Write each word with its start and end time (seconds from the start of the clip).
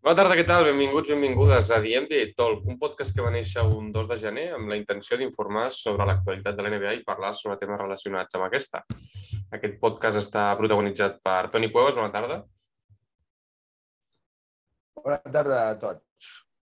Bona 0.00 0.16
tarda, 0.16 0.32
què 0.32 0.46
tal? 0.48 0.62
Benvinguts, 0.64 1.10
benvingudes 1.12 1.68
a 1.74 1.76
The 1.84 1.98
NBA 2.00 2.30
Talk, 2.32 2.62
un 2.72 2.78
podcast 2.80 3.12
que 3.12 3.20
va 3.20 3.28
néixer 3.34 3.60
un 3.68 3.90
2 3.92 4.06
de 4.08 4.16
gener 4.16 4.44
amb 4.56 4.70
la 4.72 4.78
intenció 4.78 5.18
d'informar 5.20 5.66
sobre 5.76 6.06
l'actualitat 6.08 6.54
de 6.56 6.62
l'NBA 6.64 6.94
i 6.96 7.02
parlar 7.04 7.34
sobre 7.36 7.58
temes 7.60 7.76
relacionats 7.76 8.38
amb 8.38 8.46
aquesta. 8.46 8.80
Aquest 9.52 9.74
podcast 9.82 10.16
està 10.22 10.46
protagonitzat 10.56 11.18
per 11.20 11.50
Toni 11.52 11.68
Cuevas, 11.74 11.98
bona 12.00 12.08
tarda. 12.14 12.38
Bona 15.02 15.18
tarda 15.34 15.58
a 15.66 15.74
tots. 15.82 16.30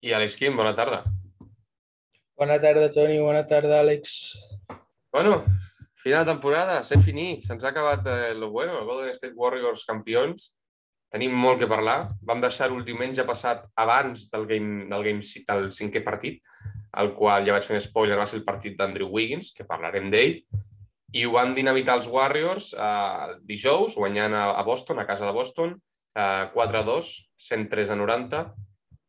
I 0.01 0.15
Àlex 0.17 0.39
Quim, 0.41 0.57
bona 0.57 0.73
tarda. 0.79 1.03
Bona 2.41 2.57
tarda, 2.63 2.87
Toni. 2.95 3.19
Bona 3.21 3.43
tarda, 3.45 3.83
Àlex. 3.85 4.15
Bueno, 5.13 5.43
final 6.07 6.25
de 6.25 6.33
temporada, 6.33 6.81
ser 6.89 7.03
finí. 7.05 7.29
Se'ns 7.45 7.69
ha 7.69 7.75
acabat 7.75 8.09
eh, 8.15 8.33
lo 8.33 8.49
bueno, 8.49 8.81
el 8.81 8.89
Golden 8.89 9.13
State 9.13 9.37
Warriors 9.37 9.85
campions 9.85 10.55
Tenim 11.11 11.35
molt 11.35 11.59
que 11.59 11.69
parlar. 11.71 12.13
Vam 12.23 12.43
deixar-ho 12.43 12.77
el 12.79 12.87
diumenge 12.87 13.25
passat 13.27 13.65
abans 13.83 14.29
del, 14.31 14.47
game, 14.47 14.85
del, 14.91 15.07
game, 15.07 15.45
del 15.49 15.71
cinquè 15.75 16.05
partit, 16.07 16.39
el 17.03 17.13
qual 17.19 17.47
ja 17.47 17.57
vaig 17.57 17.67
fer 17.67 17.79
un 17.79 17.83
spoiler, 17.83 18.19
va 18.19 18.27
ser 18.31 18.39
el 18.39 18.47
partit 18.47 18.77
d'Andrew 18.79 19.11
Wiggins, 19.11 19.51
que 19.57 19.67
parlarem 19.67 20.11
d'ell, 20.13 20.39
i 21.19 21.25
ho 21.27 21.35
van 21.35 21.57
dinamitar 21.57 21.97
els 21.99 22.07
Warriors 22.11 22.71
eh, 22.79 23.35
dijous, 23.47 23.97
guanyant 23.99 24.37
a, 24.39 24.45
a 24.55 24.63
Boston, 24.67 25.03
a 25.03 25.07
casa 25.09 25.27
de 25.27 25.35
Boston, 25.35 25.75
eh, 26.15 26.47
4-2, 26.55 27.11
103 27.51 27.91
a 27.91 27.99
90. 27.99 28.45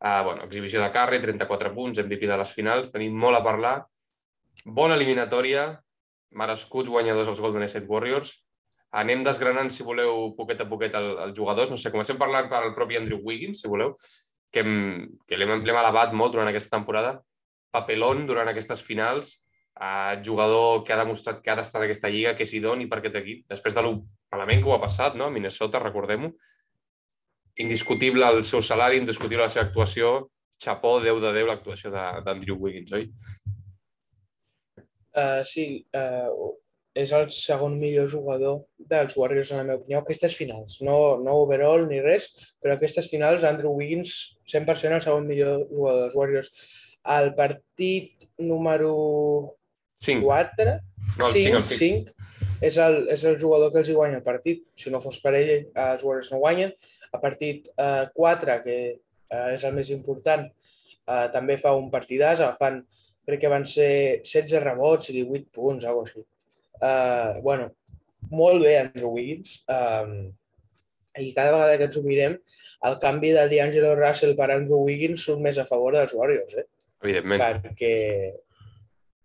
Eh, 0.02 0.20
bueno, 0.26 0.42
exhibició 0.42 0.82
de 0.82 0.90
Curry, 0.90 1.20
34 1.22 1.70
punts, 1.74 2.02
MVP 2.02 2.26
de 2.26 2.38
les 2.40 2.54
finals. 2.54 2.90
Tenim 2.90 3.14
molt 3.14 3.38
a 3.38 3.44
parlar. 3.46 3.76
Bona 4.66 4.98
eliminatòria, 4.98 5.68
merescuts 6.34 6.90
guanyadors 6.90 7.30
els 7.30 7.42
Golden 7.44 7.68
State 7.70 7.86
Warriors 7.86 8.34
anem 8.92 9.24
desgranant, 9.24 9.70
si 9.72 9.84
voleu, 9.86 10.32
poquet 10.36 10.60
a 10.60 10.68
poquet 10.68 10.94
els 10.98 11.36
jugadors. 11.36 11.70
No 11.72 11.78
sé, 11.80 11.92
comencem 11.94 12.18
parlant 12.20 12.50
pel 12.50 12.74
propi 12.76 12.98
Andrew 12.98 13.22
Wiggins, 13.24 13.62
si 13.62 13.70
voleu, 13.70 13.94
que, 14.52 14.64
que 15.26 15.38
l'hem 15.38 15.54
elevat 15.64 16.12
molt 16.16 16.36
durant 16.36 16.50
aquesta 16.50 16.76
temporada. 16.76 17.16
Papelón 17.72 18.26
durant 18.28 18.50
aquestes 18.52 18.82
finals, 18.84 19.38
eh, 19.80 20.20
jugador 20.24 20.84
que 20.84 20.92
ha 20.92 21.00
demostrat 21.00 21.40
que 21.40 21.50
ha 21.50 21.56
d'estar 21.56 21.80
en 21.80 21.88
aquesta 21.88 22.10
lliga, 22.12 22.34
que 22.36 22.44
és 22.44 22.52
idoni 22.58 22.88
per 22.88 23.00
aquest 23.00 23.16
equip, 23.22 23.46
després 23.48 23.74
de 23.74 23.86
lo 23.86 23.94
malament 24.32 24.60
que 24.60 24.68
ho 24.68 24.76
ha 24.76 24.82
passat, 24.82 25.16
no? 25.16 25.30
Minnesota, 25.32 25.80
recordem-ho. 25.80 26.34
Indiscutible 27.64 28.28
el 28.28 28.44
seu 28.48 28.60
salari, 28.64 29.00
indiscutible 29.00 29.44
la 29.44 29.52
seva 29.52 29.66
actuació, 29.68 30.12
xapó, 30.62 30.98
10 31.00 31.20
de 31.24 31.32
10 31.40 31.48
l'actuació 31.48 31.92
d'Andrew 31.92 32.60
Wiggins, 32.60 32.92
oi? 32.92 33.08
Uh, 35.12 35.42
sí, 35.44 35.84
uh, 35.92 36.52
és 36.94 37.12
el 37.16 37.28
segon 37.32 37.78
millor 37.80 38.08
jugador 38.12 38.60
dels 38.90 39.16
Warriors, 39.16 39.50
en 39.52 39.62
la 39.62 39.64
meva 39.64 39.80
opinió, 39.80 40.02
aquestes 40.02 40.36
finals. 40.36 40.78
No, 40.84 41.16
no 41.24 41.38
overall 41.46 41.86
ni 41.88 42.02
res, 42.04 42.28
però 42.60 42.76
aquestes 42.76 43.08
finals, 43.12 43.46
Andrew 43.48 43.72
Wiggins, 43.78 44.14
100% 44.52 44.98
el 44.98 45.04
segon 45.04 45.28
millor 45.28 45.64
jugador 45.70 46.04
dels 46.04 46.16
Warriors. 46.18 46.52
El 47.16 47.32
partit 47.38 48.28
número 48.38 48.92
5. 50.04 50.26
4, 50.26 50.76
no, 51.18 51.28
el 51.28 51.38
5, 51.38 51.62
5, 51.62 51.64
5, 51.70 51.78
5 51.80 52.22
és, 52.62 52.76
el, 52.78 52.98
és 53.10 53.24
el 53.26 53.38
jugador 53.40 53.72
que 53.72 53.80
els 53.82 53.90
hi 53.90 53.96
guanya 53.96 54.20
el 54.20 54.26
partit. 54.26 54.62
Si 54.78 54.92
no 54.92 55.00
fos 55.02 55.18
per 55.22 55.34
ell, 55.38 55.54
els 55.72 56.04
Warriors 56.06 56.30
no 56.32 56.42
guanyen. 56.42 56.74
A 57.12 57.20
partit 57.22 57.72
eh, 57.72 58.04
4, 58.14 58.58
que 58.66 58.76
eh, 58.92 59.46
és 59.54 59.64
el 59.68 59.74
més 59.76 59.90
important, 59.94 60.44
eh, 60.46 61.26
també 61.34 61.58
fa 61.60 61.74
un 61.78 61.90
partidàs, 61.92 62.44
fan, 62.60 62.82
crec 63.26 63.42
que 63.42 63.50
van 63.52 63.66
ser 63.68 63.90
16 64.22 64.62
rebots 64.62 65.10
i 65.10 65.18
18 65.22 65.50
punts, 65.56 65.88
alguna 65.88 66.08
així. 66.08 66.24
Uh, 66.82 67.40
bueno, 67.44 67.70
molt 68.30 68.64
bé 68.64 68.76
Andrew 68.80 69.12
Wiggins. 69.14 69.60
Um, 69.70 70.32
I 71.18 71.32
cada 71.36 71.52
vegada 71.54 71.78
que 71.78 71.86
ens 71.88 71.98
ho 72.00 72.02
mirem, 72.02 72.38
el 72.88 72.96
canvi 73.02 73.30
de 73.36 73.44
D'Angelo 73.50 73.92
Russell 73.98 74.34
per 74.38 74.48
Andrew 74.50 74.82
Wiggins 74.86 75.26
surt 75.26 75.42
més 75.44 75.58
a 75.60 75.66
favor 75.68 75.94
dels 75.94 76.14
Warriors, 76.16 76.56
eh? 76.58 76.66
Evidentment. 77.04 77.42
Perquè 77.42 77.92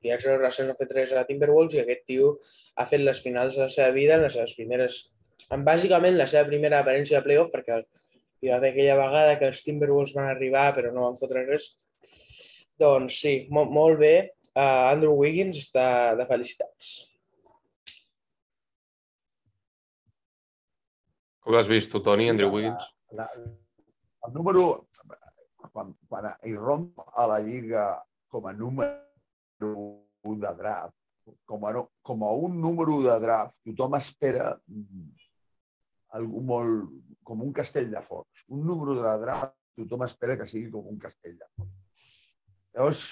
D'Angelo 0.04 0.38
Russell 0.42 0.70
no 0.70 0.76
ha 0.76 0.82
fet 0.82 0.94
res 0.98 1.16
a 1.16 1.26
Timberwolves 1.26 1.78
i 1.78 1.84
aquest 1.84 2.04
tio 2.12 2.34
ha 2.78 2.86
fet 2.90 3.02
les 3.02 3.22
finals 3.24 3.58
de 3.58 3.66
la 3.66 3.74
seva 3.74 3.90
vida 3.96 4.18
en 4.18 4.28
les 4.28 4.38
seves 4.38 4.54
primeres... 4.60 5.00
En 5.56 5.64
bàsicament 5.64 6.18
la 6.20 6.28
seva 6.28 6.44
primera 6.50 6.82
aparència 6.84 7.22
de 7.22 7.24
playoff, 7.24 7.54
perquè 7.54 7.80
hi 7.80 8.50
va 8.52 8.58
haver 8.58 8.74
aquella 8.74 8.98
vegada 9.00 9.38
que 9.40 9.48
els 9.48 9.64
Timberwolves 9.64 10.14
van 10.18 10.28
arribar 10.30 10.70
però 10.76 10.92
no 10.94 11.06
van 11.08 11.16
fotre 11.20 11.46
res. 11.48 11.70
Doncs 12.78 13.22
sí, 13.24 13.38
molt, 13.50 13.72
molt 13.74 14.02
bé. 14.02 14.16
Uh, 14.52 14.92
Andrew 14.92 15.16
Wiggins 15.16 15.58
està 15.62 15.88
de 16.20 16.26
felicitats. 16.28 17.08
L'has 21.54 21.70
vist 21.72 21.92
tu, 21.94 22.02
Toni, 22.04 22.30
Andrew 22.32 22.52
Wiggins? 22.54 22.90
La, 23.12 23.28
la, 23.36 23.52
el 24.28 24.34
número... 24.36 24.68
Quan, 25.74 25.92
quan 26.10 26.26
irromp 26.50 27.04
a 27.14 27.28
la 27.30 27.38
Lliga 27.44 27.84
com 28.34 28.48
a 28.50 28.54
número 28.54 29.84
de 30.42 30.54
draft, 30.58 30.96
com 31.46 31.66
a, 31.68 31.74
com 32.08 32.24
a 32.26 32.32
un 32.48 32.58
número 32.62 32.98
de 33.04 33.18
draft, 33.22 33.60
tothom 33.68 33.98
espera 34.00 34.56
algú 36.18 36.42
molt... 36.52 36.90
com 37.28 37.44
un 37.44 37.54
castell 37.54 37.90
de 37.92 38.02
focs. 38.02 38.46
Un 38.56 38.66
número 38.66 38.96
de 38.98 39.14
draft, 39.22 39.56
tothom 39.78 40.06
espera 40.08 40.38
que 40.40 40.48
sigui 40.50 40.72
com 40.72 40.88
un 40.88 41.00
castell 41.02 41.36
de 41.36 41.48
focs. 41.52 41.74
Llavors, 42.74 43.04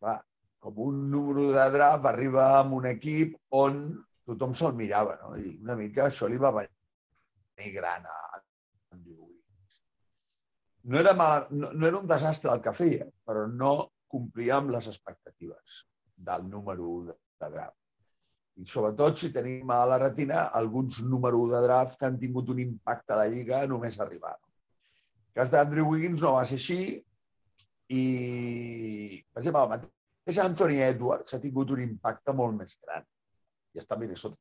clar, 0.00 0.18
com 0.64 0.80
un 0.88 1.04
número 1.12 1.50
de 1.54 1.66
draft 1.76 2.08
arriba 2.10 2.48
amb 2.58 2.74
un 2.80 2.88
equip 2.90 3.36
on 3.54 3.84
tothom 4.26 4.54
se'l 4.58 4.74
mirava, 4.76 5.18
no? 5.22 5.34
I 5.38 5.58
una 5.62 5.76
mica 5.78 6.08
això 6.08 6.28
li 6.30 6.40
va 6.40 6.54
venir 6.56 6.73
gran 7.56 8.06
a 8.06 8.42
Andrew 8.90 9.26
Wiggins. 9.26 9.80
No 10.84 10.98
era, 10.98 11.14
mal, 11.14 11.46
no, 11.50 11.72
no 11.72 11.86
era 11.86 11.98
un 11.98 12.06
desastre 12.06 12.52
el 12.52 12.62
que 12.62 12.72
feia, 12.72 13.06
però 13.26 13.46
no 13.48 13.90
complia 14.08 14.58
amb 14.58 14.74
les 14.74 14.88
expectatives 14.90 15.84
del 16.16 16.48
número 16.48 16.88
1 16.88 17.06
de, 17.12 17.16
de 17.40 17.50
draft. 17.56 17.78
I 18.62 18.68
sobretot 18.70 19.18
si 19.18 19.32
tenim 19.34 19.70
a 19.74 19.80
la 19.90 19.98
retina 19.98 20.44
alguns 20.54 21.00
número 21.02 21.40
1 21.42 21.56
de 21.56 21.62
draft 21.64 21.98
que 21.98 22.06
han 22.06 22.20
tingut 22.20 22.52
un 22.54 22.60
impacte 22.62 23.14
a 23.14 23.22
la 23.22 23.26
Lliga 23.32 23.64
només 23.66 23.98
arribar. 23.98 24.36
El 24.36 25.40
cas 25.40 25.50
d'Andrew 25.50 25.88
Wiggins 25.90 26.22
no 26.22 26.36
va 26.36 26.44
ser 26.46 26.60
així 26.60 26.78
i, 27.90 28.04
per 29.32 29.42
exemple, 29.42 29.64
el 29.64 29.72
mateix 29.74 30.38
Anthony 30.44 30.78
Edwards 30.86 31.34
ha 31.34 31.42
tingut 31.42 31.74
un 31.74 31.82
impacte 31.82 32.32
molt 32.32 32.54
més 32.60 32.78
gran 32.84 33.02
i 33.74 33.82
està 33.82 33.98
a 33.98 33.98
Minnesota 33.98 34.38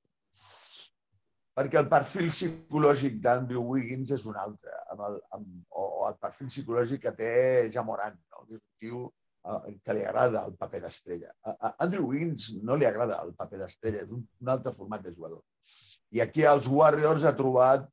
perquè 1.57 1.81
el 1.81 1.89
perfil 1.89 2.29
psicològic 2.33 3.19
d'Andrew 3.23 3.65
Wiggins 3.73 4.13
és 4.15 4.25
un 4.29 4.37
altre, 4.41 4.77
amb 4.93 5.03
el, 5.07 5.17
amb, 5.37 5.49
o, 5.69 5.83
o 6.01 6.07
el 6.09 6.15
perfil 6.21 6.49
psicològic 6.49 7.03
que 7.05 7.13
té 7.17 7.33
Jamoran, 7.73 8.15
no? 8.33 8.45
que 8.47 8.57
és 8.57 8.61
un 8.61 8.79
tio 8.81 9.01
eh, 9.05 9.75
que 9.85 9.97
li 9.97 10.05
agrada 10.09 10.45
el 10.49 10.55
paper 10.59 10.81
d'estrella. 10.85 11.33
A, 11.45 11.53
a 11.53 11.73
Andrew 11.85 12.07
Wiggins 12.09 12.49
no 12.65 12.77
li 12.79 12.89
agrada 12.89 13.19
el 13.25 13.35
paper 13.37 13.61
d'estrella, 13.61 14.05
és 14.07 14.13
un, 14.15 14.23
un 14.41 14.53
altre 14.55 14.73
format 14.75 15.05
de 15.05 15.13
jugador. 15.13 15.43
I 16.13 16.23
aquí 16.25 16.45
els 16.49 16.69
Warriors 16.69 17.25
ha 17.25 17.35
trobat 17.37 17.85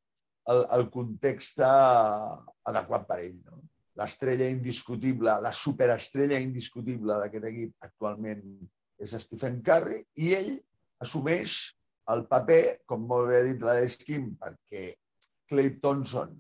el, 0.53 0.65
el 0.79 0.87
context 0.95 1.61
adequat 1.65 3.05
per 3.11 3.21
ell. 3.27 3.37
No? 3.45 3.61
L'estrella 4.01 4.49
indiscutible, 4.49 5.35
la 5.45 5.53
superestrella 5.53 6.39
indiscutible 6.41 7.19
d'aquest 7.21 7.47
equip 7.51 7.89
actualment 7.89 8.45
és 9.01 9.13
Stephen 9.21 9.61
Curry 9.65 10.01
i 10.25 10.33
ell 10.37 10.51
assumeix 11.05 11.59
el 12.15 12.25
paper, 12.31 12.63
com 12.89 13.07
molt 13.11 13.31
bé 13.31 13.41
ha 13.41 13.47
dit 13.47 13.65
l'Alex 13.65 13.99
Kim, 14.05 14.31
perquè 14.41 14.95
Clay 15.51 15.75
Thompson 15.83 16.33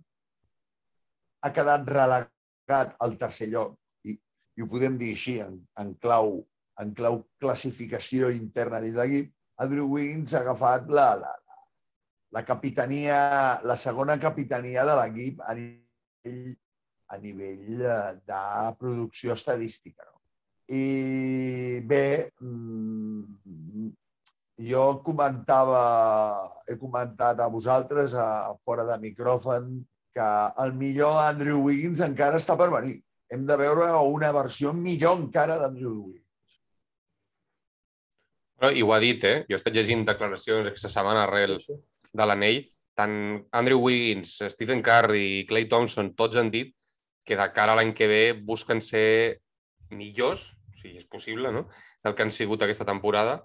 ha 1.41 1.50
quedat 1.56 1.88
relegat 1.88 2.97
al 3.04 3.16
tercer 3.21 3.50
lloc, 3.53 3.76
i, 4.06 4.15
i 4.56 4.62
ho 4.62 4.69
podem 4.70 4.97
dir 5.00 5.12
així, 5.16 5.38
en, 5.44 5.59
en, 5.82 5.93
clau, 6.04 6.41
en 6.82 6.94
clau 6.97 7.22
classificació 7.43 8.31
interna 8.34 8.81
dins 8.84 8.99
l'equip, 8.99 9.31
Andrew 9.60 9.91
Wiggins 9.93 10.32
ha 10.34 10.41
agafat 10.41 10.88
la, 10.88 11.10
la, 11.20 11.34
la 12.32 12.44
capitania, 12.49 13.20
la 13.67 13.76
segona 13.76 14.17
capitania 14.23 14.87
de 14.88 14.96
l'equip 15.00 15.43
a 15.44 15.56
nivell, 15.58 16.55
a 17.11 17.19
nivell 17.19 17.82
de 18.31 18.43
producció 18.81 19.34
estadística. 19.37 20.06
No? 20.06 20.20
I 20.70 21.82
bé, 21.90 22.31
mm, 22.40 23.90
jo 24.60 25.00
comentava, 25.04 26.50
he 26.68 26.76
comentat 26.78 27.40
a 27.40 27.48
vosaltres, 27.48 28.14
a, 28.14 28.52
fora 28.64 28.84
de 28.84 28.98
micròfon, 29.00 29.70
que 30.14 30.26
el 30.64 30.74
millor 30.74 31.20
Andrew 31.22 31.62
Wiggins 31.64 32.02
encara 32.04 32.40
està 32.40 32.56
per 32.58 32.68
venir. 32.72 32.98
Hem 33.30 33.46
de 33.46 33.56
veure 33.56 33.86
una 34.10 34.32
versió 34.34 34.72
millor 34.74 35.20
encara 35.20 35.56
d'Andrew 35.60 35.94
Wiggins. 35.94 36.26
Bueno, 38.60 38.76
I 38.76 38.82
ho 38.82 38.92
ha 38.92 39.00
dit, 39.00 39.24
eh? 39.24 39.36
Jo 39.48 39.56
he 39.56 39.60
estat 39.60 39.76
llegint 39.76 40.04
declaracions 40.04 40.68
aquesta 40.68 40.90
setmana 40.92 41.24
arrel 41.24 41.56
de 41.60 42.26
l'anell. 42.26 42.64
Tant 42.98 43.14
Andrew 43.56 43.80
Wiggins, 43.86 44.34
Stephen 44.52 44.82
Curry 44.84 45.26
i 45.38 45.46
Clay 45.48 45.70
Thompson, 45.70 46.12
tots 46.18 46.36
han 46.36 46.50
dit 46.52 46.74
que 47.24 47.38
de 47.38 47.46
cara 47.54 47.72
a 47.72 47.78
l'any 47.78 47.94
que 47.96 48.10
ve 48.10 48.24
busquen 48.34 48.82
ser 48.84 49.38
millors, 49.94 50.50
si 50.80 50.96
és 50.98 51.06
possible, 51.06 51.54
no? 51.54 51.68
del 52.04 52.16
que 52.16 52.24
han 52.24 52.32
sigut 52.34 52.62
aquesta 52.64 52.86
temporada 52.88 53.38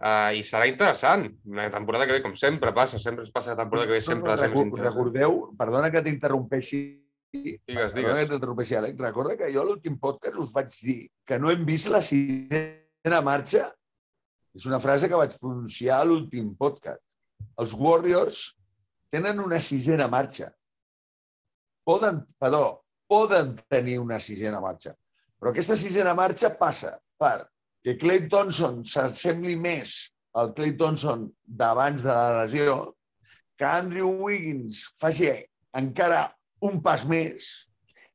Uh, 0.00 0.32
I 0.34 0.42
serà 0.46 0.66
interessant. 0.70 1.26
Una 1.46 1.68
temporada 1.70 2.06
que 2.08 2.16
ve, 2.16 2.22
com 2.24 2.34
sempre 2.38 2.72
passa, 2.74 2.98
sempre 2.98 3.26
es 3.26 3.30
passa 3.34 3.52
la 3.52 3.60
temporada 3.62 3.86
que 3.86 3.98
ve, 3.98 4.00
sempre 4.00 4.32
no, 4.32 4.36
no, 4.36 4.42
record, 4.48 4.80
Recordeu, 4.80 5.38
perdona 5.58 5.90
que 5.92 6.02
t'interrompeixi, 6.02 6.82
Digues, 7.32 7.62
Perdona 7.64 7.94
digues. 7.96 8.18
que 8.18 8.32
t'interrompeixi, 8.34 8.76
Àlex. 8.76 8.98
Recorda 9.00 9.36
que 9.40 9.48
jo 9.54 9.62
a 9.62 9.64
l'últim 9.64 9.94
podcast 10.00 10.36
us 10.42 10.50
vaig 10.52 10.74
dir 10.84 10.98
que 11.24 11.38
no 11.40 11.50
hem 11.52 11.62
vist 11.64 11.88
la 11.88 12.02
sisena 12.04 13.22
marxa. 13.24 13.70
És 14.52 14.66
una 14.68 14.80
frase 14.84 15.08
que 15.08 15.16
vaig 15.16 15.38
pronunciar 15.40 16.02
a 16.02 16.08
l'últim 16.08 16.50
podcast. 16.58 17.00
Els 17.62 17.72
Warriors 17.72 18.42
tenen 19.12 19.40
una 19.40 19.60
sisena 19.64 20.10
marxa. 20.12 20.50
Poden, 21.88 22.20
perdó, 22.38 22.82
poden 23.08 23.56
tenir 23.72 23.96
una 24.02 24.20
sisena 24.20 24.60
marxa. 24.60 24.92
Però 25.40 25.50
aquesta 25.50 25.76
sisena 25.80 26.12
marxa 26.14 26.52
passa 26.60 26.98
per 27.18 27.48
que 27.82 27.96
Clay 27.98 28.26
Thompson 28.30 28.82
s'assembli 28.86 29.56
més 29.58 29.94
al 30.38 30.52
Clay 30.56 30.76
Thompson 30.78 31.26
d'abans 31.60 32.02
de 32.02 32.12
la 32.12 32.42
lesió, 32.42 32.76
que 33.58 33.68
Andrew 33.68 34.12
Wiggins 34.24 34.84
faci 35.02 35.30
encara 35.78 36.24
un 36.68 36.80
pas 36.82 37.04
més 37.08 37.48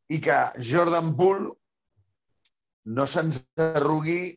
i 0.09 0.19
que 0.23 0.37
Jordan 0.63 1.13
Poole 1.19 1.51
no 2.97 3.05
se'ns 3.11 3.41
arrugui, 3.59 4.31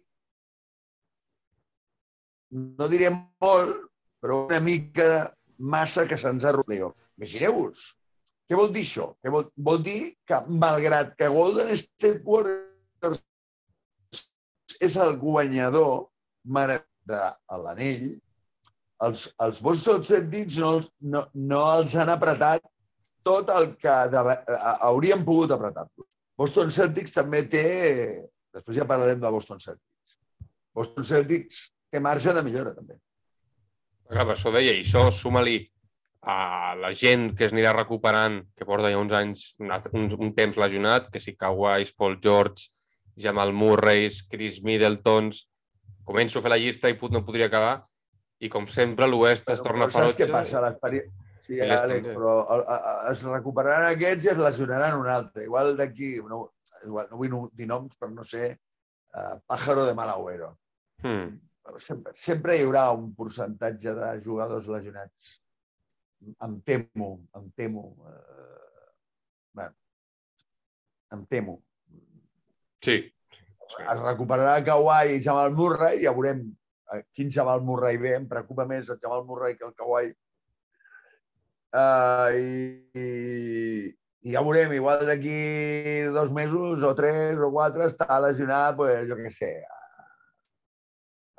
no 2.50 2.88
diré 2.90 3.12
molt, 3.14 3.86
però 4.20 4.44
una 4.48 4.58
mica 4.60 5.30
massa 5.74 6.06
que 6.10 6.18
se'ns 6.18 6.44
arrugui. 6.48 6.82
Imagineu-vos. 7.20 7.86
Què 8.50 8.58
vol 8.58 8.72
dir 8.74 8.82
això? 8.82 9.12
Què 9.22 9.30
vol, 9.30 9.46
vol 9.68 9.78
dir 9.86 10.00
que, 10.26 10.40
malgrat 10.64 11.14
que 11.20 11.30
Golden 11.30 11.70
State 11.78 12.24
Warriors 12.26 13.22
és 14.80 14.96
el 14.96 15.16
guanyador 15.20 16.08
de 17.10 17.20
l'anell, 17.62 18.10
els, 19.06 19.26
els 19.44 19.60
Boston 19.64 20.04
Celtics 20.04 20.58
no, 20.60 20.74
els- 20.78 20.90
no, 21.00 21.24
no 21.34 21.60
els 21.78 21.96
han 21.96 22.12
apretat 22.12 22.64
tot 23.24 23.50
el 23.52 23.74
que 23.80 23.94
de, 24.12 24.22
haurien 24.88 25.24
pogut 25.24 25.52
apretar-los. 25.56 26.06
Boston 26.40 26.70
Celtics 26.72 27.12
també 27.16 27.42
té... 27.52 27.64
Després 28.50 28.80
ja 28.80 28.86
parlarem 28.88 29.20
de 29.22 29.30
Boston 29.30 29.60
Celtics. 29.62 30.16
Boston 30.74 31.04
Celtics 31.06 31.60
té 31.92 32.00
marge 32.02 32.32
de 32.34 32.42
millora, 32.42 32.72
també. 32.74 32.96
Clar, 34.10 34.24
per 34.26 34.34
això 34.34 34.50
deia, 34.54 34.72
i 34.74 34.82
això 34.82 35.04
suma-li 35.14 35.60
a 36.26 36.74
la 36.80 36.90
gent 36.96 37.30
que 37.36 37.46
es 37.46 37.54
anirà 37.54 37.70
recuperant, 37.76 38.40
que 38.56 38.66
porta 38.68 38.90
ja 38.90 38.98
uns 38.98 39.14
anys, 39.16 39.44
un, 39.60 40.08
un 40.18 40.32
temps 40.36 40.58
lesionat, 40.60 41.08
que 41.12 41.22
si 41.22 41.36
Kawhi, 41.38 41.86
Paul 41.96 42.18
George, 42.24 42.70
Jamal 43.16 43.52
Murray, 43.52 44.08
Chris 44.30 44.62
Middletons... 44.62 45.46
Començo 46.10 46.40
a 46.40 46.42
fer 46.42 46.50
la 46.50 46.56
llista 46.58 46.88
i 46.90 46.96
put, 46.98 47.12
no 47.14 47.20
podria 47.22 47.46
acabar. 47.46 47.84
I 48.42 48.48
com 48.50 48.64
sempre 48.66 49.06
l'Oest 49.06 49.50
es 49.52 49.60
torna 49.62 49.86
Però 49.86 49.92
saps 49.92 50.16
ferotge. 50.16 50.24
què 50.26 50.32
passa? 50.32 50.62
L'experi- 50.64 51.04
Sí, 51.50 51.58
Àlex, 51.60 52.04
però 52.14 52.32
es 53.10 53.22
recuperaran 53.26 53.88
aquests 53.90 54.24
i 54.26 54.30
es 54.30 54.38
lesionaran 54.38 54.94
un 54.98 55.08
altre. 55.10 55.44
Igual 55.48 55.72
d'aquí, 55.78 56.12
no, 56.22 56.52
igual, 56.86 57.08
no 57.10 57.16
vull 57.18 57.48
dir 57.58 57.66
noms 57.66 57.96
per 57.98 58.10
no 58.12 58.22
ser 58.22 58.52
uh, 58.54 59.38
pájaro 59.50 59.86
de 59.88 59.94
mal 59.98 60.12
agüero. 60.12 60.52
Hmm. 61.02 61.40
Però 61.66 61.80
sempre, 61.82 62.12
sempre 62.14 62.54
hi 62.56 62.62
haurà 62.66 62.84
un 62.94 63.08
percentatge 63.18 63.94
de 63.98 64.10
jugadors 64.22 64.68
lesionats. 64.70 65.32
Em 66.46 66.60
temo, 66.62 67.10
em 67.34 67.50
temo. 67.56 67.84
Eh, 68.06 68.90
bueno, 69.58 69.74
em 71.16 71.26
temo. 71.26 71.58
Sí. 72.84 72.96
Es 73.92 74.02
recuperarà 74.02 74.58
Kawhi 74.66 75.16
i 75.16 75.22
Jamal 75.22 75.52
Murray 75.54 76.00
ja 76.02 76.14
veurem 76.16 76.42
eh, 76.94 77.02
quin 77.14 77.30
Jamal 77.30 77.62
Murray 77.66 78.00
ve. 78.00 78.16
Em 78.18 78.26
preocupa 78.28 78.66
més 78.66 78.90
el 78.90 78.98
Jamal 79.02 79.24
Murray 79.28 79.56
que 79.58 79.68
el 79.68 79.76
Kawhi. 79.78 80.12
Uh, 81.70 82.34
i, 82.34 82.54
i, 82.98 83.08
i 84.26 84.32
ja 84.34 84.42
veurem, 84.42 84.72
igual 84.74 85.04
d'aquí 85.06 85.36
dos 86.10 86.32
mesos 86.34 86.82
o 86.82 86.90
tres 86.98 87.38
o 87.38 87.50
quatre 87.54 87.86
està 87.86 88.18
lesionat, 88.24 88.74
pues, 88.80 89.04
jo 89.06 89.18
què 89.20 89.30
sé, 89.30 89.52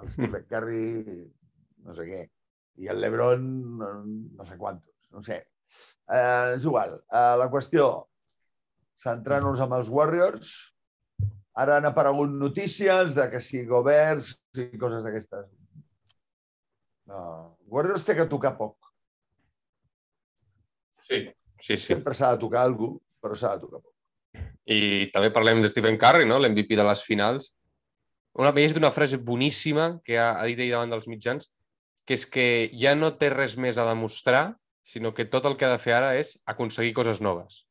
el 0.01 0.09
Stephen 0.13 0.45
Curry, 0.47 0.85
no 1.83 1.97
sé 1.97 2.07
què, 2.07 2.21
i 2.79 2.87
el 2.93 3.01
LeBron, 3.03 3.43
no, 3.81 3.91
no 4.37 4.47
sé 4.47 4.55
quantos, 4.57 4.95
no 5.11 5.23
sé. 5.25 5.41
Uh, 6.07 6.55
és 6.55 6.63
igual. 6.63 6.97
Uh, 7.11 7.35
la 7.39 7.49
qüestió, 7.51 7.89
centrant-nos 9.03 9.61
amb 9.63 9.75
els 9.77 9.91
Warriors, 9.91 10.55
ara 11.61 11.77
han 11.79 11.87
aparegut 11.89 12.31
notícies 12.33 13.15
de 13.17 13.27
que 13.31 13.41
si 13.43 13.65
Goberts 13.69 14.33
i 14.57 14.67
coses 14.81 15.05
d'aquestes. 15.05 15.47
No. 17.11 17.21
Warriors 17.71 18.05
té 18.07 18.15
que 18.17 18.27
tocar 18.29 18.55
poc. 18.57 18.91
Sí, 21.01 21.25
sí, 21.59 21.75
sí. 21.77 21.93
Sempre 21.93 22.15
s'ha 22.17 22.33
de 22.35 22.41
tocar 22.43 22.65
algú, 22.65 22.93
però 23.21 23.35
s'ha 23.37 23.55
de 23.55 23.65
tocar 23.65 23.81
poc. 23.81 23.89
I 24.71 25.09
també 25.13 25.31
parlem 25.33 25.63
de 25.63 25.71
Stephen 25.71 25.97
Curry, 25.99 26.27
no? 26.27 26.39
l'MVP 26.39 26.77
de 26.79 26.85
les 26.87 27.03
finals. 27.03 27.51
Una 28.39 28.53
m'he 28.53 28.63
llegit 28.63 28.79
una 28.79 28.93
frase 28.95 29.19
boníssima 29.19 29.97
que 30.05 30.15
ha, 30.19 30.35
ha 30.39 30.45
dit 30.47 30.59
ell 30.61 30.71
davant 30.77 30.93
dels 30.93 31.09
mitjans, 31.11 31.49
que 32.07 32.15
és 32.15 32.23
que 32.25 32.45
ja 32.79 32.93
no 32.95 33.11
té 33.19 33.31
res 33.33 33.57
més 33.59 33.77
a 33.77 33.87
demostrar, 33.89 34.45
sinó 34.87 35.11
que 35.13 35.27
tot 35.27 35.45
el 35.49 35.57
que 35.57 35.67
ha 35.67 35.73
de 35.73 35.81
fer 35.81 35.97
ara 35.97 36.13
és 36.19 36.37
aconseguir 36.53 36.95
coses 36.97 37.19
noves. 37.21 37.65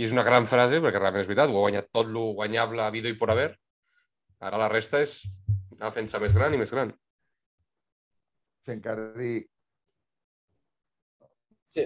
I 0.00 0.06
és 0.06 0.14
una 0.16 0.24
gran 0.24 0.46
frase, 0.48 0.78
perquè 0.80 0.96
realment 0.96 1.20
és 1.20 1.28
veritat, 1.28 1.50
ho 1.52 1.58
ha 1.58 1.66
guanyat 1.66 1.90
tot 1.92 2.08
lo 2.08 2.30
guanyable 2.38 2.80
a 2.80 2.92
vida 2.94 3.10
i 3.12 3.16
por 3.20 3.34
haver. 3.34 3.50
Ara 4.40 4.60
la 4.62 4.70
resta 4.72 5.02
és 5.04 5.18
anar 5.76 5.90
fent-se 5.92 6.20
més 6.22 6.32
gran 6.36 6.56
i 6.56 6.60
més 6.60 6.72
gran. 6.72 6.92
Curry 8.70 9.34
Sí. 11.74 11.84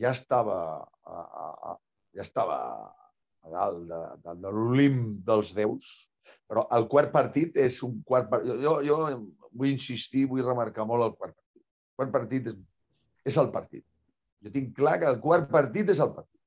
ja 0.00 0.10
estava 0.10 0.56
a, 1.04 1.20
a, 1.20 1.44
a, 1.70 1.76
ja 2.16 2.24
estava 2.24 2.56
a 3.42 3.52
dalt 3.52 3.86
de, 3.88 4.00
de, 4.24 4.34
de 4.42 4.52
l'Olimp 4.56 5.06
dels 5.26 5.54
déus, 5.56 5.92
però 6.48 6.66
el 6.76 6.88
quart 6.92 7.12
partit 7.14 7.56
és 7.60 7.78
un 7.86 8.02
quart 8.08 8.28
partit. 8.32 8.60
Jo, 8.64 8.76
jo 8.84 8.98
vull 9.52 9.72
insistir, 9.72 10.26
vull 10.28 10.44
remarcar 10.44 10.88
molt 10.88 11.06
el 11.06 11.16
quart 11.16 11.36
partit. 11.36 11.62
El 11.62 11.96
quart 12.02 12.14
partit 12.18 12.52
és, 12.52 12.60
és 13.32 13.40
el 13.40 13.50
partit. 13.54 13.86
Jo 14.42 14.52
tinc 14.54 14.74
clar 14.76 14.98
que 15.00 15.10
el 15.12 15.20
quart 15.22 15.50
partit 15.52 15.92
és 15.92 16.02
el 16.02 16.14
partit. 16.16 16.41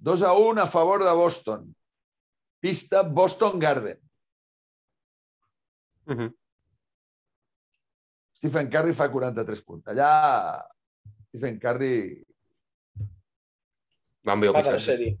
2 0.00 0.22
a 0.24 0.32
1 0.32 0.62
a 0.62 0.66
favor 0.66 1.04
de 1.04 1.12
Boston. 1.12 1.74
Pista 2.60 3.02
Boston 3.02 3.58
Garden. 3.58 3.98
Uh 6.06 6.14
-huh. 6.14 6.34
Stephen 8.32 8.70
Curry 8.70 8.92
fa 8.94 9.08
43 9.10 9.62
punts. 9.62 9.86
Allà 9.86 10.64
Stephen 11.28 11.58
Curry... 11.60 12.24
Van 14.22 14.40
Va 14.40 14.46
de 14.46 14.52
la 14.52 14.58
missatge. 14.58 14.84
sèrie. 14.84 15.18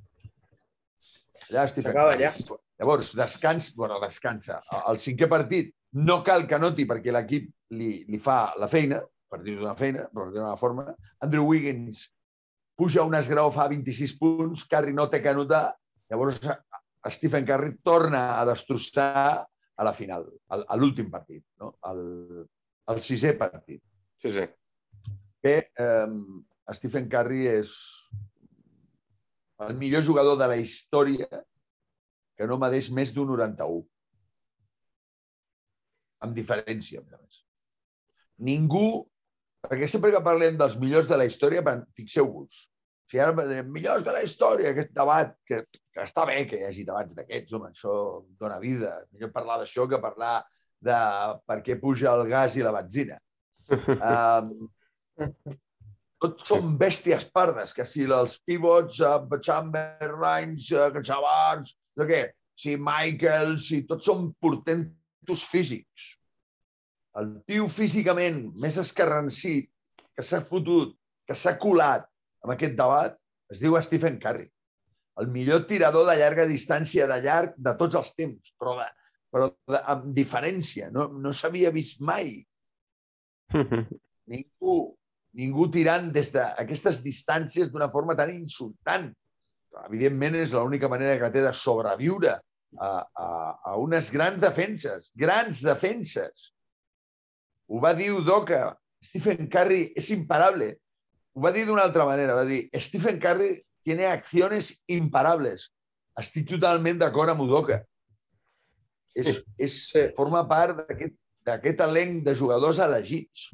Allà 1.50 1.66
Stephen 1.68 1.92
S'acaba 1.92 2.10
Curry. 2.12 2.24
allà. 2.24 2.58
Llavors, 2.80 3.14
descans, 3.14 3.74
bueno, 3.76 4.00
descansa. 4.00 4.60
El 4.88 4.96
cinquè 4.98 5.28
partit 5.28 5.74
no 5.92 6.22
cal 6.22 6.46
que 6.46 6.58
noti 6.58 6.86
perquè 6.86 7.12
l'equip 7.12 7.50
li, 7.76 8.04
li 8.08 8.18
fa 8.18 8.54
la 8.56 8.68
feina, 8.68 9.02
per 9.28 9.42
dir-ho 9.42 9.60
d'una 9.60 9.74
feina, 9.76 10.08
per 10.08 10.30
dir-ho 10.30 10.32
d'una 10.32 10.56
forma. 10.56 10.94
Andrew 11.18 11.44
Wiggins 11.46 12.06
puja 12.80 13.04
un 13.04 13.16
esgrau, 13.18 13.50
fa 13.52 13.68
26 13.68 14.16
punts, 14.20 14.64
Curry 14.70 14.96
no 14.96 15.08
té 15.12 15.20
que 15.20 15.32
anotar, 15.34 15.66
llavors 16.08 16.40
Stephen 17.12 17.44
Curry 17.48 17.74
torna 17.84 18.40
a 18.40 18.46
destrossar 18.48 19.44
a 19.80 19.84
la 19.84 19.92
final, 19.96 20.24
a, 20.52 20.76
l'últim 20.80 21.10
partit, 21.12 21.44
no? 21.60 21.74
el, 21.88 22.00
el 22.92 23.00
sisè 23.04 23.34
partit. 23.40 23.82
Sí, 24.20 24.32
sí. 24.32 24.46
Que 25.40 25.54
eh, 25.64 26.08
Stephen 26.76 27.08
Curry 27.12 27.46
és 27.52 27.76
el 29.66 29.76
millor 29.76 30.04
jugador 30.04 30.36
de 30.40 30.48
la 30.48 30.58
història 30.60 31.28
que 32.36 32.48
no 32.48 32.60
medeix 32.60 32.90
més 32.96 33.12
d'un 33.16 33.28
91. 33.32 33.80
Amb 36.24 36.36
diferència, 36.36 37.00
a 37.00 37.20
més. 37.20 37.40
Ningú, 38.44 38.86
perquè 39.66 39.88
sempre 39.90 40.12
que 40.14 40.22
parlem 40.24 40.58
dels 40.60 40.76
millors 40.80 41.08
de 41.10 41.18
la 41.20 41.26
història, 41.28 41.64
fixeu-vos, 41.96 42.66
si 43.10 43.18
ara 43.18 43.46
diem 43.46 43.70
millors 43.74 44.04
de 44.06 44.12
la 44.14 44.22
història, 44.22 44.70
aquest 44.70 44.92
debat, 44.94 45.32
que, 45.46 45.64
que 45.90 46.04
està 46.04 46.24
bé 46.28 46.44
que 46.46 46.60
hi 46.60 46.66
hagi 46.68 46.84
debats 46.86 47.16
d'aquests, 47.16 47.56
home, 47.56 47.72
això 47.72 47.94
dona 48.38 48.60
vida. 48.62 48.92
Millor 49.10 49.32
parlar 49.34 49.56
d'això 49.58 49.88
que 49.90 49.98
parlar 50.02 50.36
de 50.86 50.98
per 51.50 51.56
què 51.66 51.76
puja 51.80 52.12
el 52.12 52.28
gas 52.30 52.54
i 52.56 52.66
la 52.66 52.76
benzina. 52.76 53.18
Um, 54.10 54.70
tots 56.20 56.48
són 56.50 56.74
bèsties 56.80 57.26
pardes, 57.32 57.74
que 57.76 57.84
si 57.88 58.02
els 58.04 58.36
pivots, 58.46 58.98
uh, 59.04 59.38
Chamber, 59.44 60.08
Rines, 60.10 60.70
uh, 60.74 61.02
Chavars, 61.06 61.74
no 61.96 62.06
què, 62.08 62.22
si 62.58 62.76
Michael, 62.76 63.54
si 63.62 63.82
tots 63.88 64.08
són 64.10 64.30
portentos 64.42 65.44
físics. 65.50 66.10
El 67.20 67.32
tio 67.50 67.66
físicament 67.72 68.42
més 68.62 68.78
escarrancit 68.80 69.68
que 70.16 70.24
s'ha 70.26 70.40
fotut, 70.46 70.94
que 71.28 71.36
s'ha 71.36 71.56
colat 71.62 72.06
amb 72.44 72.54
aquest 72.54 72.76
debat, 72.78 73.16
es 73.52 73.60
diu 73.62 73.76
Stephen 73.84 74.18
Curry. 74.22 74.46
El 75.20 75.28
millor 75.34 75.66
tirador 75.68 76.06
de 76.08 76.16
llarga 76.20 76.46
distància 76.48 77.08
de 77.10 77.18
llarg 77.24 77.56
de 77.58 77.74
tots 77.80 77.98
els 77.98 78.14
temps, 78.16 78.54
però, 78.60 78.76
de, 78.78 78.86
però 79.34 79.50
de, 79.68 79.82
amb 79.94 80.06
diferència. 80.16 80.88
No, 80.94 81.10
no 81.12 81.34
s'havia 81.36 81.74
vist 81.74 82.00
mai 82.00 82.38
ningú 84.30 84.78
ningú 85.36 85.68
tirant 85.70 86.10
des 86.14 86.30
d'aquestes 86.34 87.00
distàncies 87.04 87.70
d'una 87.70 87.90
forma 87.90 88.16
tan 88.18 88.32
insultant. 88.34 89.10
Evidentment, 89.86 90.40
és 90.40 90.54
l'única 90.54 90.90
manera 90.90 91.18
que 91.20 91.30
té 91.34 91.44
de 91.44 91.52
sobreviure 91.54 92.32
a, 92.34 92.88
a, 92.88 93.28
a 93.70 93.76
unes 93.78 94.10
grans 94.14 94.40
defenses, 94.42 95.10
grans 95.14 95.62
defenses. 95.66 96.50
Ho 97.70 97.80
va 97.82 97.92
dir 97.94 98.10
Udoka, 98.12 98.76
Stephen 99.02 99.46
Curry 99.50 99.92
és 99.96 100.10
imparable. 100.10 100.72
Ho 101.34 101.44
va 101.44 101.52
dir 101.54 101.62
d'una 101.68 101.84
altra 101.86 102.04
manera, 102.08 102.34
va 102.34 102.44
dir, 102.48 102.64
Stephen 102.74 103.20
Curry 103.22 103.52
tiene 103.86 104.08
acciones 104.10 104.72
imparables. 104.90 105.68
Estic 106.18 106.48
totalment 106.50 106.98
d'acord 107.00 107.30
amb 107.32 107.46
Udoka. 107.46 107.78
És, 109.14 109.40
és, 109.58 109.76
Sí. 109.90 110.08
forma 110.16 110.42
part 110.48 110.76
d'aquest 110.82 111.16
d'aquest 111.46 111.80
elenc 111.80 112.24
de 112.26 112.34
jugadors 112.36 112.78
elegits. 112.84 113.48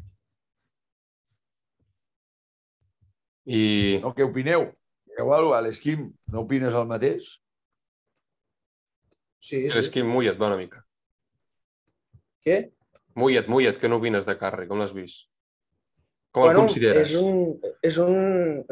I 3.47 4.01
No? 4.03 4.11
Què 4.17 4.27
opineu? 4.27 4.67
Digueu 5.07 5.33
alguna 5.33 5.53
cosa, 5.55 5.63
l'Esquim, 5.69 6.09
no 6.33 6.43
opines 6.43 6.75
el 6.75 6.89
mateix? 6.91 7.29
Sí, 9.39 9.69
sí. 9.71 9.91
que 9.95 10.03
mulla't, 10.03 10.41
va 10.41 10.49
una 10.51 10.59
mica. 10.59 10.83
Què? 12.43 12.73
Mulla't, 13.17 13.49
mulla't, 13.49 13.79
què 13.81 13.89
n'opines 13.89 14.29
de 14.29 14.37
Carri? 14.39 14.69
Com 14.69 14.83
l'has 14.83 14.95
vist? 14.97 15.27
Com 16.37 16.51
el 16.51 16.59
consideres? 16.59 17.09
És 17.09 17.15
un, 17.17 17.55
és 17.85 18.01
un, 18.03 18.17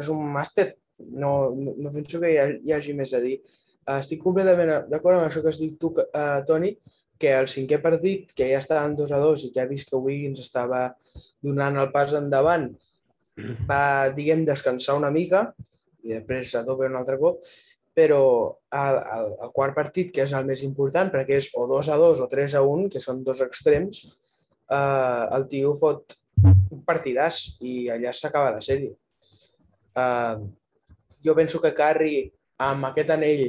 és 0.00 0.10
un 0.12 0.26
màster. 0.34 0.74
No, 0.98 1.30
no, 1.56 1.72
no 1.80 1.92
penso 1.94 2.20
que 2.20 2.32
hi, 2.34 2.36
ha, 2.38 2.48
hi 2.60 2.74
hagi 2.76 2.92
més 2.96 3.14
a 3.16 3.22
dir. 3.24 3.38
Uh, 3.84 3.98
estic 3.98 4.20
completament 4.22 4.90
d'acord 4.90 5.16
amb 5.16 5.26
això 5.28 5.40
que 5.44 5.50
has 5.52 5.60
dit 5.60 5.78
tu, 5.80 5.90
uh, 6.04 6.40
Toni, 6.48 6.74
que 7.20 7.32
el 7.32 7.48
cinquè 7.48 7.78
partit, 7.82 8.32
que 8.36 8.50
ja 8.50 8.60
estaven 8.60 8.96
2 8.98 9.12
a 9.16 9.20
2 9.22 9.46
i 9.48 9.52
que 9.54 9.62
ha 9.62 9.70
vist 9.70 9.88
que 9.88 10.00
Wiggins 10.00 10.42
estava 10.42 10.86
donant 11.44 11.78
el 11.80 11.92
pas 11.94 12.12
endavant, 12.18 12.68
va, 13.70 14.10
diguem, 14.16 14.44
descansar 14.48 14.98
una 14.98 15.12
mica 15.14 15.46
i 16.04 16.12
després 16.12 16.52
a 16.58 16.64
tope 16.66 16.88
un 16.90 16.98
altre 17.00 17.16
cop, 17.20 17.40
però 17.96 18.20
el, 18.74 18.98
el, 19.16 19.32
el 19.46 19.52
quart 19.56 19.76
partit, 19.76 20.10
que 20.12 20.24
és 20.26 20.34
el 20.36 20.44
més 20.48 20.64
important, 20.66 21.08
perquè 21.12 21.38
és 21.40 21.48
o 21.56 21.64
2 21.70 21.90
a 21.94 21.98
2 22.00 22.24
o 22.24 22.28
3 22.30 22.58
a 22.58 22.64
1, 22.66 22.88
que 22.92 23.00
són 23.00 23.22
dos 23.26 23.40
extrems, 23.44 24.04
eh, 24.70 25.24
el 25.36 25.48
tio 25.50 25.74
fot 25.78 26.16
un 26.44 26.82
partidàs 26.86 27.56
i 27.64 27.88
allà 27.92 28.12
s'acaba 28.12 28.54
la 28.54 28.62
sèrie. 28.64 28.92
Uh, 29.94 30.50
jo 31.24 31.34
penso 31.38 31.60
que 31.62 31.72
Curry, 31.76 32.24
amb 32.66 32.88
aquest 32.90 33.12
anell, 33.14 33.44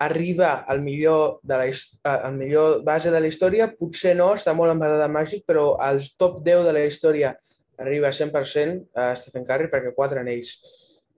arriba 0.00 0.52
al 0.66 0.80
millor, 0.80 1.40
de 1.42 1.56
la, 1.60 1.66
eh, 1.68 2.10
al 2.10 2.36
millor 2.36 2.82
base 2.82 3.10
de 3.12 3.20
la 3.20 3.28
història. 3.28 3.68
Potser 3.76 4.14
no, 4.16 4.30
està 4.34 4.54
molt 4.56 4.72
empatat 4.72 5.04
amb 5.04 5.18
Màgic, 5.18 5.44
però 5.46 5.74
als 5.76 6.14
top 6.16 6.40
10 6.46 6.64
de 6.68 6.76
la 6.76 6.86
història 6.88 7.34
arriba 7.80 8.12
100% 8.12 8.96
a 8.96 9.10
Stephen 9.16 9.44
Curry 9.48 9.68
perquè 9.72 9.92
quatre 9.96 10.22
anells 10.24 10.54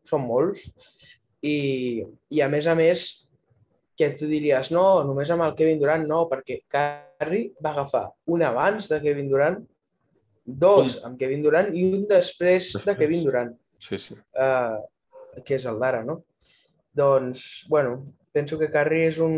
són 0.07 0.27
molts. 0.27 0.67
I, 1.43 2.03
I 2.31 2.43
a 2.43 2.49
més 2.51 2.67
a 2.67 2.75
més, 2.79 3.07
que 3.99 4.09
tu 4.17 4.29
diries, 4.31 4.71
no, 4.73 5.03
només 5.07 5.31
amb 5.33 5.45
el 5.47 5.55
Kevin 5.59 5.81
Durant, 5.81 6.07
no, 6.09 6.25
perquè 6.31 6.61
Curry 6.71 7.43
va 7.65 7.73
agafar 7.75 8.07
un 8.33 8.45
abans 8.47 8.89
de 8.91 9.01
Kevin 9.03 9.29
Durant, 9.31 9.59
dos 10.45 10.97
amb 11.07 11.19
Kevin 11.21 11.45
Durant 11.45 11.69
i 11.77 11.85
un 11.93 12.07
després 12.11 12.73
de 12.87 12.97
Kevin 12.99 13.27
Durant, 13.29 13.53
Sí, 13.83 13.99
sí. 13.99 14.17
uh, 14.39 14.79
que 15.45 15.59
és 15.59 15.67
el 15.69 15.79
d'ara, 15.83 16.03
no? 16.07 16.23
Doncs, 16.95 17.67
bueno, 17.69 18.03
penso 18.33 18.59
que 18.59 18.71
Curry 18.73 19.07
és 19.11 19.21
un... 19.23 19.37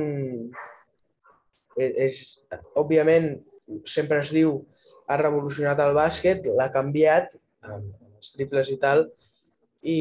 És, 1.75 1.93
és, 2.07 2.19
òbviament, 2.79 3.33
sempre 3.89 4.21
es 4.23 4.31
diu 4.35 4.61
ha 5.11 5.19
revolucionat 5.21 5.81
el 5.83 5.95
bàsquet, 5.97 6.47
l'ha 6.47 6.71
canviat 6.73 7.35
amb 7.67 7.91
els 8.15 8.35
triples 8.37 8.71
i 8.73 8.79
tal, 8.81 9.09
i 9.85 9.99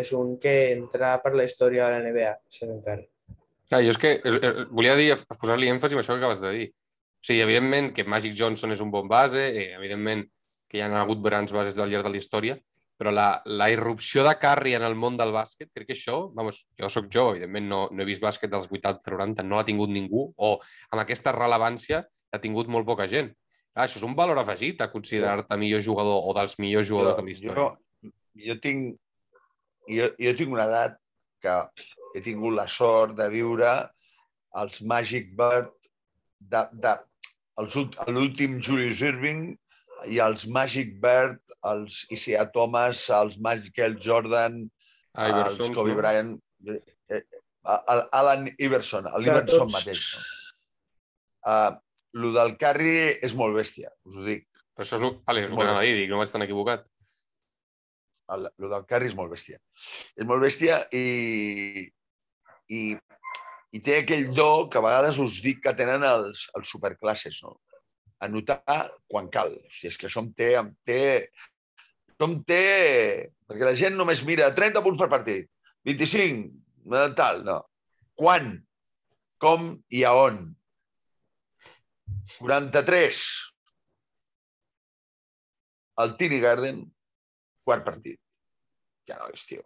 és 0.00 0.10
un 0.16 0.34
que 0.42 0.54
entra 0.72 1.14
per 1.22 1.34
la 1.36 1.44
història 1.46 1.86
de 1.86 1.98
la 1.98 2.08
NBA, 2.08 2.32
Stephen 2.50 2.80
Curry. 2.82 3.06
Clar, 3.66 3.82
jo 3.82 3.92
és 3.94 3.98
que 3.98 4.12
eh, 4.20 4.34
eh, 4.36 4.64
volia 4.70 4.94
dir, 4.98 5.10
posar-li 5.40 5.70
èmfasi 5.72 5.96
amb 5.96 6.04
això 6.04 6.14
que 6.14 6.22
acabes 6.22 6.42
de 6.42 6.52
dir. 6.54 6.66
O 6.70 7.26
sigui, 7.26 7.42
evidentment 7.42 7.90
que 7.94 8.04
Magic 8.06 8.36
Johnson 8.38 8.74
és 8.74 8.82
un 8.84 8.92
bon 8.94 9.08
base, 9.10 9.42
eh, 9.42 9.72
evidentment 9.74 10.22
que 10.70 10.78
hi 10.78 10.84
ha 10.84 10.90
hagut 11.00 11.22
grans 11.24 11.54
bases 11.54 11.78
al 11.78 11.90
llarg 11.90 12.06
de 12.06 12.12
la 12.14 12.20
història, 12.20 12.56
però 12.96 13.12
la, 13.12 13.26
la 13.44 13.68
irrupció 13.70 14.22
de 14.24 14.34
Curry 14.40 14.76
en 14.78 14.84
el 14.86 14.94
món 14.96 15.18
del 15.18 15.32
bàsquet, 15.34 15.68
crec 15.74 15.90
que 15.90 15.96
això, 15.96 16.20
vamos, 16.36 16.62
jo 16.80 16.88
sóc 16.92 17.10
jo, 17.12 17.26
evidentment 17.34 17.66
no, 17.68 17.80
no 17.92 18.02
he 18.02 18.06
vist 18.08 18.22
bàsquet 18.22 18.52
dels 18.52 18.70
80-90, 18.70 19.44
no 19.44 19.58
l'ha 19.58 19.66
tingut 19.68 19.92
ningú, 19.92 20.28
o 20.36 20.52
amb 20.94 21.02
aquesta 21.02 21.34
rellevància 21.36 22.04
ha 22.06 22.40
tingut 22.42 22.70
molt 22.72 22.88
poca 22.88 23.08
gent. 23.10 23.32
Clar, 23.74 23.84
això 23.84 24.00
és 24.00 24.06
un 24.06 24.14
valor 24.16 24.38
afegit 24.40 24.80
a 24.80 24.88
considerar-te 24.92 25.58
millor 25.60 25.82
jugador 25.84 26.24
o 26.24 26.32
dels 26.38 26.56
millors 26.62 26.88
jugadors 26.88 27.18
de 27.18 27.26
la 27.26 27.34
història. 27.34 27.66
Jo, 27.66 28.14
jo, 28.46 28.56
tinc, 28.62 28.96
jo, 29.90 30.08
jo 30.22 30.36
tinc 30.38 30.56
una 30.56 30.64
edat 30.70 30.96
que 31.42 31.56
he 32.14 32.22
tingut 32.24 32.56
la 32.56 32.66
sort 32.70 33.16
de 33.18 33.28
viure 33.32 33.72
els 34.60 34.80
Magic 34.82 35.32
Bird 35.38 35.72
de, 36.52 36.62
de 36.82 36.96
els 37.60 37.76
l'últim 38.12 38.58
Julius 38.60 39.02
Irving 39.04 39.48
i 40.12 40.20
els 40.20 40.44
Magic 40.52 40.96
Bird, 41.02 41.40
els 41.70 42.04
Isaiah 42.12 42.46
Thomas, 42.52 43.06
els 43.10 43.38
Michael 43.42 43.96
Jordan, 44.02 44.64
els 45.16 45.32
Iverson, 45.32 45.74
Kobe 45.76 45.94
no? 45.94 46.00
Bryant, 46.02 46.32
eh, 46.68 46.80
eh, 47.16 47.22
el 47.94 48.02
Alan 48.20 48.50
Iverson, 48.58 49.08
l'Iverson 49.22 49.64
tots. 49.64 49.76
mateix. 49.78 50.02
No? 50.12 50.24
Uh, 51.46 51.72
lo 52.20 52.32
del 52.34 52.56
Curry 52.60 52.92
és 53.24 53.34
molt 53.38 53.56
bèstia, 53.56 53.92
us 54.08 54.20
ho 54.20 54.26
dic. 54.26 54.46
Però 54.76 54.84
això 54.84 54.98
és 54.98 55.06
el, 55.08 55.16
vale, 55.24 55.46
és 55.46 55.50
el 55.50 55.56
Molt 55.56 55.62
que 55.62 55.68
anava 55.70 55.80
a 55.80 55.84
bé. 55.84 55.88
dir, 55.88 56.00
dic, 56.02 56.12
no 56.12 56.20
vaig 56.20 56.32
tan 56.32 56.44
equivocat. 56.44 56.84
El, 58.34 58.48
el 58.58 58.70
del 58.72 58.86
Curry 58.90 59.10
és 59.10 59.16
molt 59.18 59.32
bèstia. 59.34 59.60
És 60.16 60.26
molt 60.26 60.42
bèstia 60.42 60.80
i, 60.96 61.86
i, 62.74 62.80
i 63.76 63.82
té 63.86 64.00
aquell 64.00 64.30
do 64.34 64.66
que 64.70 64.80
a 64.80 64.84
vegades 64.86 65.20
us 65.22 65.38
dic 65.44 65.62
que 65.64 65.74
tenen 65.78 66.06
els, 66.06 66.48
els 66.58 66.72
superclasses, 66.74 67.38
no? 67.46 67.56
Anotar 68.26 68.78
quan 69.10 69.30
cal. 69.32 69.52
Sigui, 69.68 69.92
és 69.92 70.00
que 70.00 70.10
això 70.10 70.24
em 70.24 70.32
té... 70.34 70.52
Em 70.60 70.72
té, 70.88 71.00
això 72.16 72.30
em 72.30 72.38
té... 72.48 72.62
Perquè 73.46 73.68
la 73.68 73.76
gent 73.78 73.98
només 73.98 74.24
mira 74.26 74.50
30 74.54 74.82
punts 74.82 74.98
per 74.98 75.10
partit, 75.12 75.46
25, 75.86 76.48
eh, 76.90 77.10
tal, 77.18 77.44
no. 77.46 77.60
Quan, 78.18 78.56
com 79.38 79.68
i 79.94 80.02
a 80.08 80.14
on. 80.18 80.40
43. 82.40 83.20
El 86.02 86.16
Tini 86.18 86.40
Garden, 86.42 86.82
quart 87.66 87.84
partit. 87.86 88.20
Ja 89.08 89.18
no 89.20 89.28
és, 89.32 89.44
tio. 89.48 89.64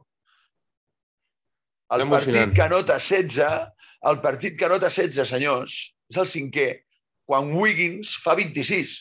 El 1.90 2.06
partit 2.10 2.52
que 2.54 2.62
anota 2.62 2.98
16, 3.02 3.86
el 4.10 4.20
partit 4.24 4.58
que 4.58 4.66
anota 4.68 4.90
16, 4.92 5.26
senyors, 5.32 5.78
és 6.12 6.18
el 6.22 6.28
cinquè, 6.30 6.68
quan 7.26 7.50
Wiggins 7.54 8.12
fa 8.22 8.36
26. 8.38 8.98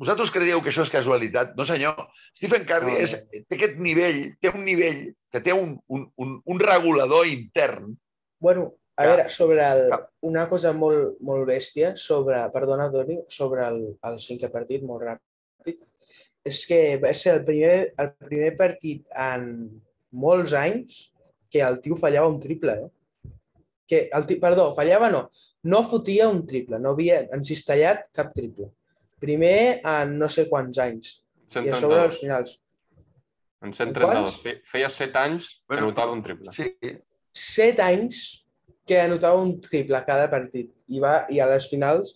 Vosaltres 0.00 0.32
creieu 0.34 0.62
que 0.62 0.72
això 0.72 0.82
és 0.82 0.90
casualitat? 0.90 1.52
No, 1.58 1.66
senyor. 1.68 2.08
Stephen 2.34 2.64
Curry 2.66 2.96
No, 2.96 2.96
no. 2.96 3.04
és, 3.04 3.44
té 3.46 3.58
aquest 3.58 3.76
nivell, 3.78 4.24
té 4.42 4.50
un 4.50 4.64
nivell 4.66 5.04
que 5.30 5.42
té 5.44 5.54
un, 5.54 5.76
un, 5.86 6.08
un, 6.18 6.32
un 6.50 6.62
regulador 6.64 7.28
intern. 7.30 7.92
Bueno, 8.42 8.72
a 8.96 9.04
Cap. 9.04 9.12
veure, 9.12 9.28
sobre 9.30 9.62
el, 9.68 9.84
una 10.26 10.48
cosa 10.50 10.72
molt, 10.74 11.20
molt 11.22 11.46
bèstia, 11.48 11.94
sobre, 12.00 12.40
perdona, 12.54 12.88
Toni, 12.90 13.20
sobre 13.30 13.68
el, 13.68 13.80
el 14.10 14.18
cinquè 14.22 14.50
partit, 14.50 14.82
molt 14.86 15.06
ràpid, 15.06 15.78
és 16.44 16.60
que 16.68 16.80
va 17.02 17.12
ser 17.16 17.38
el 17.38 17.44
primer, 17.46 17.76
el 17.98 18.10
primer 18.28 18.52
partit 18.58 19.06
en 19.16 19.46
molts 20.12 20.52
anys 20.58 21.06
que 21.50 21.62
el 21.64 21.78
tio 21.80 21.96
fallava 21.96 22.28
un 22.28 22.38
triple, 22.42 22.74
eh? 22.84 23.32
Que 23.88 24.08
el 24.16 24.26
tio, 24.28 24.38
perdó, 24.42 24.68
fallava 24.76 25.08
no, 25.12 25.26
no 25.70 25.82
fotia 25.88 26.28
un 26.28 26.42
triple, 26.48 26.78
no 26.80 26.92
havia 26.94 27.22
encistellat 27.36 28.06
cap 28.16 28.32
triple. 28.36 28.70
Primer 29.20 29.80
en 29.88 30.18
no 30.20 30.28
sé 30.28 30.46
quants 30.50 30.78
anys, 30.84 31.14
i 31.54 31.68
a 31.70 31.80
sobre 31.80 32.02
132. 32.10 32.20
finals. 32.20 32.54
En 33.64 33.72
132. 33.72 34.04
quants? 34.04 34.38
Fe- 34.42 34.60
Feia 34.68 34.88
7 34.92 35.18
anys 35.22 35.50
que 35.54 35.74
Bueno, 35.74 35.86
anotava 35.88 36.12
un 36.12 36.22
triple. 36.24 36.52
Sí, 36.52 36.68
set 37.32 37.80
anys 37.80 38.22
que 38.84 38.98
anotava 39.00 39.40
un 39.40 39.54
triple 39.64 39.96
a 39.96 40.04
cada 40.04 40.28
partit 40.28 40.68
i, 40.92 41.00
va, 41.00 41.22
i 41.32 41.40
a 41.40 41.46
les 41.48 41.70
finals 41.70 42.12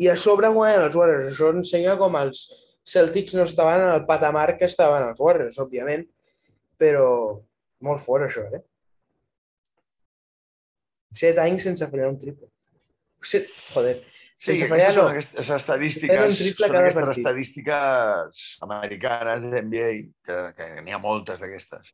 i 0.00 0.08
a 0.12 0.16
sobre 0.20 0.48
guanyen 0.52 0.84
els 0.88 0.96
Warriors. 0.96 1.30
Això 1.32 1.48
ensenya 1.56 1.96
com 2.00 2.16
els 2.20 2.42
Celtics 2.90 3.34
no 3.38 3.44
estaven 3.46 3.84
en 3.86 3.92
el 3.94 4.04
patamar 4.06 4.56
que 4.58 4.66
estaven 4.66 5.04
els 5.08 5.20
Warriors, 5.22 5.58
òbviament, 5.62 6.06
però 6.80 7.06
molt 7.86 8.02
fort 8.02 8.26
això, 8.26 8.46
eh? 8.56 8.62
Set 11.20 11.38
anys 11.42 11.64
sense 11.66 11.86
fallar 11.90 12.08
un 12.12 12.18
triple. 12.22 12.48
Set, 13.20 13.48
joder, 13.74 13.98
Sí, 14.40 14.54
Sense 14.54 14.64
aquestes 14.64 14.70
fallar, 14.72 14.92
són 14.96 15.02
no. 15.04 15.10
aquestes 15.12 15.48
Tenen 15.50 15.58
estadístiques, 15.60 16.60
són 16.62 16.76
aquestes 16.78 17.04
partit. 17.04 17.18
estadístiques 17.20 18.44
americanes, 18.64 19.42
NBA, 19.66 19.90
que, 20.24 20.36
que 20.56 20.68
n'hi 20.86 20.94
ha 20.96 21.00
moltes 21.02 21.42
d'aquestes. 21.44 21.90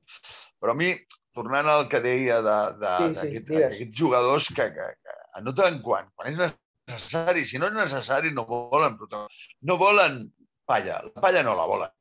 Però 0.63 0.71
a 0.71 0.79
mi, 0.79 0.93
tornant 1.35 1.67
al 1.73 1.89
que 1.91 1.99
deia 2.05 2.37
de- 2.47 2.77
de- 2.85 2.93
Sí, 3.01 3.09
sí, 3.19 3.43
d'aquests 3.49 3.99
jugadors 3.99 4.47
que, 4.55 4.69
que, 4.77 4.87
que 5.03 5.17
anoten 5.41 5.81
quan, 5.83 6.07
quan 6.15 6.31
és 6.37 6.55
necessari. 6.93 7.43
Si 7.45 7.59
no 7.59 7.67
és 7.67 7.75
necessari, 7.81 8.31
no 8.31 8.47
volen. 8.47 8.95
No 9.67 9.77
volen 9.83 10.21
palla. 10.69 11.01
La 11.07 11.23
palla 11.25 11.45
no 11.47 11.57
la 11.59 11.67
volen. 11.71 11.93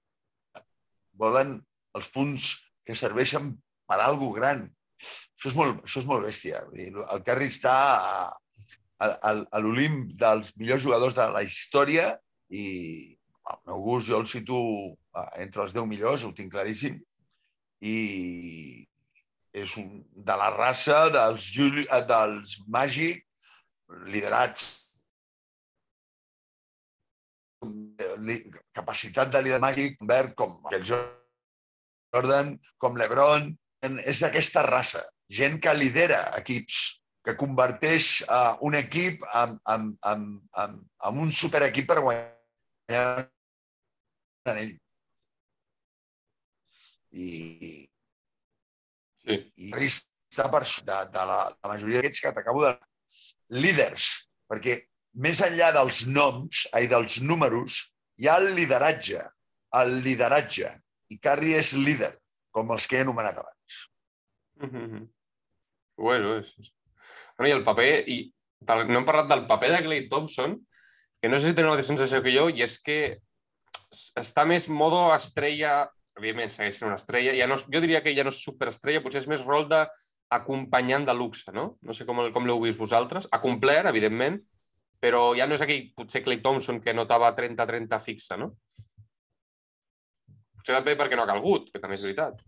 Volen 1.22 1.58
els 1.98 2.10
punts 2.14 2.50
que 2.86 2.98
serveixen 2.98 3.54
per 3.90 4.00
a 4.00 4.08
alguna 4.10 4.40
gran. 4.40 4.66
Això 5.36 5.52
és 5.52 5.58
molt, 5.60 5.84
això 5.86 6.02
és 6.02 6.10
molt 6.10 6.26
bèstia. 6.26 6.64
El 6.76 7.24
Carri 7.28 7.50
està 7.52 7.76
a, 7.96 8.26
a, 9.06 9.10
a 9.32 9.62
l'Olimp 9.64 10.06
dels 10.20 10.54
millors 10.60 10.84
jugadors 10.86 11.18
de 11.18 11.28
la 11.36 11.44
història 11.46 12.14
i 12.50 12.66
al 13.46 13.60
meu 13.70 13.84
gust 13.86 14.10
jo 14.10 14.20
el 14.22 14.30
situ 14.30 14.60
entre 15.42 15.64
els 15.66 15.76
10 15.76 15.88
millors, 15.90 16.24
ho 16.26 16.34
tinc 16.36 16.52
claríssim, 16.54 16.98
i 17.86 18.88
és 19.56 19.76
un, 19.80 20.02
de 20.30 20.36
la 20.40 20.50
raça 20.56 21.06
dels, 21.14 21.46
Juli, 21.56 21.86
dels 22.10 22.58
Màgic, 22.68 23.22
liderats 24.12 24.85
capacitat 28.76 29.32
de 29.34 29.42
liderar 29.44 29.64
màgic, 29.64 29.98
verd, 30.10 30.34
com 30.40 30.58
el 30.72 30.84
Jordan, 30.90 32.56
com 32.82 33.00
l'Ebron, 33.00 33.52
és 34.04 34.22
d'aquesta 34.24 34.66
raça. 34.68 35.04
Gent 35.32 35.60
que 35.62 35.74
lidera 35.74 36.22
equips, 36.40 37.02
que 37.26 37.34
converteix 37.38 38.20
uh, 38.30 38.54
un 38.62 38.78
equip 38.78 39.24
en, 39.34 39.56
en, 39.74 39.88
en, 40.12 40.26
en, 40.62 40.76
en 41.10 41.24
un 41.24 41.32
superequip 41.34 41.88
per 41.90 42.02
guanyar 42.06 43.06
un 44.46 44.52
anell. 44.54 44.76
I, 47.16 47.30
Sí. 49.26 49.40
i 49.58 49.72
està 49.90 50.46
per 50.54 50.62
de, 50.86 50.98
de 51.14 51.24
la, 51.30 51.38
la 51.50 51.70
majoria 51.72 52.02
d'aquests 52.02 52.22
que 52.22 52.34
t'acabo 52.36 52.66
de... 52.66 52.76
Líders, 53.56 54.06
perquè 54.50 54.76
més 55.16 55.42
enllà 55.44 55.72
dels 55.76 56.04
noms, 56.12 56.66
ai, 56.76 56.90
dels 56.92 57.22
números, 57.24 57.80
hi 58.20 58.30
ha 58.30 58.38
el 58.42 58.54
lideratge. 58.58 59.24
El 59.76 60.00
lideratge. 60.04 60.72
I 61.12 61.20
Carri 61.22 61.54
és 61.56 61.74
líder, 61.78 62.14
com 62.56 62.72
els 62.76 62.88
que 62.88 63.00
he 63.00 63.04
anomenat 63.06 63.42
abans. 63.42 63.82
Mhm. 64.62 65.04
Bueno, 65.98 66.38
és... 66.40 66.56
Bueno, 67.38 67.50
i 67.50 67.56
el 67.56 67.64
paper, 67.68 67.92
i 68.08 68.18
no 68.66 69.00
hem 69.00 69.08
parlat 69.08 69.28
del 69.32 69.46
paper 69.48 69.72
de 69.72 69.84
Clay 69.84 70.08
Thompson, 70.10 70.56
que 71.22 71.30
no 71.30 71.40
sé 71.40 71.50
si 71.50 71.58
teniu 71.58 71.72
la 71.72 71.76
mateixa 71.76 71.94
sensació 71.94 72.22
que 72.24 72.34
jo, 72.36 72.48
i 72.50 72.64
és 72.66 72.78
que 72.82 73.00
està 74.20 74.46
més 74.48 74.68
modo 74.70 75.08
estrella, 75.16 75.86
evidentment 76.20 76.52
segueix 76.52 76.80
sent 76.80 76.90
una 76.90 77.00
estrella, 77.00 77.36
ja 77.36 77.48
no, 77.48 77.58
jo 77.60 77.84
diria 77.84 78.02
que 78.04 78.16
ja 78.16 78.26
no 78.26 78.34
és 78.34 78.42
superestrella, 78.44 79.04
potser 79.04 79.24
és 79.24 79.30
més 79.32 79.44
rol 79.46 79.68
d'acompanyant 79.72 81.08
de 81.08 81.16
luxe, 81.16 81.52
no? 81.56 81.76
No 81.84 81.96
sé 81.96 82.08
com, 82.08 82.24
com 82.36 82.48
l'heu 82.48 82.64
vist 82.64 82.80
vosaltres. 82.80 83.30
Ha 83.32 83.42
complert, 83.44 83.90
evidentment, 83.92 84.40
però 85.02 85.34
ja 85.38 85.48
no 85.48 85.58
és 85.58 85.64
aquell, 85.66 85.90
potser 85.98 86.24
Clay 86.26 86.42
Thompson, 86.44 86.80
que 86.84 86.96
notava 86.96 87.32
30-30 87.38 88.00
fixa, 88.04 88.38
no? 88.42 88.52
Potser 90.56 90.78
també 90.78 90.96
perquè 90.98 91.18
no 91.18 91.26
ha 91.26 91.32
calgut, 91.34 91.70
que 91.72 91.82
també 91.82 91.98
és 92.00 92.06
veritat. 92.08 92.40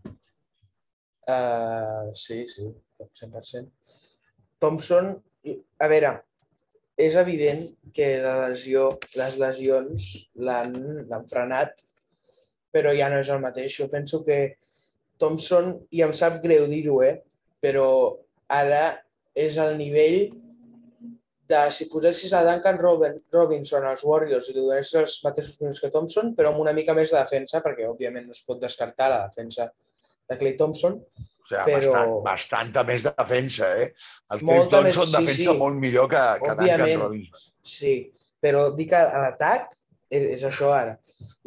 Uh, 1.27 2.13
sí, 2.15 2.45
sí, 2.47 2.69
100%. 3.03 3.67
Thompson, 4.63 5.11
a 5.83 5.89
veure, 5.91 6.13
és 6.97 7.17
evident 7.19 7.67
que 7.93 8.07
la 8.23 8.47
lesió, 8.47 8.87
les 9.19 9.37
lesions 9.37 10.07
l'han 10.41 11.27
frenat, 11.29 11.75
però 12.73 12.93
ja 12.97 13.09
no 13.11 13.19
és 13.21 13.29
el 13.33 13.43
mateix. 13.43 13.75
Jo 13.77 13.87
penso 13.91 14.23
que 14.25 14.57
Thompson, 15.21 15.75
i 15.93 16.01
em 16.05 16.13
sap 16.13 16.41
greu 16.43 16.65
dir-ho, 16.69 17.01
eh? 17.05 17.19
però 17.61 17.87
ara 18.53 18.97
és 19.37 19.57
al 19.61 19.77
nivell 19.77 20.27
de 21.47 21.59
si 21.71 21.87
posessis 21.91 22.33
a 22.35 22.43
Duncan 22.43 22.77
Robin, 22.81 23.15
Robinson 23.31 23.85
als 23.87 24.03
Warriors 24.03 24.49
i 24.49 24.55
li 24.55 24.63
donessis 24.65 24.99
els 24.99 25.17
mateixos 25.23 25.61
minuts 25.61 25.79
que 25.83 25.91
Thompson, 25.93 26.33
però 26.35 26.51
amb 26.51 26.59
una 26.63 26.73
mica 26.75 26.95
més 26.97 27.13
de 27.13 27.19
defensa, 27.21 27.61
perquè 27.63 27.87
òbviament 27.87 28.27
no 28.27 28.35
es 28.35 28.43
pot 28.47 28.59
descartar 28.61 29.09
la 29.13 29.23
defensa 29.29 29.69
de 30.27 30.37
Clay 30.37 30.57
Thompson, 30.59 31.01
O 31.47 31.47
sigui, 31.47 31.77
Però- 31.77 31.91
bastant, 31.93 32.13
bastanta 32.25 32.81
més 32.83 33.03
defensa, 33.05 33.67
eh? 33.79 33.93
El 34.35 34.41
Clay 34.41 34.57
més, 34.59 34.69
Thompson 34.73 35.05
sí, 35.07 35.13
defensa 35.15 35.51
sí. 35.53 35.57
molt 35.57 35.77
millor 35.79 36.09
que, 36.11 36.23
que 36.43 36.55
Duncan. 36.59 36.99
Robinson. 36.99 37.53
Sí, 37.63 37.93
però 38.43 38.65
dic 38.75 38.89
que 38.91 38.99
a 38.99 39.21
l'atac 39.23 39.71
és, 40.11 40.25
és 40.35 40.43
això 40.43 40.73
ara. 40.75 40.97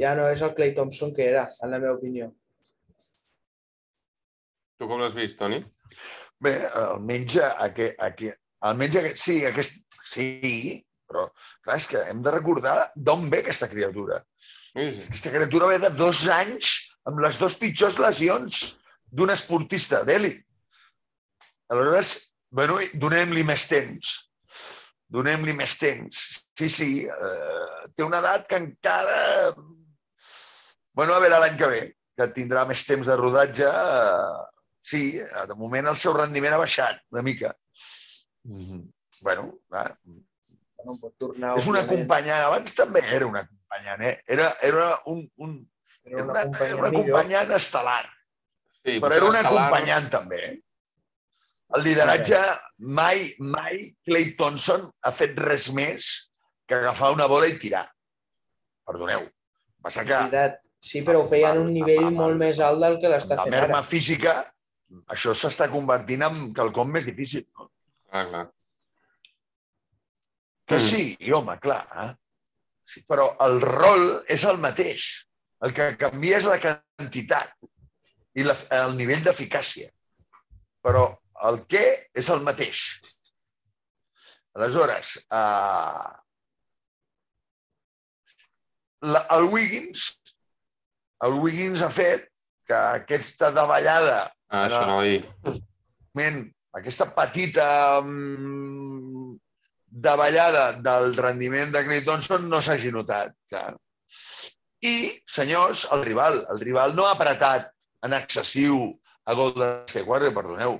Ja 0.01 0.15
no 0.17 0.31
és 0.33 0.41
el 0.41 0.55
Clay 0.57 0.73
Thompson 0.73 1.13
que 1.13 1.27
era, 1.29 1.45
en 1.61 1.71
la 1.75 1.83
meva 1.83 1.99
opinió. 1.99 2.31
Tu 4.81 4.89
com 4.89 5.03
l'has 5.03 5.13
vist, 5.13 5.37
Toni? 5.39 5.61
Bé, 6.41 6.55
almenys, 6.81 7.37
aquí, 7.67 7.91
aquí, 8.01 8.33
almenys 8.65 8.97
aquest, 9.03 9.21
sí, 9.21 9.43
aquest, 9.45 9.83
sí, 10.13 10.29
però 11.11 11.27
clar, 11.65 11.77
és 11.77 11.89
que 11.91 12.03
hem 12.11 12.23
de 12.27 12.35
recordar 12.35 12.77
d'on 12.95 13.29
ve 13.33 13.43
aquesta 13.45 13.69
criatura. 13.71 14.21
Sí, 14.73 14.87
sí. 14.95 15.07
Aquesta 15.09 15.33
criatura 15.35 15.71
ve 15.73 15.81
de 15.83 15.91
dos 15.99 16.27
anys 16.31 16.75
amb 17.11 17.23
les 17.25 17.39
dues 17.41 17.57
pitjors 17.59 17.99
lesions 18.03 18.63
d'un 19.11 19.33
esportista 19.35 20.05
d'èlit. 20.07 20.43
Aleshores, 21.71 22.13
bueno, 22.55 22.79
donem-li 23.03 23.43
més 23.47 23.67
temps. 23.71 24.13
Donem-li 25.11 25.55
més 25.59 25.75
temps. 25.79 26.23
Sí, 26.59 26.69
sí, 26.71 26.91
eh, 27.07 27.91
té 27.97 28.07
una 28.07 28.23
edat 28.23 28.47
que 28.51 28.61
encara... 28.63 29.19
Bueno, 30.95 31.15
a 31.15 31.23
veure 31.23 31.39
l'any 31.43 31.59
que 31.59 31.69
ve, 31.71 31.83
que 32.19 32.31
tindrà 32.37 32.65
més 32.69 32.83
temps 32.87 33.07
de 33.11 33.17
rodatge. 33.19 33.67
Eh, 33.67 34.71
sí, 34.87 35.03
de 35.51 35.59
moment 35.59 35.91
el 35.91 35.99
seu 35.99 36.15
rendiment 36.15 36.55
ha 36.55 36.63
baixat 36.63 37.03
una 37.15 37.27
mica. 37.27 37.55
Mm 38.47 38.63
-hmm. 38.63 38.83
Bueno, 39.23 39.51
clar, 39.69 39.97
No 40.85 40.95
pot 40.97 41.13
tornar, 41.21 41.57
és 41.61 41.67
una 41.69 41.83
acompanyant. 41.85 42.41
Abans 42.47 42.73
també 42.75 43.03
era 43.05 43.27
una 43.29 43.43
acompanyant, 43.45 44.01
eh? 44.09 44.15
Era, 44.27 44.47
era 44.65 44.87
un, 45.13 45.19
un, 45.37 45.51
era 46.09 46.23
una, 46.25 46.45
una, 46.49 46.59
era 46.65 46.77
una 46.79 46.89
acompanyant 46.89 47.51
estel·lar. 47.59 48.05
sí 48.81 48.95
Però 49.03 49.13
era 49.19 49.27
un 49.29 49.35
l'escalar- 49.37 49.67
acompanyant 49.67 50.09
també. 50.15 50.39
eh? 50.47 50.55
El 51.77 51.85
lideratge, 51.85 52.39
mai, 52.79 53.27
mai 53.39 53.95
Clay 54.09 54.33
Thompson 54.39 54.89
ha 55.05 55.13
fet 55.13 55.37
res 55.39 55.69
més 55.77 56.07
que 56.67 56.75
agafar 56.81 57.13
una 57.13 57.27
bola 57.31 57.47
i 57.47 57.59
tirar. 57.63 57.85
Perdoneu. 58.89 59.29
Passa 59.85 60.03
que. 60.05 60.49
Sí, 60.81 61.03
però 61.05 61.21
ho 61.21 61.29
feia 61.29 61.51
en 61.53 61.61
un 61.67 61.75
nivell 61.75 62.09
molt 62.17 62.39
més 62.41 62.59
alt 62.65 62.81
del 62.81 62.97
que 63.03 63.13
l'està 63.13 63.37
la 63.37 63.45
fent 63.45 63.53
merma 63.53 63.83
ara. 63.83 63.87
física, 63.87 64.33
això 65.13 65.35
s'està 65.37 65.69
convertint 65.71 66.25
en 66.25 66.41
quelcom 66.57 66.89
més 66.91 67.05
difícil. 67.05 67.45
No? 67.59 67.69
Ah, 68.11 68.25
clar. 68.25 68.47
Que 70.71 70.79
Mm. 70.79 70.87
sí, 70.87 71.33
home, 71.35 71.57
clar. 71.59 71.83
Eh? 72.05 72.11
Sí, 72.87 73.03
però 73.09 73.25
el 73.47 73.61
rol 73.61 74.05
és 74.31 74.45
el 74.47 74.59
mateix. 74.63 75.07
El 75.67 75.75
que 75.75 75.97
canvia 75.99 76.39
és 76.39 76.47
la 76.47 76.59
quantitat 76.63 77.51
i 78.39 78.45
la, 78.47 78.55
el 78.79 78.95
nivell 78.97 79.25
d'eficàcia. 79.27 79.91
Però 80.81 81.03
el 81.51 81.59
què 81.67 81.83
és 82.15 82.31
el 82.31 82.41
mateix. 82.47 82.85
Aleshores, 84.55 85.17
eh, 85.27 86.09
la, 89.11 89.27
el 89.37 89.45
Wiggins, 89.53 90.07
el 91.27 91.37
Wiggins 91.43 91.83
ha 91.83 91.91
fet 91.91 92.27
que 92.67 92.75
aquesta 93.03 93.51
davallada 93.55 94.33
Ah, 94.51 94.65
això 94.67 94.87
no 94.87 94.97
moment, 94.99 96.41
aquesta 96.75 97.07
petita 97.15 97.67
mm, 98.03 99.37
davallada 99.91 100.73
del 100.79 101.15
rendiment 101.17 101.73
de 101.75 101.85
Clay 101.85 102.05
Thompson 102.07 102.49
no 102.49 102.63
s'hagi 102.63 102.93
notat. 102.95 103.35
Clar. 103.51 103.75
I, 104.81 104.95
senyors, 105.29 105.87
el 105.93 106.05
rival. 106.07 106.45
El 106.55 106.61
rival 106.63 106.95
no 106.97 107.07
ha 107.07 107.15
apretat 107.17 107.69
en 108.07 108.15
excessiu 108.17 108.87
a 109.27 109.35
Golden 109.37 109.83
State 109.91 110.07
Warriors, 110.09 110.35
perdoneu. 110.35 110.79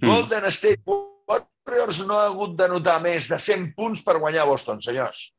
Mm. 0.00 0.06
Golden 0.06 0.48
State 0.52 0.82
Warriors 0.86 2.02
no 2.06 2.18
ha 2.18 2.26
hagut 2.28 2.56
de 2.58 2.68
notar 2.68 2.98
més 3.02 3.28
de 3.30 3.38
100 3.38 3.70
punts 3.78 4.02
per 4.04 4.18
guanyar 4.18 4.46
Boston, 4.50 4.82
senyors. 4.84 5.30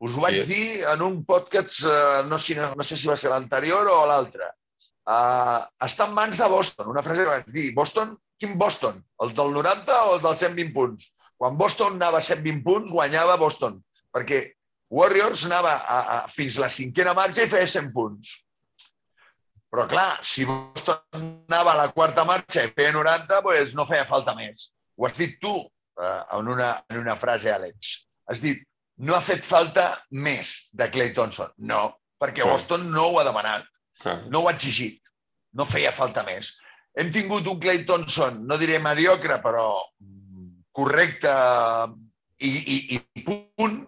Us 0.00 0.16
ho 0.16 0.22
vaig 0.24 0.40
Sí. 0.40 0.46
dir 0.54 0.84
en 0.88 1.02
un 1.04 1.24
podcast, 1.24 1.84
eh, 1.84 2.22
no, 2.26 2.38
si, 2.38 2.54
no, 2.56 2.74
no 2.74 2.82
sé 2.82 2.96
si 2.96 3.06
va 3.08 3.16
ser 3.20 3.30
l'anterior 3.30 3.86
o 3.92 4.06
l'altre. 4.08 4.48
Uh, 5.10 5.60
està 5.84 6.06
en 6.06 6.14
mans 6.14 6.38
de 6.38 6.46
Boston. 6.48 6.88
Una 6.88 7.02
frase 7.02 7.24
que 7.24 7.30
vaig 7.30 7.46
dir. 7.52 7.70
Boston, 7.74 8.16
quin 8.38 8.56
Boston? 8.58 9.00
El 9.24 9.32
del 9.34 9.52
90 9.52 9.96
o 10.06 10.14
el 10.16 10.22
dels 10.22 10.38
120 10.38 10.72
punts? 10.74 11.14
Quan 11.40 11.56
Boston 11.60 11.96
anava 11.96 12.20
a 12.20 12.26
120 12.26 12.62
punts, 12.66 12.92
guanyava 12.92 13.38
Boston. 13.40 13.78
Perquè 14.12 14.42
Warriors 14.92 15.46
anava 15.48 15.74
a, 15.78 15.98
a, 15.98 16.20
fins 16.28 16.58
la 16.60 16.68
cinquena 16.72 17.14
marxa 17.16 17.46
i 17.46 17.50
feia 17.52 17.68
100 17.72 17.92
punts. 17.96 18.34
Però 19.70 19.86
clar, 19.88 20.18
si 20.26 20.44
Boston 20.48 21.00
anava 21.48 21.72
a 21.72 21.78
la 21.84 21.88
quarta 21.94 22.26
marxa 22.28 22.66
i 22.66 22.72
feia 22.74 22.92
90, 22.96 23.40
doncs 23.46 23.76
no 23.78 23.86
feia 23.88 24.08
falta 24.08 24.34
més. 24.36 24.70
Ho 24.98 25.06
has 25.08 25.16
dit 25.16 25.38
tu 25.40 25.54
eh, 25.62 26.22
en, 26.36 26.50
una, 26.50 26.74
en 26.90 27.00
una 27.00 27.16
frase, 27.16 27.52
Àlex. 27.54 27.94
Has 28.28 28.42
dit, 28.42 28.60
no 29.00 29.16
ha 29.16 29.24
fet 29.24 29.46
falta 29.46 29.92
més 30.10 30.68
de 30.76 30.90
Clay 30.92 31.14
Thompson. 31.16 31.54
No, 31.56 31.86
perquè. 32.20 32.44
Boston 32.44 32.90
no 32.92 33.06
ho 33.08 33.20
ha 33.20 33.28
demanat 33.28 33.64
no 34.04 34.40
ho 34.40 34.48
ha 34.48 34.54
exigit. 34.54 35.00
No 35.52 35.66
feia 35.66 35.92
falta 35.92 36.22
més. 36.26 36.54
Hem 36.98 37.10
tingut 37.14 37.46
un 37.50 37.58
Clay 37.62 37.84
Thompson, 37.86 38.44
no 38.46 38.58
diré 38.58 38.78
mediocre, 38.82 39.38
però 39.42 39.64
correcte 40.76 41.32
i, 42.38 42.50
i, 42.50 42.76
i 42.98 43.24
punt. 43.26 43.82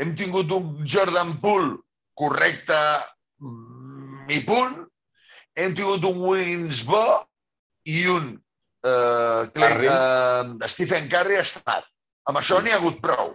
Hem 0.00 0.14
tingut 0.18 0.52
un 0.54 0.86
Jordan 0.88 1.34
Poole 1.42 1.76
correcte 2.18 2.78
i 4.32 4.40
punt. 4.46 4.80
Hem 5.58 5.74
tingut 5.76 6.04
un 6.08 6.20
Wiggins 6.22 6.82
bo 6.88 7.04
i 7.84 8.06
un 8.08 8.32
eh, 8.86 9.50
Clay, 9.52 9.88
eh, 9.88 10.68
Stephen 10.68 11.10
Curry 11.12 11.40
estat. 11.40 11.88
Amb 12.30 12.38
això 12.40 12.60
n'hi 12.62 12.72
ha 12.72 12.78
hagut 12.80 13.00
prou. 13.02 13.34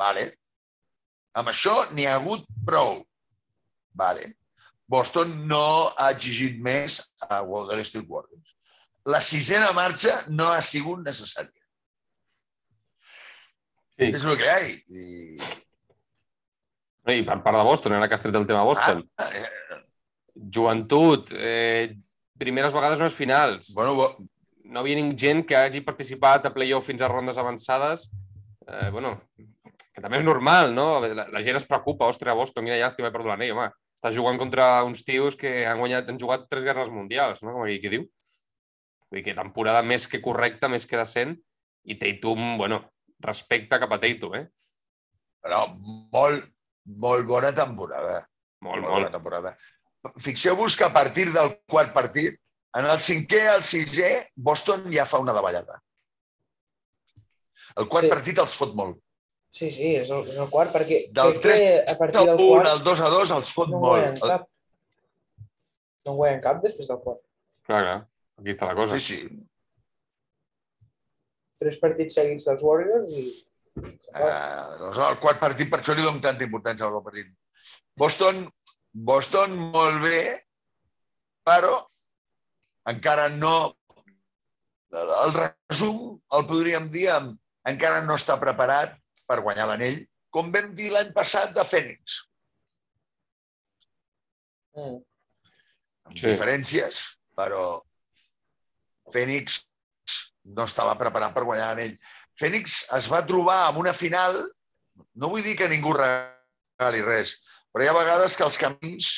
Vale. 0.00 0.30
Amb 1.38 1.52
això 1.52 1.84
n'hi 1.92 2.08
ha 2.08 2.16
hagut 2.18 2.46
prou. 2.66 3.02
Vale. 3.98 4.32
Boston 4.88 5.34
no 5.48 5.92
ha 6.00 6.10
exigit 6.14 6.56
més 6.64 7.02
a 7.28 7.42
Golden 7.44 7.84
State 7.84 8.08
Warriors. 8.08 8.54
La 9.08 9.20
sisena 9.24 9.68
marxa 9.76 10.22
no 10.28 10.48
ha 10.52 10.62
sigut 10.64 11.04
necessària. 11.04 11.67
Sí. 13.98 14.10
És 14.14 14.24
el 14.24 14.36
que 14.38 14.46
hi 14.46 14.50
ha. 14.52 14.58
I... 14.68 15.38
I 17.08 17.22
per 17.24 17.38
part 17.42 17.56
de 17.56 17.64
Boston, 17.64 17.94
ara 17.96 18.06
que 18.08 18.14
has 18.18 18.22
tret 18.22 18.36
el 18.36 18.44
tema 18.46 18.62
Boston. 18.68 19.00
Ah, 19.16 19.28
eh, 19.32 19.78
Joventut, 20.54 21.30
eh, 21.34 21.96
primeres 22.38 22.72
vegades 22.76 23.00
unes 23.00 23.14
finals. 23.16 23.72
bueno, 23.74 23.94
bo- 23.94 24.16
No 24.68 24.80
havia 24.82 24.98
ningú 24.98 25.14
gent 25.16 25.46
que 25.48 25.56
hagi 25.56 25.80
participat 25.80 26.44
a 26.44 26.50
playoff 26.52 26.84
fins 26.86 27.00
a 27.00 27.08
rondes 27.08 27.38
avançades. 27.40 28.10
Eh, 28.68 28.90
bueno, 28.92 29.14
que 29.94 30.02
també 30.04 30.18
és 30.18 30.24
normal, 30.26 30.74
no? 30.74 31.00
La, 31.00 31.24
la 31.32 31.40
gent 31.42 31.56
es 31.56 31.64
preocupa, 31.64 32.04
ostres, 32.04 32.34
Boston, 32.36 32.66
quina 32.68 32.76
llàstima, 32.76 33.08
he 33.08 33.14
perdut 33.14 33.30
l'anell, 33.32 33.54
home. 33.56 33.70
Estàs 33.96 34.12
jugant 34.14 34.36
contra 34.38 34.84
uns 34.84 35.00
tios 35.08 35.36
que 35.40 35.64
han 35.66 35.80
guanyat, 35.80 36.10
han 36.12 36.20
jugat 36.20 36.44
tres 36.52 36.64
guerres 36.68 36.90
mundials, 36.92 37.40
no? 37.42 37.54
Com 37.56 37.64
aquí 37.64 37.80
qui 37.80 37.88
diu. 37.96 38.04
Vull 39.08 39.22
dir 39.22 39.24
que 39.24 39.34
temporada 39.40 39.80
més 39.82 40.04
que 40.06 40.20
correcta, 40.20 40.68
més 40.68 40.84
que 40.86 41.00
decent, 41.00 41.32
i 41.88 41.96
Tatum, 41.96 42.58
bueno, 42.60 42.82
respecte 43.20 43.78
cap 43.82 43.92
a 43.92 43.98
Tatum, 44.00 44.34
eh? 44.38 44.44
però 45.42 45.62
molt, 46.12 46.44
molt 46.84 47.26
bona 47.26 47.52
temporada. 47.54 48.20
Molt, 48.60 48.82
bona 48.82 49.04
molt. 49.06 49.12
temporada. 49.14 49.52
Fixeu-vos 50.22 50.76
que 50.76 50.84
a 50.84 50.92
partir 50.92 51.28
del 51.32 51.52
quart 51.70 51.92
partit, 51.94 52.38
en 52.78 52.84
el 52.86 52.98
cinquè 53.02 53.44
al 53.52 53.62
sisè, 53.66 54.28
Boston 54.36 54.88
ja 54.92 55.06
fa 55.06 55.18
una 55.22 55.32
davallada. 55.32 55.80
El 57.76 57.88
quart 57.88 58.06
Sí. 58.06 58.10
partit 58.10 58.38
els 58.38 58.54
fot 58.56 58.74
molt. 58.74 58.98
Sí, 59.50 59.70
sí, 59.70 59.94
és 59.96 60.10
el, 60.10 60.26
és 60.28 60.36
el 60.36 60.48
quart, 60.50 60.72
perquè 60.74 60.98
Del 61.14 61.38
crec 61.40 61.56
que 61.56 61.92
a 61.92 61.96
partir 61.98 62.18
del 62.20 62.36
Del 62.36 62.44
1 62.44 62.48
quart 62.52 62.68
al 62.68 62.82
2 62.84 63.00
a 63.00 63.08
2 63.14 63.30
els 63.38 63.52
fot 63.54 63.68
no 63.70 63.80
molt. 63.80 64.20
cap. 64.20 64.46
No 66.06 66.14
guanyen 66.18 66.40
cap 66.44 66.60
després 66.62 66.88
del 66.88 66.98
quart. 67.04 67.20
Clar, 67.68 67.82
clar. 67.84 67.98
Aquí 68.40 68.50
està 68.50 68.66
la 68.68 68.74
cosa. 68.74 68.98
Sí, 68.98 69.16
sí. 69.16 69.28
Tres 71.58 71.78
partits 71.82 72.18
seguits 72.18 72.46
dels 72.48 72.64
Warriors 72.64 73.12
i... 73.18 73.26
Uh, 73.78 74.90
el 74.90 75.18
quart 75.22 75.38
partit, 75.38 75.68
per 75.70 75.80
això 75.80 75.94
li 75.94 76.02
dono 76.02 76.22
tanta 76.22 76.46
importància 76.46 76.86
al 76.88 77.02
partit. 77.04 77.28
Boston, 77.98 78.44
Boston 78.92 79.54
molt 79.74 80.00
bé, 80.02 80.22
però 81.46 81.76
encara 82.90 83.28
no... 83.34 83.74
El 84.94 85.34
resum 85.36 86.16
el 86.32 86.46
podríem 86.48 86.88
dir 86.90 87.10
amb 87.12 87.36
encara 87.68 88.00
no 88.06 88.16
està 88.16 88.38
preparat 88.40 88.94
per 89.28 89.42
guanyar 89.44 89.66
l'anell, 89.68 89.98
com 90.32 90.48
vam 90.54 90.70
dir 90.76 90.88
l'any 90.94 91.12
passat 91.16 91.52
de 91.56 91.66
Fènix, 91.68 92.22
Mm. 94.78 94.98
amb 96.06 96.16
Sí. 96.16 96.28
diferències, 96.28 97.00
però 97.34 97.82
Fènix 99.10 99.58
no 100.56 100.64
estava 100.68 100.94
preparat 101.00 101.34
per 101.34 101.44
guanyar 101.46 101.70
l'anell. 101.72 101.94
Fènix 102.38 102.80
es 102.96 103.08
va 103.12 103.22
trobar 103.26 103.58
amb 103.68 103.80
una 103.82 103.92
final, 103.96 104.40
no 105.18 105.28
vull 105.32 105.42
dir 105.44 105.56
que 105.58 105.68
ningú 105.70 105.92
regali 105.96 107.02
res, 107.04 107.36
però 107.72 107.84
hi 107.84 107.90
ha 107.90 107.96
vegades 107.96 108.36
que 108.38 108.46
els 108.46 108.58
camins 108.60 109.08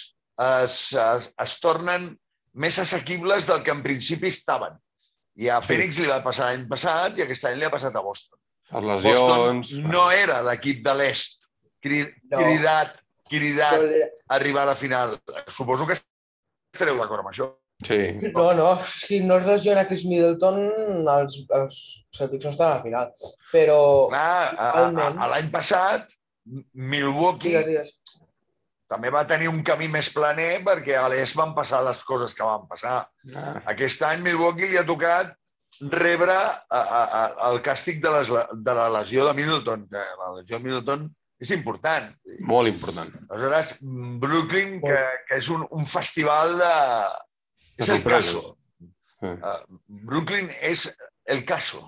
es, 0.41 0.77
es, 0.97 1.31
es 1.45 1.57
tornen 1.63 2.11
més 2.55 2.79
assequibles 2.83 3.47
del 3.47 3.63
que 3.63 3.71
en 3.75 3.83
principi 3.85 4.29
estaven. 4.33 4.75
I 5.41 5.49
a 5.53 5.61
Sí. 5.63 5.69
Fènix 5.75 6.01
li 6.03 6.09
va 6.11 6.23
passar 6.25 6.49
l'any 6.51 6.67
passat 6.69 7.19
i 7.19 7.23
aquest 7.25 7.45
any 7.49 7.59
li 7.61 7.65
ha 7.69 7.71
passat 7.73 7.95
a 7.97 8.03
Boston. 8.05 8.39
Les 8.73 9.05
lesions... 9.07 9.71
Boston 9.71 9.91
no 9.93 10.09
era 10.11 10.41
l'equip 10.47 10.83
de 10.85 10.95
l'est 10.99 11.47
cri- 11.83 12.09
No. 12.33 12.39
cridat, 12.43 12.97
cridat 13.31 13.79
era- 13.87 14.09
a 14.29 14.35
arribar 14.41 14.63
a 14.67 14.73
la 14.73 14.77
final. 14.77 15.15
Suposo 15.49 15.87
que 15.87 15.97
estareu 16.01 16.99
d'acord 16.99 17.23
amb 17.23 17.31
això. 17.33 17.53
Sí. 17.87 18.01
No, 18.35 18.51
no, 18.59 18.71
si 18.85 19.21
no 19.25 19.39
es 19.41 19.47
lesiona 19.49 19.87
Chris 19.89 20.05
Middleton, 20.05 20.59
els, 21.09 21.39
els 21.57 21.77
Celtics 22.17 22.45
no 22.45 22.53
estan 22.53 22.73
a 22.73 22.75
la 22.77 22.83
final. 22.85 23.13
Però... 23.53 23.79
Clar, 24.13 25.29
l'any 25.33 25.49
passat, 25.55 26.13
Milwaukee 26.75 27.53
Digues, 27.55 27.67
digues. 27.71 28.21
també 28.91 29.11
va 29.15 29.23
tenir 29.29 29.49
un 29.49 29.61
camí 29.65 29.87
més 29.89 30.09
planer 30.13 30.63
perquè 30.67 30.97
a 30.99 31.07
l'est 31.13 31.37
van 31.39 31.55
passar 31.57 31.83
les 31.87 32.01
coses 32.05 32.35
que 32.35 32.47
van 32.47 32.67
passar. 32.71 33.05
Ah, 33.37 33.55
Aquest 33.73 34.03
any 34.09 34.25
Milwaukee 34.25 34.69
li 34.73 34.81
ha 34.81 34.85
tocat 34.89 35.33
rebre 35.95 36.35
a, 36.35 36.51
a, 36.75 37.03
a, 37.05 37.23
el 37.53 37.61
càstig 37.65 38.03
de, 38.03 38.11
les, 38.17 38.29
de 38.67 38.75
la 38.77 38.89
lesió 38.99 39.25
de 39.29 39.35
Middleton. 39.39 39.87
Que 39.93 40.05
la 40.21 40.31
lesió 40.41 40.59
de 40.59 40.65
Middleton 40.67 41.09
és 41.41 41.55
important. 41.55 42.11
molt 42.45 42.69
important. 42.69 43.15
Aleshores, 43.31 43.71
Brooklyn, 44.21 44.81
que, 44.83 44.97
que 45.31 45.39
és 45.41 45.49
un, 45.49 45.65
un 45.73 45.87
festival 45.89 46.59
de... 46.61 46.73
De 47.81 47.87
És 47.87 47.95
el 47.95 48.03
caso. 48.05 48.43
Uh, 49.25 49.57
Brooklyn 50.05 50.51
és 50.61 50.85
el 51.33 51.47
caso. 51.49 51.87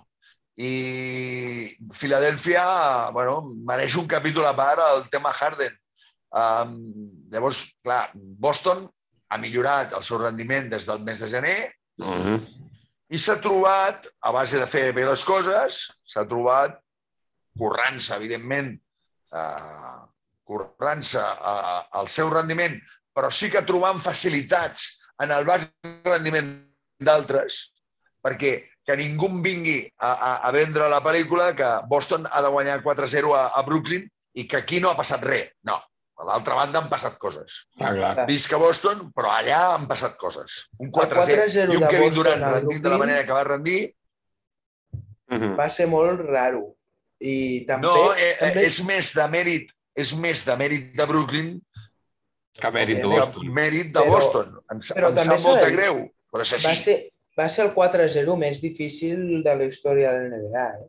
I 0.56 1.76
Filadèlfia, 1.96 2.64
bueno, 3.12 3.42
mereix 3.68 3.96
un 4.00 4.08
capítol 4.08 4.48
a 4.48 4.54
part 4.56 4.80
el 4.86 5.04
tema 5.12 5.32
Harden. 5.36 5.74
Um, 6.32 6.78
llavors, 7.32 7.66
clar, 7.84 8.06
Boston 8.14 8.86
ha 9.28 9.38
millorat 9.40 9.92
el 9.96 10.04
seu 10.04 10.20
rendiment 10.22 10.70
des 10.72 10.88
del 10.88 11.04
mes 11.04 11.20
de 11.20 11.28
gener 11.28 11.58
Mhm. 12.00 12.40
i 13.12 13.18
s'ha 13.20 13.36
trobat, 13.44 14.08
a 14.20 14.32
base 14.32 14.56
de 14.58 14.66
fer 14.66 14.92
bé 14.96 15.04
les 15.04 15.24
coses, 15.28 15.82
s'ha 16.08 16.24
trobat 16.24 16.78
currant-se, 17.58 18.14
evidentment, 18.16 18.72
eh, 19.36 20.00
currant-se 20.48 21.20
eh, 21.20 21.82
el 22.00 22.08
seu 22.08 22.30
rendiment, 22.32 22.80
però 23.12 23.30
sí 23.30 23.50
que 23.52 23.60
trobant 23.68 24.00
facilitats 24.00 25.01
en 25.22 25.32
el 25.34 25.46
baix 25.48 25.64
rendiment 26.06 26.50
d'altres, 27.02 27.58
perquè 28.22 28.56
que 28.86 28.96
ningú 28.98 29.28
vingui 29.44 29.78
a, 29.98 30.10
a, 30.10 30.32
a 30.48 30.50
vendre 30.54 30.88
la 30.90 31.00
pel·lícula 31.04 31.52
que 31.58 31.70
Boston 31.90 32.26
ha 32.26 32.42
de 32.42 32.50
guanyar 32.50 32.82
4-0 32.82 33.32
a, 33.38 33.46
a 33.54 33.62
Brooklyn 33.66 34.08
i 34.34 34.46
que 34.50 34.58
aquí 34.58 34.80
no 34.82 34.90
ha 34.90 34.98
passat 34.98 35.22
res. 35.26 35.52
No, 35.68 35.78
a 36.18 36.26
l'altra 36.26 36.58
banda 36.58 36.82
han 36.82 36.90
passat 36.90 37.18
coses. 37.22 37.62
Ah, 37.78 37.92
clar. 37.94 38.12
Visca 38.30 38.58
Boston, 38.58 39.08
però 39.14 39.32
allà 39.36 39.62
han 39.76 39.86
passat 39.90 40.18
coses. 40.18 40.64
Un 40.82 40.90
4-0 40.94 41.38
4-0 41.46 41.76
i 41.76 41.80
un 41.80 41.88
Kevin 41.88 42.16
Durant 42.18 42.46
rendint 42.48 42.82
de 42.82 42.94
la 42.94 43.00
manera 43.04 43.26
que 43.26 43.38
va 43.38 43.44
rendir. 43.48 43.80
Mhm. 45.32 45.54
Va 45.58 45.68
ser 45.70 45.86
molt 45.90 46.26
raro. 46.26 46.72
I 47.22 47.62
també... 47.68 47.86
No, 47.86 48.10
eh, 48.16 48.32
eh, 48.32 48.36
també... 48.40 48.66
és 48.66 48.82
més 48.88 49.14
de 49.14 49.28
mèrit 49.30 49.70
és 49.98 50.12
més 50.16 50.42
de 50.46 50.56
mèrit 50.56 50.92
de 50.96 51.06
Brooklyn 51.08 51.52
Que 52.60 52.70
mèrit 52.70 53.00
de 53.00 53.06
Boston. 53.08 53.46
mèrit 53.54 53.92
de 53.92 54.00
Però- 54.00 54.10
Boston. 54.12 54.48
Em, 54.70 54.78
però 54.80 55.08
em 55.08 55.14
també 55.16 55.38
sap 55.38 55.38
de 55.38 55.48
molt 55.48 55.64
dir- 55.64 55.76
greu, 55.76 55.94
però 56.32 56.42
és 56.42 56.52
va, 56.52 56.70
així. 56.70 56.82
ser, 56.82 56.96
va 57.38 57.48
ser 57.48 57.64
el 57.66 57.74
4-0 57.74 58.36
més 58.36 58.60
difícil 58.60 59.42
de 59.42 59.54
la 59.56 59.64
història 59.64 60.12
de 60.12 60.28
l'NBA, 60.28 60.66
eh? 60.82 60.88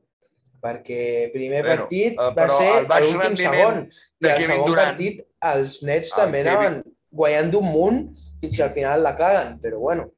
perquè 0.64 1.30
primer 1.34 1.62
Bueno, 1.64 1.82
partit 1.84 2.14
eh, 2.14 2.16
va 2.18 2.34
però 2.36 2.58
ser 2.58 2.70
l'últim 3.04 3.36
segon 3.36 3.80
i 3.90 4.24
de 4.26 4.30
el 4.36 4.42
segon 4.42 4.68
Durant- 4.70 4.90
partit 4.92 5.24
els 5.42 5.82
Nets 5.84 6.12
El 6.14 6.16
també 6.22 6.44
Kevin- 6.44 6.56
anaven 6.58 6.84
guanyant 7.12 7.52
d'un 7.52 7.66
munt 7.66 7.98
fins 8.40 8.56
que 8.58 8.64
al 8.64 8.72
final 8.72 9.04
la 9.04 9.16
caguen, 9.16 9.60
però 9.60 9.78
bueno, 9.80 10.10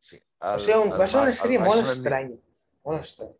Sí, 0.00 0.20
va 0.42 0.54
el- 0.54 0.60
ser, 0.60 0.76
un, 0.78 0.92
el 0.92 1.00
va 1.00 1.06
ser 1.06 1.20
una 1.20 1.32
sèrie 1.32 1.58
el 1.58 1.64
molt 1.64 1.82
estranya. 1.86 2.36
Molt 2.84 3.04
estranya. 3.04 3.34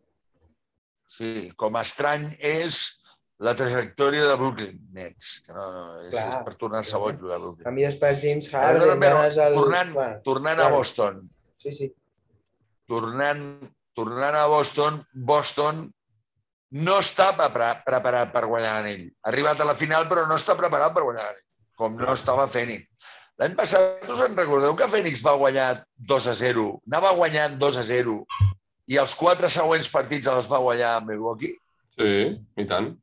Sí, 1.07 1.51
com 1.55 1.75
estrany 1.77 2.35
és 2.39 2.99
la 3.43 3.51
trajectòria 3.59 4.25
de 4.29 4.35
Brooklyn 4.39 4.77
Nets, 4.95 5.41
que 5.45 5.51
no, 5.53 5.65
no 5.73 5.81
és, 6.05 6.11
Clar, 6.13 6.27
és 6.39 6.45
per 6.45 6.53
tornar-se 6.61 6.97
boig, 7.01 7.17
jugar 7.19 7.35
a 7.35 7.39
A 7.39 7.43
Brooklyn. 7.43 7.73
mi 7.75 7.83
després 7.83 8.21
James 8.21 8.47
Però, 8.51 8.61
Harden, 8.61 8.99
però, 9.01 9.17
ganes 9.21 9.37
el... 9.43 9.57
tornant- 9.59 9.93
Bueno, 9.93 10.21
Tornant 10.23 10.59
a 10.59 10.61
Claro. 10.69 10.77
Boston, 10.77 11.19
sí, 11.57 11.71
sí. 11.73 11.89
tornant, 12.87 13.43
tornant 13.97 14.35
a 14.39 14.45
Boston, 14.51 15.01
Boston 15.13 15.83
no 16.75 16.97
està 16.99 17.29
pre- 17.35 17.75
preparat 17.85 18.31
per 18.33 18.45
guanyar 18.49 18.73
l'anell. 18.79 19.05
Ha 19.23 19.29
arribat 19.31 19.59
a 19.61 19.67
la 19.69 19.75
final, 19.79 20.07
però 20.09 20.25
no 20.27 20.35
està 20.39 20.55
preparat 20.59 20.93
per 20.95 21.03
guanyar 21.05 21.27
l'anell, 21.29 21.45
com 21.79 21.95
no 21.99 22.13
estava 22.13 22.47
Fènix. 22.51 22.87
L'any 23.39 23.55
passat, 23.55 24.05
us 24.07 24.21
en 24.29 24.35
recordeu 24.39 24.75
que 24.79 24.87
Fènix 24.91 25.21
va 25.23 25.35
guanyar 25.39 25.83
2 25.97 26.27
a 26.31 26.35
0? 26.39 26.67
Anava 26.87 27.11
guanyant 27.17 27.57
2 27.59 27.77
a 27.81 27.83
0 27.83 28.19
i 28.87 28.99
els 29.01 29.15
quatre 29.19 29.49
següents 29.51 29.89
partits 29.91 30.27
els 30.31 30.47
va 30.47 30.59
guanyar 30.63 31.01
Milwaukee? 31.03 31.55
Sí, 31.99 32.13
i 32.59 32.65
tant. 32.69 32.93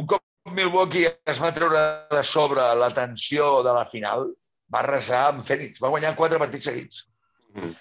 Un 0.00 0.06
cop 0.08 0.22
Milwaukee 0.56 1.10
es 1.32 1.40
va 1.42 1.52
treure 1.54 1.80
de 2.10 2.22
sobre 2.24 2.64
la 2.80 2.90
tensió 2.96 3.62
de 3.66 3.74
la 3.76 3.84
final, 3.86 4.26
va 4.72 4.80
arrasar 4.80 5.22
amb 5.28 5.46
Fènix. 5.46 5.80
Va 5.82 5.90
guanyar 5.92 6.16
quatre 6.18 6.40
partits 6.42 6.68
seguits. 6.70 7.06
Mhm. 7.54 7.74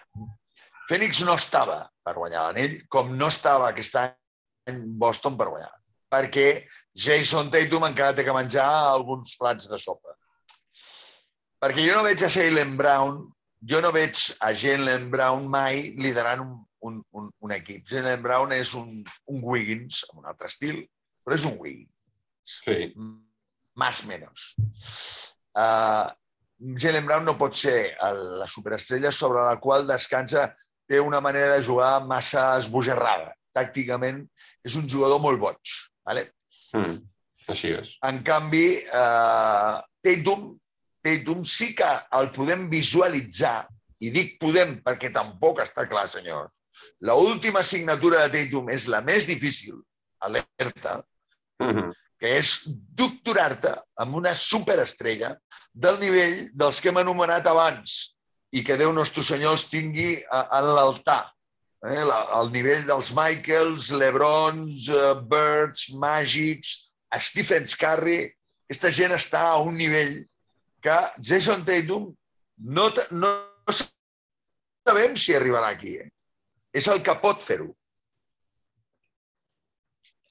Fènix 0.90 1.22
no 1.26 1.38
estava 1.40 1.90
per 2.04 2.16
guanyar 2.16 2.48
l'anell, 2.48 2.82
com 2.90 3.16
no 3.18 3.28
estava 3.28 3.70
aquest 3.70 3.96
any 3.96 4.82
Boston 5.04 5.38
per 5.38 5.48
guanyar. 5.48 5.72
Perquè 6.12 6.48
Jason 6.94 7.50
Tatum 7.52 7.86
encara 7.88 8.16
té 8.16 8.26
que 8.28 8.34
menjar 8.36 8.68
alguns 8.68 9.38
plats 9.40 9.70
de 9.72 9.80
sopa. 9.80 10.18
Perquè 11.62 11.86
jo 11.88 11.96
no 11.96 12.04
veig 12.04 12.24
a 12.26 12.30
Jalen 12.34 12.76
Brown, 12.76 13.22
jo 13.72 13.80
no 13.82 13.92
veig 13.96 14.20
a 14.42 14.52
Jalen 14.52 15.10
Brown 15.14 15.48
mai 15.48 15.94
liderant 16.02 16.42
un, 16.44 16.54
un, 16.90 17.00
un, 17.14 17.32
un 17.40 17.52
equip. 17.56 17.86
Jalen 17.88 18.22
Brown 18.26 18.52
és 18.52 18.74
un, 18.74 19.04
un 19.32 19.44
Wiggins, 19.44 20.04
amb 20.10 20.24
un 20.24 20.32
altre 20.34 20.50
estil, 20.52 20.84
però 21.24 21.38
és 21.38 21.46
un 21.46 21.56
Wiggins. 21.62 21.91
Sí. 22.44 22.94
Más 23.76 24.06
menos. 24.06 24.56
Uh, 25.56 26.10
Jalen 26.78 27.06
Brown 27.06 27.26
no 27.26 27.38
pot 27.38 27.56
ser 27.58 27.96
el, 28.06 28.22
la 28.40 28.48
superestrella 28.48 29.12
sobre 29.12 29.44
la 29.44 29.58
qual 29.60 29.88
descansa 29.88 30.52
té 30.88 31.00
una 31.00 31.22
manera 31.22 31.56
de 31.56 31.66
jugar 31.66 32.06
massa 32.06 32.58
esbojarrada. 32.60 33.34
Tàcticament 33.56 34.22
és 34.64 34.76
un 34.80 34.88
jugador 34.90 35.22
molt 35.24 35.42
boig. 35.42 35.76
Vale? 36.08 36.28
Mm. 36.78 37.00
Així 37.52 37.74
és. 37.76 37.96
En 38.08 38.22
canvi, 38.28 38.66
eh, 38.86 39.76
Tatum, 40.06 40.52
Tatum 41.04 41.44
sí 41.44 41.72
que 41.76 41.90
el 42.20 42.30
podem 42.36 42.68
visualitzar, 42.72 43.66
i 44.02 44.12
dic 44.14 44.38
podem 44.42 44.78
perquè 44.86 45.12
tampoc 45.14 45.62
està 45.64 45.88
clar, 45.90 46.08
senyors. 46.10 46.54
La 47.06 47.16
última 47.18 47.62
assignatura 47.66 48.24
de 48.26 48.32
Tatum 48.38 48.70
és 48.74 48.88
la 48.90 49.02
més 49.06 49.28
difícil, 49.30 49.82
alerta, 50.22 51.02
Mm 51.62 51.78
-hmm. 51.78 51.94
Que 52.22 52.36
és 52.38 52.54
doctorar-te 53.00 53.74
amb 54.04 54.18
una 54.20 54.36
superestrella 54.38 55.34
del 55.74 55.98
nivell 56.02 56.36
dels 56.54 56.80
que 56.82 56.92
hem 56.92 57.00
anomenat 57.02 57.48
abans 57.50 57.96
i 58.54 58.62
que 58.68 58.78
Déu 58.78 58.92
nostre 58.94 59.24
senyor 59.26 59.56
els 59.58 59.66
tingui 59.72 60.20
en 60.30 60.68
l'altar. 60.76 61.24
Eh? 61.88 62.04
Al 62.38 62.52
nivell 62.54 62.86
dels 62.86 63.10
Michaels, 63.18 63.90
Lebrons, 63.98 64.90
uh, 64.94 65.16
Birds, 65.32 65.90
Magics, 65.98 66.76
Stephen 67.18 67.66
Curry, 67.80 68.30
aquesta 68.70 68.92
gent 68.96 69.16
està 69.18 69.42
a 69.50 69.58
un 69.66 69.80
nivell 69.80 70.20
que 70.86 70.98
Jason 71.20 71.66
Tatum 71.66 72.12
no, 72.78 72.90
no, 73.12 73.32
no 73.66 73.76
sabem 73.80 75.18
si 75.18 75.34
arribarà 75.36 75.74
aquí. 75.74 75.98
Eh? 76.04 76.10
És 76.78 76.88
el 76.92 77.02
que 77.04 77.18
pot 77.24 77.42
fer-ho. 77.44 77.72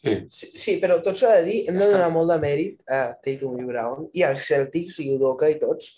Sí. 0.01 0.15
Sí, 0.33 0.47
sí, 0.57 0.75
però 0.81 0.97
tot 1.05 1.19
s'ha 1.21 1.35
de 1.39 1.43
dir, 1.45 1.57
hem 1.69 1.77
de 1.77 1.89
donar 1.91 2.09
molt 2.15 2.31
de 2.33 2.39
mèrit 2.41 2.79
a 2.89 3.01
Tatum 3.21 3.59
i 3.61 3.67
Brown 3.69 4.07
i 4.17 4.23
als 4.25 4.47
Celtics 4.49 4.97
i 5.05 5.11
Udoka 5.13 5.51
i 5.53 5.59
tots, 5.61 5.91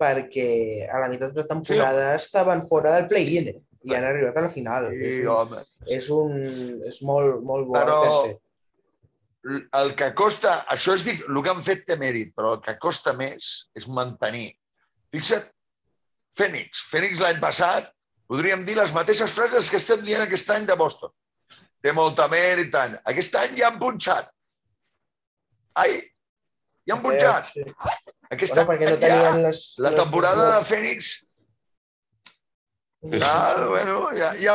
perquè 0.00 0.88
a 0.88 1.02
la 1.02 1.10
meitat 1.12 1.34
de 1.34 1.44
la 1.44 1.50
temporada 1.50 2.14
estaven 2.16 2.64
fora 2.70 2.94
del 2.96 3.10
play-in 3.10 3.50
eh? 3.52 3.58
i 3.84 3.94
han 3.94 4.06
arribat 4.08 4.38
a 4.40 4.46
la 4.46 4.52
final. 4.52 4.88
és, 4.94 5.18
Sí, 5.18 5.20
un, 5.20 5.28
home. 5.34 5.60
és, 5.98 6.08
un, 6.16 6.32
és 6.88 7.02
molt, 7.04 7.42
molt 7.44 7.68
bo 7.68 7.76
Però- 7.76 8.38
el 9.82 9.94
que 9.98 10.12
costa, 10.14 10.64
això 10.70 10.94
és 10.94 11.04
dic, 11.04 11.24
el 11.28 11.42
que 11.42 11.50
han 11.50 11.62
fet 11.66 11.84
té 11.86 11.96
mèrit, 11.98 12.32
però 12.34 12.54
el 12.56 12.60
que 12.62 12.78
costa 12.78 13.12
més 13.12 13.68
és 13.74 13.88
mantenir. 13.88 14.52
Fixa't, 15.12 15.48
Fènix. 16.32 16.86
Fènix 16.88 17.20
l'any 17.20 17.40
passat 17.42 17.90
podríem 18.30 18.62
dir 18.64 18.78
les 18.78 18.94
mateixes 18.96 19.34
frases 19.34 19.68
que 19.68 19.76
estem 19.76 20.00
dient 20.06 20.22
aquest 20.24 20.48
any 20.54 20.64
de 20.64 20.76
Boston. 20.78 21.10
Té 21.82 21.92
molta 21.92 22.28
mèrit 22.30 22.68
i 22.68 22.72
tant. 22.74 22.96
Aquest 23.10 23.34
any 23.40 23.56
ja 23.58 23.68
han 23.72 23.78
punxat. 23.80 24.28
Ai, 25.82 25.98
ja 26.86 26.94
han 26.96 27.02
punxat. 27.02 27.50
Sí. 27.52 27.64
Aquest 28.32 28.54
Bueno, 28.54 28.68
perquè 28.70 28.88
no 28.88 28.94
any 28.94 29.02
ja, 29.02 29.08
tenien 29.08 29.42
les... 29.48 29.62
la 29.78 29.90
les- 29.90 30.00
temporada 30.00 30.48
de 30.56 30.64
Fènix 30.70 31.12
Sí. 33.02 33.18
Ah, 33.26 33.66
bueno, 33.68 34.10
ja, 34.14 34.28
ja 34.38 34.52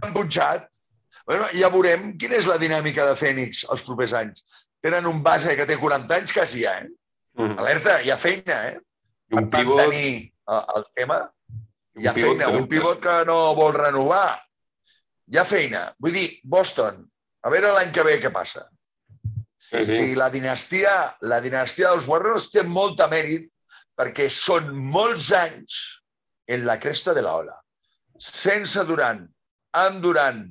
han 0.00 0.14
punxat. 0.14 0.70
Bueno, 1.26 1.44
ja 1.52 1.68
veurem 1.68 2.14
quina 2.16 2.38
és 2.38 2.46
la 2.48 2.56
dinàmica 2.56 3.04
de 3.10 3.16
Fènix 3.20 3.66
els 3.74 3.82
propers 3.84 4.14
anys. 4.16 4.44
Tenen 4.80 5.04
un 5.10 5.20
base 5.26 5.52
que 5.58 5.66
té 5.68 5.76
40 5.76 6.16
anys 6.16 6.32
quasi 6.32 6.62
ja, 6.64 6.78
eh? 6.80 6.88
Mm. 7.36 7.58
Alerta, 7.60 7.98
hi 8.00 8.08
ha 8.10 8.16
feina, 8.16 8.56
eh? 8.70 8.78
I 9.28 9.36
un 9.36 9.50
Per 9.50 9.60
pivot... 9.60 9.82
mantenir 9.82 10.32
el, 10.48 10.62
el 10.78 10.86
tema. 10.96 11.18
Hi 12.00 12.06
ha 12.08 12.14
Un 12.14 12.20
pivot 12.22 12.38
feina, 12.40 12.48
un 12.56 12.68
pivot 12.72 13.02
que 13.04 13.16
no 13.28 13.38
vol 13.58 13.74
renovar. 13.76 14.38
Hi 15.32 15.38
ha 15.40 15.44
feina. 15.44 15.82
Vull 16.02 16.14
dir, 16.14 16.26
Boston, 16.44 17.02
a 17.42 17.50
veure 17.50 17.72
l'any 17.74 17.92
que 17.94 18.04
ve 18.06 18.16
què 18.22 18.30
passa. 18.34 18.66
Sí, 19.66 19.80
O 19.80 19.82
sí. 19.82 19.94
sigui, 19.94 20.14
la 20.14 20.28
dinastia, 20.30 20.92
la 21.26 21.40
dinastia 21.42 21.90
dels 21.90 22.06
Warriors 22.06 22.50
té 22.52 22.62
molt 22.62 22.98
de 23.00 23.08
mèrit 23.10 23.48
perquè 23.98 24.28
són 24.30 24.68
molts 24.94 25.32
anys 25.34 25.78
en 26.54 26.66
la 26.68 26.76
cresta 26.78 27.14
de 27.16 27.24
la 27.26 27.32
ola. 27.40 27.56
Sense 28.22 28.84
Durant, 28.86 29.24
amb 29.74 30.02
Durant, 30.04 30.44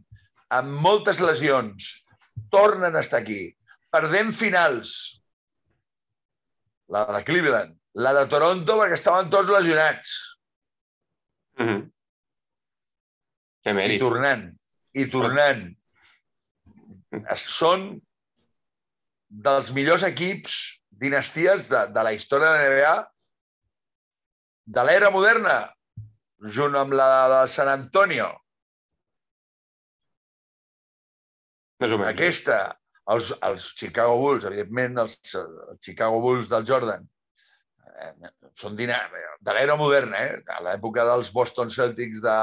amb 0.57 0.81
moltes 0.83 1.21
lesions, 1.23 1.87
tornen 2.51 2.95
a 2.95 3.03
estar 3.05 3.21
aquí, 3.23 3.47
perdent 3.95 4.33
finals. 4.35 4.91
La 6.91 7.05
de 7.15 7.23
Cleveland, 7.25 7.77
la 7.95 8.11
de 8.19 8.25
Toronto 8.29 8.75
perquè 8.81 8.99
estaven 8.99 9.31
tots 9.31 9.49
lesionats. 9.49 10.11
Mm 11.57 11.67
-hmm. 11.67 11.81
Té 13.63 13.71
I 13.71 13.73
mèrit. 13.73 13.99
tornant, 13.99 14.51
i 14.95 15.05
tornant. 15.11 15.67
Són 17.39 17.87
dels 19.47 19.71
millors 19.75 20.05
equips, 20.07 20.55
dinasties 21.03 21.67
de, 21.71 21.81
de 21.91 22.05
la 22.07 22.13
història 22.15 22.51
de 22.53 22.61
la 22.63 22.71
NBA 22.71 22.95
de 24.77 24.85
l'era 24.87 25.11
moderna, 25.13 25.57
junt 26.57 26.75
amb 26.79 26.95
la 26.97 27.09
de 27.31 27.41
San 27.51 27.69
Antonio. 27.69 28.31
Més 31.83 31.91
o 31.91 31.99
menys. 31.99 32.13
Aquesta, 32.13 32.59
els, 33.13 33.33
els 33.45 33.67
Chicago 33.77 34.15
Bulls, 34.21 34.47
evidentment, 34.49 34.97
els, 35.03 35.19
els 35.35 35.83
Chicago 35.85 36.21
Bulls 36.23 36.49
del 36.49 36.65
Jordan, 36.65 37.05
eh, 37.91 38.31
són 38.57 38.77
de 38.79 38.87
l'era 38.87 39.75
moderna, 39.77 40.23
eh? 40.23 40.39
a 40.55 40.63
l'època 40.65 41.05
dels 41.11 41.33
Boston 41.35 41.69
Celtics 41.73 42.23
de 42.23 42.37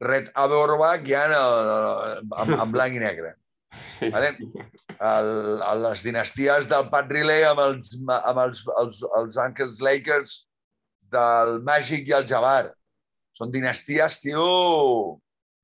Red 0.00 0.30
Auerbach, 0.34 1.04
ja 1.08 1.26
en, 1.28 1.34
en, 2.42 2.54
en 2.56 2.72
blanc 2.72 2.96
i 2.96 3.02
negre. 3.02 3.34
Sí. 3.70 4.08
Vale? 4.10 4.32
El, 4.98 5.28
el, 5.62 5.82
les 5.84 6.02
dinasties 6.02 6.68
del 6.70 6.88
Pat 6.92 7.10
Riley 7.12 7.44
amb 7.46 7.60
els, 7.62 7.92
amb 8.08 8.40
els, 8.42 8.64
els, 8.80 9.02
els 9.20 9.38
Angeles 9.38 9.82
Lakers, 9.84 10.40
del 11.12 11.60
Magic 11.66 12.08
i 12.08 12.16
el 12.16 12.26
Jabbar. 12.26 12.72
Són 13.36 13.52
dinasties, 13.54 14.20
tio... 14.24 14.44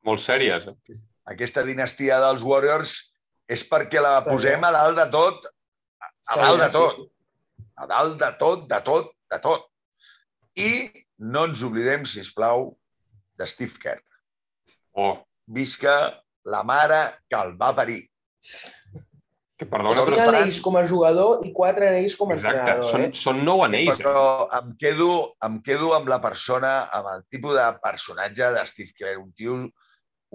Molt 0.07 0.23
sèries. 0.23 0.69
Eh? 0.71 0.99
Aquesta 1.33 1.65
dinastia 1.67 2.21
dels 2.23 2.45
Warriors 2.47 2.97
és 3.51 3.65
perquè 3.67 4.03
la 4.03 4.21
Està 4.21 4.31
posem 4.31 4.63
bé. 4.63 4.69
a 4.69 4.73
dalt 4.77 5.01
de 5.01 5.07
tot, 5.15 5.49
a 6.31 6.39
dalt 6.41 6.63
de 6.63 6.69
tot, 6.75 7.01
sí. 7.01 7.09
a 7.83 7.89
dalt 7.91 8.19
de 8.23 8.31
tot, 8.41 8.67
de 8.71 8.81
tot, 8.87 9.13
de 9.33 9.41
tot. 9.43 9.67
I 10.63 10.71
no 11.35 11.47
ens 11.51 11.63
oblidem, 11.67 12.07
si 12.07 12.23
plau, 12.37 12.71
de 13.37 13.47
Steve 13.51 13.83
Kerr. 13.83 14.03
Oh, 14.97 15.15
Visca 15.47 15.97
la 16.49 16.63
mare 16.67 17.01
que 17.29 17.37
el 17.39 17.55
va 17.61 17.75
parir. 17.77 18.01
que 19.57 19.65
perdona, 19.65 20.03
Cinc 20.05 20.19
però... 20.19 20.29
Anells 20.35 20.59
com 20.61 20.75
a 20.77 20.83
jugador 20.85 21.45
i 21.49 21.51
quatre 21.57 21.87
anells 21.89 22.15
com 22.19 22.31
a 22.31 22.35
Exacte, 22.37 22.59
entrenador. 22.61 22.91
són, 22.91 23.05
Eh? 23.07 23.11
són 23.17 23.39
nou 23.45 23.63
anells. 23.65 24.03
Però 24.03 24.49
em 24.59 24.75
quedo, 24.81 25.09
em 25.49 25.57
quedo 25.65 25.95
amb 25.97 26.11
la 26.13 26.19
persona, 26.21 26.73
amb 26.93 27.09
el 27.15 27.23
tipus 27.33 27.57
de 27.57 27.65
personatge 27.81 28.51
de 28.53 28.65
Steve 28.69 28.93
Kerr, 28.99 29.17
un 29.23 29.33
tio 29.33 29.57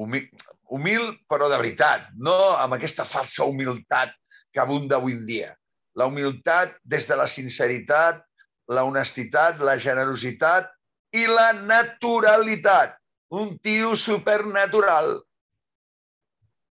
humil, 0.02 0.26
humil 0.74 1.06
però 1.30 1.50
de 1.52 1.60
veritat, 1.62 2.08
no 2.17 2.34
amb 2.58 2.74
aquesta 2.80 3.06
falsa 3.06 3.45
humilitat 3.45 4.15
que 4.52 4.60
abunda 4.63 4.97
avui 4.97 5.13
en 5.13 5.26
dia. 5.30 5.52
La 5.95 6.08
humilitat 6.10 6.74
des 6.84 7.06
de 7.08 7.15
la 7.19 7.28
sinceritat, 7.28 8.24
la 8.71 8.86
honestitat, 8.88 9.60
la 9.62 9.78
generositat 9.78 10.71
i 11.13 11.28
la 11.28 11.52
naturalitat. 11.54 12.97
Un 13.32 13.58
tio 13.63 13.96
supernatural. 13.96 15.22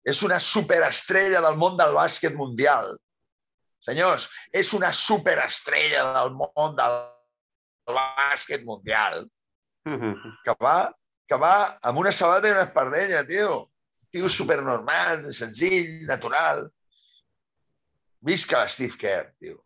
És 0.04 0.22
una 0.24 0.38
superestrella 0.40 1.40
del 1.44 1.56
món 1.60 1.76
del 1.78 1.94
bàsquet 1.96 2.36
mundial. 2.36 2.94
Senyors, 3.84 4.28
és 4.52 4.72
una 4.76 4.92
superestrella 4.92 6.04
del 6.18 6.34
món 6.36 6.76
del 6.76 6.96
bàsquet 7.88 8.64
mundial 8.64 9.28
Mhm. 9.84 10.38
que 10.44 10.54
va, 10.60 10.94
que 11.26 11.36
va 11.36 11.78
amb 11.82 11.98
una 11.98 12.12
sabata 12.12 12.48
i 12.48 12.50
una 12.50 12.62
espardenya, 12.68 13.26
tio. 13.26 13.70
Tio 14.10 14.28
supernormal, 14.28 15.32
senzill, 15.32 16.04
natural. 16.06 16.70
Visca 18.20 18.66
Steve 18.68 18.96
Kerr, 18.98 19.32
tio. 19.38 19.64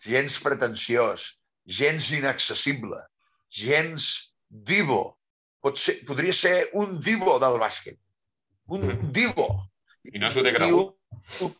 Gens 0.00 0.40
pretensiós, 0.40 1.40
gens 1.64 2.10
inaccessible, 2.12 2.96
gens 3.48 4.34
divo. 4.48 5.17
Pot 5.60 5.78
ser, 5.78 5.96
podria 6.06 6.32
ser 6.32 6.68
un 6.78 7.00
divo 7.00 7.38
del 7.42 7.58
bàsquet. 7.58 7.98
Un 8.68 8.86
Mm. 8.86 9.12
divo. 9.12 9.46
I 10.04 10.18
no 10.18 10.30
s'ho 10.30 10.42
té 10.42 10.52
cregut. 10.54 10.94
Tio- 11.38 11.54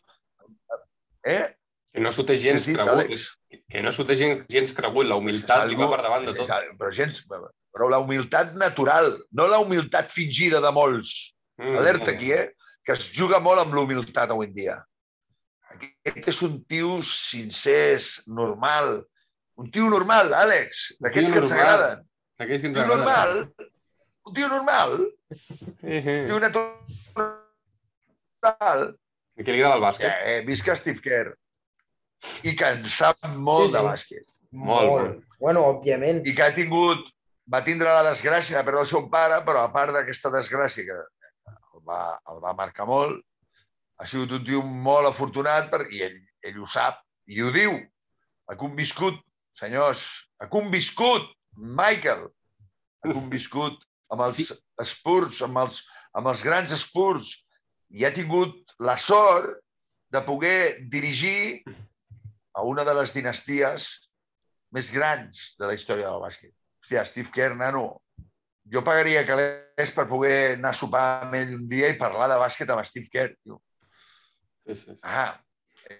Eh? 1.23 1.55
Que 1.91 1.99
no 1.99 2.11
s'ho 2.11 2.23
té 2.23 2.37
gens 2.37 2.65
dit, 2.65 2.75
cregut. 2.77 2.93
Àlex? 3.05 3.25
Que 3.67 3.81
no 3.81 3.91
s'ho 3.91 4.05
té 4.05 4.15
gens, 4.15 4.45
gens 4.47 4.71
cregut. 4.73 5.05
La 5.09 5.15
humilitat 5.19 5.67
li 5.67 5.75
va 5.75 5.89
per 5.89 6.01
davant 6.05 6.25
de 6.25 6.33
tot. 6.33 6.47
Però, 6.79 6.91
gens, 6.95 7.23
però 7.27 7.89
la 7.89 7.99
humilitat 7.99 8.53
natural, 8.55 9.11
no 9.31 9.47
la 9.47 9.59
humilitat 9.59 10.09
fingida 10.13 10.61
de 10.61 10.71
molts. 10.71 11.35
Mm, 11.57 11.75
Alerta 11.81 12.11
aquí, 12.11 12.31
eh? 12.31 12.53
Que 12.85 12.93
es 12.93 13.11
juga 13.11 13.39
molt 13.39 13.59
amb 13.59 13.73
l'humilitat 13.73 14.29
avui 14.31 14.47
en 14.47 14.53
dia. 14.53 14.77
Aquest 16.05 16.27
és 16.31 16.41
un 16.41 16.63
tio 16.65 17.01
sincer, 17.03 17.99
normal. 18.27 19.03
Un 19.57 19.69
tio 19.71 19.89
normal, 19.89 20.31
Àlex, 20.33 20.95
d'aquests 21.01 21.33
que 21.33 21.39
ens 21.39 21.51
agraden. 21.51 22.05
D'aquells 22.39 22.61
que 22.61 22.67
ens 22.67 22.77
tio 22.77 22.87
normal, 22.87 23.29
agraden. 23.29 23.69
Un 24.29 24.33
tio 24.37 24.47
normal, 24.51 24.95
Eh, 25.83 25.99
eh. 26.05 26.21
un 26.21 26.27
tio 26.29 26.39
natural, 28.39 28.81
I 29.39 29.43
què 29.45 29.51
li 29.53 29.61
agrada 29.61 29.75
el 29.75 29.81
que 29.81 29.87
bàsquet? 29.87 30.11
eh, 30.25 30.41
visca 30.47 30.75
Steve 30.75 31.01
Kerr 31.03 31.29
i 32.43 32.55
que 32.59 32.67
en 32.75 32.83
sap 32.85 33.17
molt 33.35 33.67
Sí, 33.69 33.71
sí. 33.71 33.77
de 33.77 33.83
bàsquet. 33.85 34.25
Molt, 34.51 34.89
molt. 34.89 35.23
Bueno, 35.39 35.59
òbviament. 35.71 36.23
I 36.27 36.33
que 36.35 36.43
ha 36.43 36.53
tingut, 36.55 37.05
va 37.53 37.61
tindre 37.63 37.87
la 37.93 38.03
desgràcia 38.09 38.57
de 38.57 38.63
perdre 38.67 38.81
el 38.81 38.87
seu 38.89 39.05
pare, 39.11 39.37
però 39.45 39.63
a 39.63 39.71
part 39.71 39.93
d'aquesta 39.95 40.29
desgràcia 40.33 40.83
que 40.87 40.97
el 40.97 41.81
va, 41.87 42.01
el 42.31 42.39
va 42.43 42.53
marcar 42.57 42.85
molt, 42.89 43.21
ha 43.99 44.05
sigut 44.07 44.31
un 44.35 44.43
tio 44.47 44.61
molt 44.63 45.07
afortunat 45.07 45.69
per, 45.71 45.85
i 45.91 46.01
ell, 46.07 46.17
ell 46.43 46.59
ho 46.63 46.67
sap 46.67 46.99
i 47.27 47.41
ho 47.43 47.51
diu. 47.55 47.77
Ha 48.49 48.55
conviscut, 48.57 49.19
senyors, 49.59 50.03
ha 50.41 50.47
conviscut, 50.49 51.29
Michael, 51.55 52.27
ha 53.03 53.13
conviscut 53.13 53.79
amb 54.13 54.25
els 54.25 54.41
Sí. 54.41 54.57
Spurs, 54.85 55.41
amb 55.45 55.57
els, 55.63 55.83
amb 56.17 56.27
els 56.31 56.43
grans 56.43 56.73
Spurs, 56.81 57.31
i 57.89 58.05
ha 58.05 58.13
tingut 58.13 58.75
la 58.79 58.97
sort 58.97 59.59
de 60.13 60.21
poder 60.25 60.85
dirigir 60.89 61.63
a 62.53 62.63
una 62.65 62.85
de 62.85 62.93
les 62.97 63.13
dinasties 63.13 63.89
més 64.73 64.91
grans 64.93 65.55
de 65.57 65.65
la 65.69 65.73
història 65.77 66.09
del 66.09 66.21
bàsquet. 66.21 66.53
Hòstia, 66.83 67.05
Steve 67.05 67.33
Kerr, 67.33 67.57
nano, 67.57 68.01
jo 68.69 68.83
pagaria 68.85 69.25
calés 69.25 69.93
per 69.95 70.07
poder 70.09 70.55
anar 70.57 70.73
a 70.73 70.77
sopar 70.77 71.05
amb 71.25 71.37
ell 71.37 71.53
un 71.57 71.67
dia 71.69 71.89
i 71.89 71.97
parlar 71.97 72.29
de 72.29 72.39
bàsquet 72.41 72.69
amb 72.69 72.85
Steve 72.85 73.09
Kerr. 73.13 73.35
Tio. 73.43 73.61
Sí, 74.65 74.75
sí, 74.75 74.93
sí. 74.93 74.99
Ah, 75.03 75.39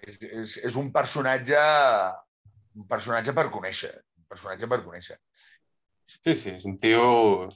és, 0.06 0.20
és, 0.22 0.56
és 0.70 0.76
un 0.78 0.92
personatge 0.94 1.58
un 2.78 2.86
personatge 2.90 3.34
per 3.36 3.48
conèixer. 3.54 3.92
Un 4.20 4.26
personatge 4.30 4.68
per 4.70 4.80
conèixer. 4.84 5.18
Sí, 6.10 6.34
sí, 6.34 6.54
és 6.56 6.66
un 6.68 6.78
tio... 6.82 7.48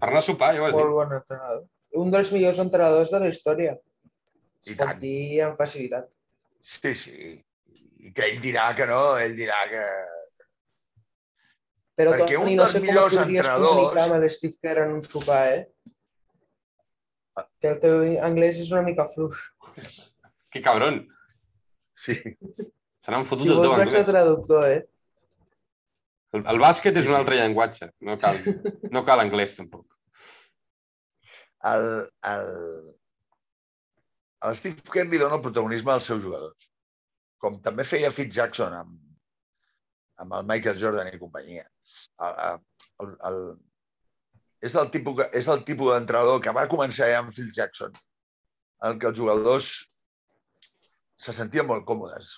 Per 0.00 0.08
anar 0.10 0.18
a 0.18 0.26
sopar, 0.26 0.52
ja 0.56 0.62
ho 0.62 0.66
has 0.66 0.74
Molt 0.74 0.86
dit. 0.90 0.94
bon 0.98 1.12
entrenador. 1.20 1.64
Un 2.02 2.10
dels 2.12 2.30
millors 2.34 2.58
entrenadors 2.58 3.10
de 3.14 3.20
la 3.22 3.28
història. 3.32 3.72
I 4.66 4.70
Es 4.72 4.76
pot 4.76 4.82
tant. 4.86 4.98
dir 5.00 5.42
amb 5.46 5.56
facilitat. 5.56 6.08
Sí, 6.60 6.94
sí. 6.94 7.44
I 8.06 8.12
que 8.12 8.26
ell 8.26 8.40
dirà 8.42 8.66
que 8.76 8.86
no, 8.90 9.16
ell 9.22 9.36
dirà 9.38 9.60
que... 9.70 9.84
Però, 11.96 12.12
Perquè 12.12 12.34
Toni, 12.36 12.50
un 12.52 12.56
no 12.58 12.62
dels 12.66 12.72
sé 12.74 12.80
com 12.80 12.84
et 12.84 12.90
millors 12.90 13.14
podries 13.16 13.40
entrenadors- 13.40 13.68
comunicar 13.70 14.02
amb 14.04 14.16
el 14.18 14.30
Steve 14.34 14.58
Kerr 14.62 14.82
en 14.84 14.90
un 14.98 15.02
sopar, 15.06 15.40
eh? 15.54 15.62
Que 17.60 17.68
el 17.72 17.78
teu 17.80 18.02
anglès 18.26 18.58
és 18.60 18.70
una 18.74 18.82
mica 18.84 19.06
fluix. 19.08 19.38
Que 20.52 20.60
cabron. 20.64 21.00
Sí. 21.96 22.14
Se 22.16 23.10
n'han 23.14 23.24
fotut 23.24 23.46
Si 23.46 23.48
del 23.48 23.56
vols 23.62 23.68
teu 23.68 23.72
vaig 23.78 23.80
a 23.80 23.88
anglès. 23.88 24.06
traductor, 24.10 24.66
eh? 24.74 24.82
El, 26.36 26.44
el 26.54 26.60
bàsquet 26.62 26.96
és 27.00 27.06
Sí, 27.06 27.12
un 27.12 27.18
altre 27.18 27.38
llenguatge. 27.40 27.90
No 28.08 28.16
cal, 28.22 28.38
no 28.94 29.02
cal 29.06 29.22
anglès, 29.24 29.56
tampoc. 29.58 29.86
El, 31.66 31.86
el, 32.30 32.50
el 34.46 34.56
Steve 34.60 34.84
Kerr 34.92 35.08
li 35.10 35.18
dona 35.22 35.38
el 35.40 35.44
protagonisme 35.44 35.92
als 35.96 36.06
seus 36.12 36.22
jugadors. 36.24 36.68
Com 37.42 37.58
també 37.64 37.84
feia 37.88 38.12
Fitz 38.14 38.36
Jackson 38.38 38.74
amb, 38.76 38.92
amb 40.22 40.36
el 40.38 40.46
Michael 40.48 40.78
Jordan 40.80 41.10
i 41.12 41.18
companyia. 41.20 41.66
El, 42.22 42.60
el, 43.02 43.10
el, 43.30 43.40
és 44.66 44.74
el 44.80 44.88
tipus, 44.94 45.18
que- 45.20 45.30
és 45.40 45.48
el 45.52 45.64
tipus 45.68 45.92
d'entrenador 45.92 46.40
que 46.44 46.54
va 46.56 46.68
començar 46.70 47.10
amb 47.18 47.34
Phil 47.34 47.50
Jackson, 47.54 47.92
en 48.86 48.98
què 49.00 49.10
els 49.10 49.18
jugadors 49.18 49.72
se 51.16 51.32
sentien 51.36 51.66
molt 51.68 51.84
còmodes. 51.88 52.30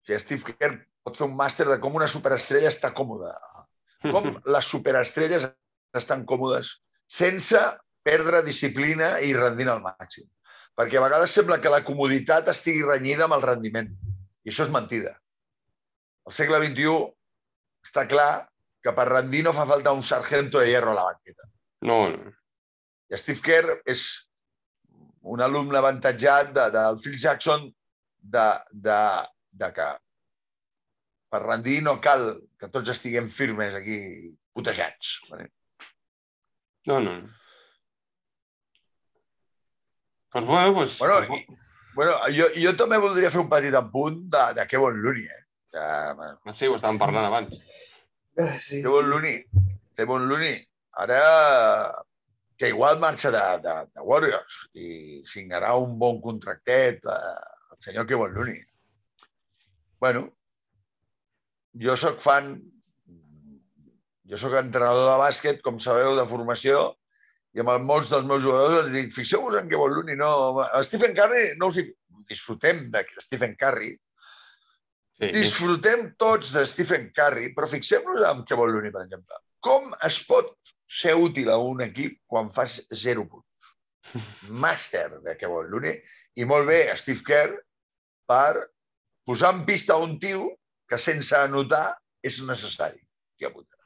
O 0.00 0.06
sigui, 0.08 0.20
Steve 0.22 0.54
Kerr 0.56 0.78
pot 1.04 1.16
fer 1.16 1.26
un 1.28 1.36
màster 1.38 1.66
de 1.68 1.78
com 1.82 1.96
una 1.98 2.08
superestrella 2.10 2.70
està 2.72 2.92
còmoda. 2.96 3.32
Com 4.06 4.30
les 4.54 4.70
superestrelles 4.74 5.48
estan 5.96 6.26
còmodes 6.28 6.76
sense 7.10 7.60
perdre 8.06 8.44
disciplina 8.46 9.16
i 9.26 9.32
rendint 9.36 9.72
al 9.72 9.82
màxim. 9.84 10.28
Perquè 10.78 11.00
a 11.00 11.04
vegades 11.04 11.34
sembla 11.34 11.58
que 11.60 11.72
la 11.72 11.82
comoditat 11.84 12.48
estigui 12.52 12.84
renyida 12.86 13.26
amb 13.26 13.36
el 13.36 13.44
rendiment. 13.44 13.90
I 14.46 14.52
això 14.52 14.64
és 14.64 14.72
mentida. 14.72 15.12
Al 16.28 16.36
segle 16.36 16.60
XXI 16.62 16.94
està 17.84 18.06
clar 18.08 18.30
que 18.84 18.92
per 18.96 19.08
rendir 19.10 19.42
no 19.44 19.52
fa 19.56 19.66
falta 19.68 19.92
un 19.96 20.04
sargento 20.06 20.60
de 20.60 20.70
hierro 20.70 20.94
a 20.94 20.98
la 21.00 21.06
banqueta. 21.10 21.48
No, 21.84 21.98
no. 22.12 22.32
I 23.10 23.18
Steve 23.18 23.42
Kerr 23.44 23.80
és 23.90 24.04
un 25.34 25.42
alumne 25.44 25.76
avantatjat 25.80 26.54
de, 26.56 26.68
del 26.72 27.00
Phil 27.02 27.18
Jackson 27.18 27.66
de, 28.20 28.46
de, 28.72 29.00
de 29.60 29.70
que 29.76 29.88
per 31.30 31.40
rendir 31.44 31.80
no 31.86 31.96
cal 32.02 32.24
que 32.58 32.68
tots 32.68 32.90
estiguem 32.92 33.28
firmes 33.30 33.74
aquí, 33.78 33.98
putejats. 34.54 35.18
Vale? 35.30 35.48
No, 36.90 36.98
no. 37.04 37.14
Doncs 40.34 40.46
bueno, 40.46 40.72
doncs... 40.74 40.98
Bueno, 40.98 41.36
i, 41.36 41.46
bueno 41.94 42.16
jo, 42.34 42.48
jo 42.54 42.72
també 42.78 42.98
voldria 43.02 43.30
fer 43.34 43.42
un 43.42 43.50
petit 43.50 43.74
apunt 43.78 44.20
de, 44.32 44.44
de 44.58 44.66
Kevin 44.70 45.00
Looney. 45.02 45.26
Eh? 45.26 45.42
Que, 45.70 45.86
bueno, 46.18 46.36
Ah, 46.44 46.54
sí, 46.54 46.66
ho 46.66 46.76
estàvem 46.78 46.98
parlant 47.02 47.30
abans. 47.30 47.62
Ah, 48.38 48.56
Sí, 48.58 48.82
Kevin 48.82 49.10
Looney. 49.10 49.40
Kevin 49.98 50.28
Looney. 50.30 50.60
Ara 51.02 51.20
que 52.60 52.68
igual 52.68 52.98
marxa 53.00 53.30
de, 53.32 53.42
de, 53.64 53.74
de 53.94 54.02
Warriors 54.04 54.56
i 54.76 55.22
signarà 55.28 55.72
un 55.80 55.94
bon 55.98 56.18
contractet 56.20 57.06
eh, 57.08 57.44
el 57.72 57.78
senyor 57.80 58.06
Kevin 58.08 58.34
Looney. 58.36 58.60
Bueno, 60.00 60.26
jo 61.78 61.96
sóc 61.96 62.20
fan, 62.22 62.54
jo 64.30 64.38
sóc 64.40 64.56
entrenador 64.58 65.08
de 65.10 65.16
bàsquet, 65.22 65.62
com 65.62 65.78
sabeu, 65.78 66.16
de 66.18 66.26
formació, 66.26 66.90
i 67.54 67.62
amb 67.62 67.86
molts 67.86 68.10
dels 68.12 68.26
meus 68.26 68.42
jugadors 68.44 68.84
els 68.84 68.92
dic, 68.94 69.10
fixeu-vos 69.14 69.58
en 69.58 69.70
Kevin 69.70 69.96
Looney, 69.96 70.18
no, 70.18 70.60
a 70.62 70.82
Stephen 70.86 71.16
Curry 71.16 71.56
no 71.58 71.70
us 71.72 71.80
hi... 71.82 71.88
disfrutem 72.30 72.84
de 72.94 73.02
Stephen 73.18 73.56
Curry, 73.58 73.96
Sí, 75.20 75.28
disfrutem 75.36 76.06
tots 76.16 76.48
de 76.54 76.62
Stephen 76.64 77.10
Curry, 77.12 77.50
però 77.52 77.66
fixem-nos 77.68 78.22
en 78.24 78.38
Kevin 78.48 78.70
Looney, 78.72 78.92
per 78.94 79.02
exemple. 79.04 79.36
Com 79.60 79.90
es 80.08 80.16
pot 80.24 80.54
ser 80.88 81.12
útil 81.20 81.50
a 81.52 81.58
un 81.60 81.82
equip 81.84 82.16
quan 82.30 82.48
fas 82.48 82.78
zero 83.02 83.26
punts? 83.28 83.74
Màster 84.64 85.10
de 85.26 85.34
Kevin 85.36 85.68
Looney 85.68 85.98
i 86.40 86.46
molt 86.48 86.70
bé 86.70 86.78
Steve 86.96 87.20
Kerr 87.26 87.58
per 88.30 88.64
posar 89.28 89.52
en 89.58 89.66
pista 89.68 89.98
un 90.00 90.16
tio 90.22 90.48
que 90.90 90.98
sense 90.98 91.36
anotar 91.38 91.84
és 92.26 92.40
necessari. 92.48 92.98
Hòstia 93.00 93.52
puta. 93.54 93.78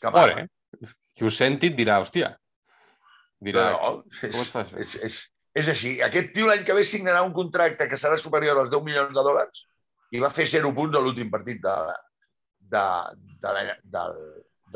Que 0.00 0.10
Fora, 0.14 0.40
eh? 0.44 0.88
Qui 1.14 1.26
ho 1.28 1.30
senti 1.30 1.70
et 1.70 1.76
dirà, 1.78 2.00
hòstia. 2.02 2.32
Dirà, 3.44 3.68
No, 3.74 3.92
no, 4.00 4.18
és, 4.22 4.32
com 4.32 4.40
es 4.42 4.50
fa 4.50 4.62
això? 4.64 4.80
és, 4.80 4.94
és, 5.06 5.18
és 5.60 5.68
així. 5.74 5.92
Aquest 6.06 6.32
tio 6.34 6.48
l'any 6.48 6.64
que 6.66 6.74
ve 6.76 6.84
signarà 6.88 7.22
un 7.26 7.34
contracte 7.36 7.86
que 7.90 7.98
serà 8.00 8.16
superior 8.20 8.58
als 8.62 8.72
10 8.72 8.82
milions 8.88 9.12
de 9.14 9.24
dòlars 9.28 9.66
i 10.16 10.22
va 10.22 10.30
fer 10.32 10.46
0 10.50 10.72
punts 10.76 10.96
a 10.96 11.02
l'últim 11.04 11.30
partit 11.30 11.60
de, 11.62 11.74
de, 12.74 12.84
de, 13.44 13.52
la, 13.56 13.76
del, 13.96 14.18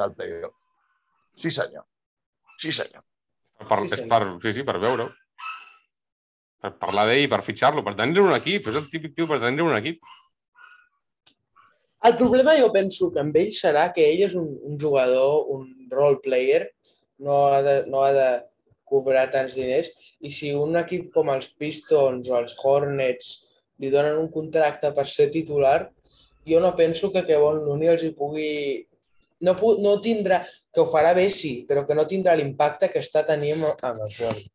del 0.02 0.14
playoff. 0.18 0.68
Sí, 1.38 1.50
senyor. 1.54 1.86
Sí, 2.58 2.72
senyor. 2.74 3.02
per, 3.64 3.80
Sí, 3.86 3.90
és 3.94 4.02
senyor. 4.02 4.12
per, 4.12 4.22
sí, 4.44 4.52
sí, 4.58 4.66
per 4.68 4.76
veure-ho. 4.82 5.08
Per 6.58 6.72
parlar 6.82 7.04
d'ell 7.06 7.24
i 7.24 7.28
per 7.30 7.38
fitxar-lo, 7.46 7.84
per 7.86 7.94
tenir 7.98 8.20
un 8.22 8.34
equip. 8.34 8.66
És 8.70 8.78
el 8.78 8.88
típic 8.90 9.14
tio 9.14 9.28
per 9.30 9.38
tenir 9.42 9.62
un 9.62 9.76
equip. 9.78 10.02
El 12.06 12.14
problema 12.16 12.54
jo 12.58 12.68
penso 12.74 13.10
que 13.10 13.20
amb 13.22 13.36
ell 13.40 13.50
serà 13.54 13.88
que 13.94 14.04
ell 14.06 14.22
és 14.28 14.36
un, 14.38 14.52
un 14.68 14.78
jugador, 14.78 15.48
un 15.50 15.66
role 15.90 16.20
player, 16.22 16.68
no 17.18 17.40
ha, 17.48 17.62
de, 17.66 17.74
no 17.90 18.04
ha 18.06 18.12
de 18.14 18.28
cobrar 18.88 19.26
tants 19.32 19.56
diners 19.58 19.90
i 20.24 20.30
si 20.32 20.52
un 20.54 20.78
equip 20.80 21.10
com 21.14 21.32
els 21.32 21.50
Pistons 21.58 22.30
o 22.30 22.38
els 22.38 22.54
Hornets 22.62 23.32
li 23.82 23.90
donen 23.90 24.18
un 24.18 24.30
contracte 24.32 24.92
per 24.94 25.06
ser 25.06 25.28
titular, 25.34 25.88
jo 26.48 26.60
no 26.62 26.74
penso 26.76 27.10
que 27.12 27.24
Kevon 27.26 27.64
Looney 27.64 27.92
els 27.94 28.06
hi 28.06 28.14
pugui... 28.16 28.52
No, 29.44 29.52
no 29.78 29.98
tindrà, 30.02 30.40
que 30.74 30.82
ho 30.82 30.88
farà 30.90 31.12
bé 31.14 31.28
sí, 31.30 31.60
però 31.68 31.84
que 31.86 31.94
no 31.94 32.08
tindrà 32.10 32.32
l'impacte 32.34 32.88
que 32.90 32.98
està 33.04 33.22
tenint 33.26 33.62
amb 33.62 34.00
els 34.02 34.16
Warriors. 34.18 34.48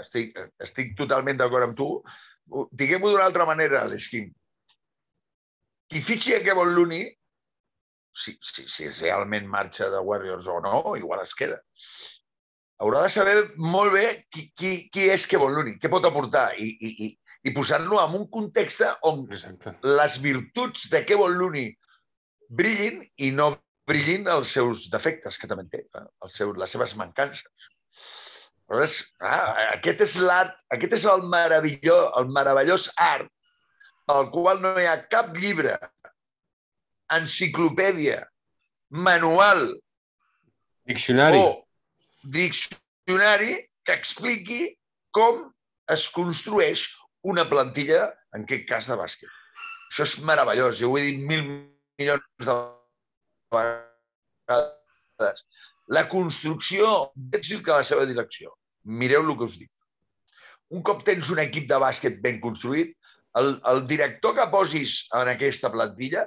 Estic, 0.00 0.38
estic 0.64 0.94
totalment 0.96 1.36
d'acord 1.40 1.66
amb 1.66 1.76
tu. 1.76 1.88
Diguem-ho 2.72 3.10
d'una 3.10 3.26
altra 3.28 3.44
manera, 3.48 3.84
l'Esquim. 3.90 4.30
Qui 5.90 6.02
fitxi 6.02 6.34
a 6.34 6.42
Kevin 6.42 6.74
Looney, 6.74 7.06
si, 8.16 8.36
si, 8.42 8.66
si 8.66 8.88
realment 8.88 9.48
marxa 9.50 9.90
de 9.92 10.00
Warriors 10.02 10.48
o 10.50 10.60
no, 10.64 10.80
igual 10.98 11.22
es 11.22 11.34
queda. 11.38 11.60
Haurà 12.82 13.04
de 13.06 13.12
saber 13.12 13.36
molt 13.56 13.94
bé 13.94 14.06
qui, 14.32 14.48
qui, 14.58 14.72
qui 14.92 15.06
és 15.12 15.26
Kevin 15.30 15.54
Looney, 15.56 15.78
què 15.80 15.90
pot 15.92 16.04
aportar 16.08 16.48
i, 16.60 16.72
i, 16.74 16.92
i, 17.06 17.12
i 17.48 17.54
posar-lo 17.56 18.00
en 18.02 18.18
un 18.18 18.26
context 18.32 18.82
on 19.08 19.22
Exacte. 19.30 19.76
les 19.86 20.18
virtuts 20.24 20.88
de 20.92 21.04
Kevin 21.08 21.38
Looney 21.38 21.70
brillin 22.48 23.00
i 23.22 23.30
no 23.36 23.54
brillin 23.86 24.26
els 24.28 24.50
seus 24.56 24.88
defectes, 24.90 25.38
que 25.38 25.48
també 25.50 25.64
té, 25.70 25.84
clar, 25.92 26.08
els 26.26 26.36
seus, 26.40 26.56
les 26.58 26.74
seves 26.74 26.96
mancances. 26.98 27.70
Aleshores, 28.66 28.96
ah, 29.22 29.54
aquest 29.76 30.02
és 30.02 30.16
l'art, 30.26 30.56
aquest 30.74 30.96
és 30.98 31.04
el 31.06 31.22
meravellós, 31.30 32.08
el 32.18 32.32
meravellós 32.34 32.88
art 32.98 33.30
al 34.12 34.30
qual 34.30 34.62
no 34.62 34.74
hi 34.78 34.86
ha 34.86 34.96
cap 35.10 35.34
llibre, 35.36 35.74
enciclopèdia, 37.16 38.22
manual 38.90 39.68
Diccionari. 40.86 41.38
o 41.38 41.66
diccionari 42.22 43.56
que 43.86 43.94
expliqui 43.94 44.78
com 45.14 45.42
es 45.90 46.08
construeix 46.14 46.86
una 47.26 47.44
plantilla, 47.50 48.12
en 48.34 48.44
aquest 48.46 48.66
cas 48.68 48.86
de 48.90 48.96
bàsquet. 48.98 49.30
Això 49.90 50.02
és 50.06 50.16
meravellós, 50.26 50.78
jo 50.78 50.90
ho 50.90 50.98
he 50.98 51.06
dit 51.08 51.22
mil 51.26 51.42
milions 51.46 52.26
de 52.46 52.54
vegades. 53.54 55.38
La 55.88 56.04
construcció 56.10 57.10
d'èxit 57.14 57.64
que 57.66 57.74
la 57.74 57.86
seva 57.86 58.06
direcció. 58.06 58.54
Mireu 58.84 59.22
el 59.24 59.34
que 59.38 59.48
us 59.50 59.58
dic. 59.58 59.70
Un 60.74 60.82
cop 60.86 61.04
tens 61.06 61.30
un 61.30 61.38
equip 61.42 61.68
de 61.70 61.78
bàsquet 61.82 62.18
ben 62.22 62.40
construït, 62.42 62.94
el, 63.40 63.60
el 63.72 63.86
director 63.86 64.34
que 64.36 64.48
posis 64.52 64.96
en 65.16 65.28
aquesta 65.32 65.70
plantilla 65.72 66.24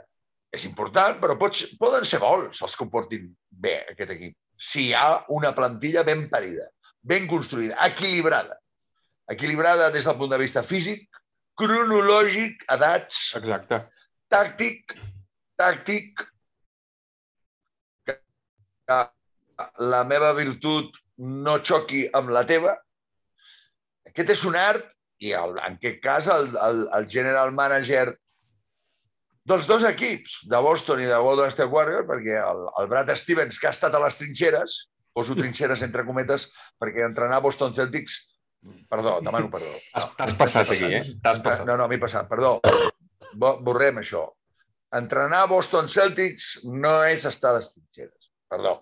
és 0.56 0.66
important, 0.66 1.18
però 1.22 1.36
pots, 1.38 1.66
poden 1.82 2.06
ser 2.06 2.22
vols 2.24 2.62
els 2.66 2.76
que 2.76 2.86
ho 2.86 2.92
portin 2.94 3.30
bé, 3.50 3.76
aquest 3.92 4.14
equip. 4.16 4.36
Si 4.58 4.88
hi 4.88 4.96
ha 4.98 5.22
una 5.36 5.52
plantilla 5.58 6.04
ben 6.08 6.26
parida, 6.32 6.66
ben 7.02 7.28
construïda, 7.30 7.78
equilibrada. 7.86 8.58
Equilibrada 9.30 9.92
des 9.94 10.08
del 10.10 10.18
punt 10.18 10.34
de 10.34 10.42
vista 10.42 10.64
físic, 10.66 11.06
cronològic, 11.60 12.66
edats, 12.74 13.30
Exacte. 13.38 13.84
tàctic, 14.32 14.96
tàctic, 15.60 16.24
que, 18.08 18.18
que 18.90 19.00
la 19.94 20.04
meva 20.08 20.34
virtut 20.38 20.98
no 21.20 21.58
xoqui 21.60 22.06
amb 22.16 22.34
la 22.34 22.46
teva. 22.48 22.78
Aquest 24.10 24.34
és 24.38 24.46
un 24.50 24.58
art 24.58 24.99
i 25.20 25.34
el, 25.36 25.58
en 25.60 25.76
aquest 25.78 26.00
cas 26.04 26.28
el, 26.32 26.50
el, 26.64 26.82
el 26.96 27.08
general 27.12 27.52
manager 27.56 28.14
dels 29.50 29.66
dos 29.68 29.84
equips, 29.88 30.40
de 30.52 30.60
Boston 30.62 31.02
i 31.02 31.08
de 31.10 31.18
Golden 31.26 31.50
State 31.52 31.72
Warriors, 31.74 32.06
perquè 32.08 32.36
el, 32.38 32.66
el 32.80 32.90
Brad 32.92 33.10
Stevens, 33.18 33.58
que 33.60 33.68
ha 33.70 33.74
estat 33.74 33.96
a 33.98 34.02
les 34.04 34.18
trinxeres, 34.20 34.76
poso 35.16 35.34
trinxeres 35.36 35.82
entre 35.88 36.06
cometes, 36.08 36.50
perquè 36.80 37.06
entrenar 37.08 37.42
Boston 37.44 37.74
Celtics... 37.76 38.20
Perdó, 38.92 39.18
demano 39.24 39.48
perdó. 39.50 39.70
Has- 39.96 40.10
T'has 40.20 40.34
passat 40.38 40.70
aquí, 40.76 40.90
eh? 40.98 41.02
T'has 41.24 41.40
passat. 41.42 41.66
No, 41.68 41.78
no, 41.80 41.88
m'he 41.90 41.98
passat, 42.02 42.28
perdó. 42.30 42.58
Bo- 43.40 43.56
Borrem 43.64 44.02
això. 44.04 44.26
Entrenar 45.00 45.46
Boston 45.50 45.88
Celtics 45.90 46.60
no 46.68 46.92
és 47.08 47.26
estar 47.30 47.54
a 47.56 47.58
les 47.60 47.72
trinxeres. 47.74 48.30
Perdó. 48.52 48.76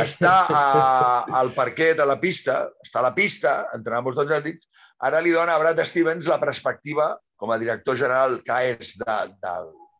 Està 0.00 0.34
a, 0.54 0.64
al 1.40 1.50
parquet, 1.56 1.98
a 2.02 2.06
la 2.08 2.18
pista, 2.22 2.60
està 2.84 3.00
a 3.00 3.06
la 3.08 3.14
pista, 3.16 3.54
entrenant 3.76 4.04
Boston 4.06 4.28
Celtics, 4.30 4.68
ara 5.08 5.20
li 5.24 5.32
dona 5.34 5.54
a 5.56 5.60
Brad 5.62 5.80
Stevens 5.88 6.28
la 6.28 6.40
perspectiva, 6.42 7.12
com 7.40 7.52
a 7.52 7.58
director 7.58 7.96
general 7.96 8.40
que 8.44 8.56
és 8.74 8.96
de, 9.00 9.18
de, 9.44 9.54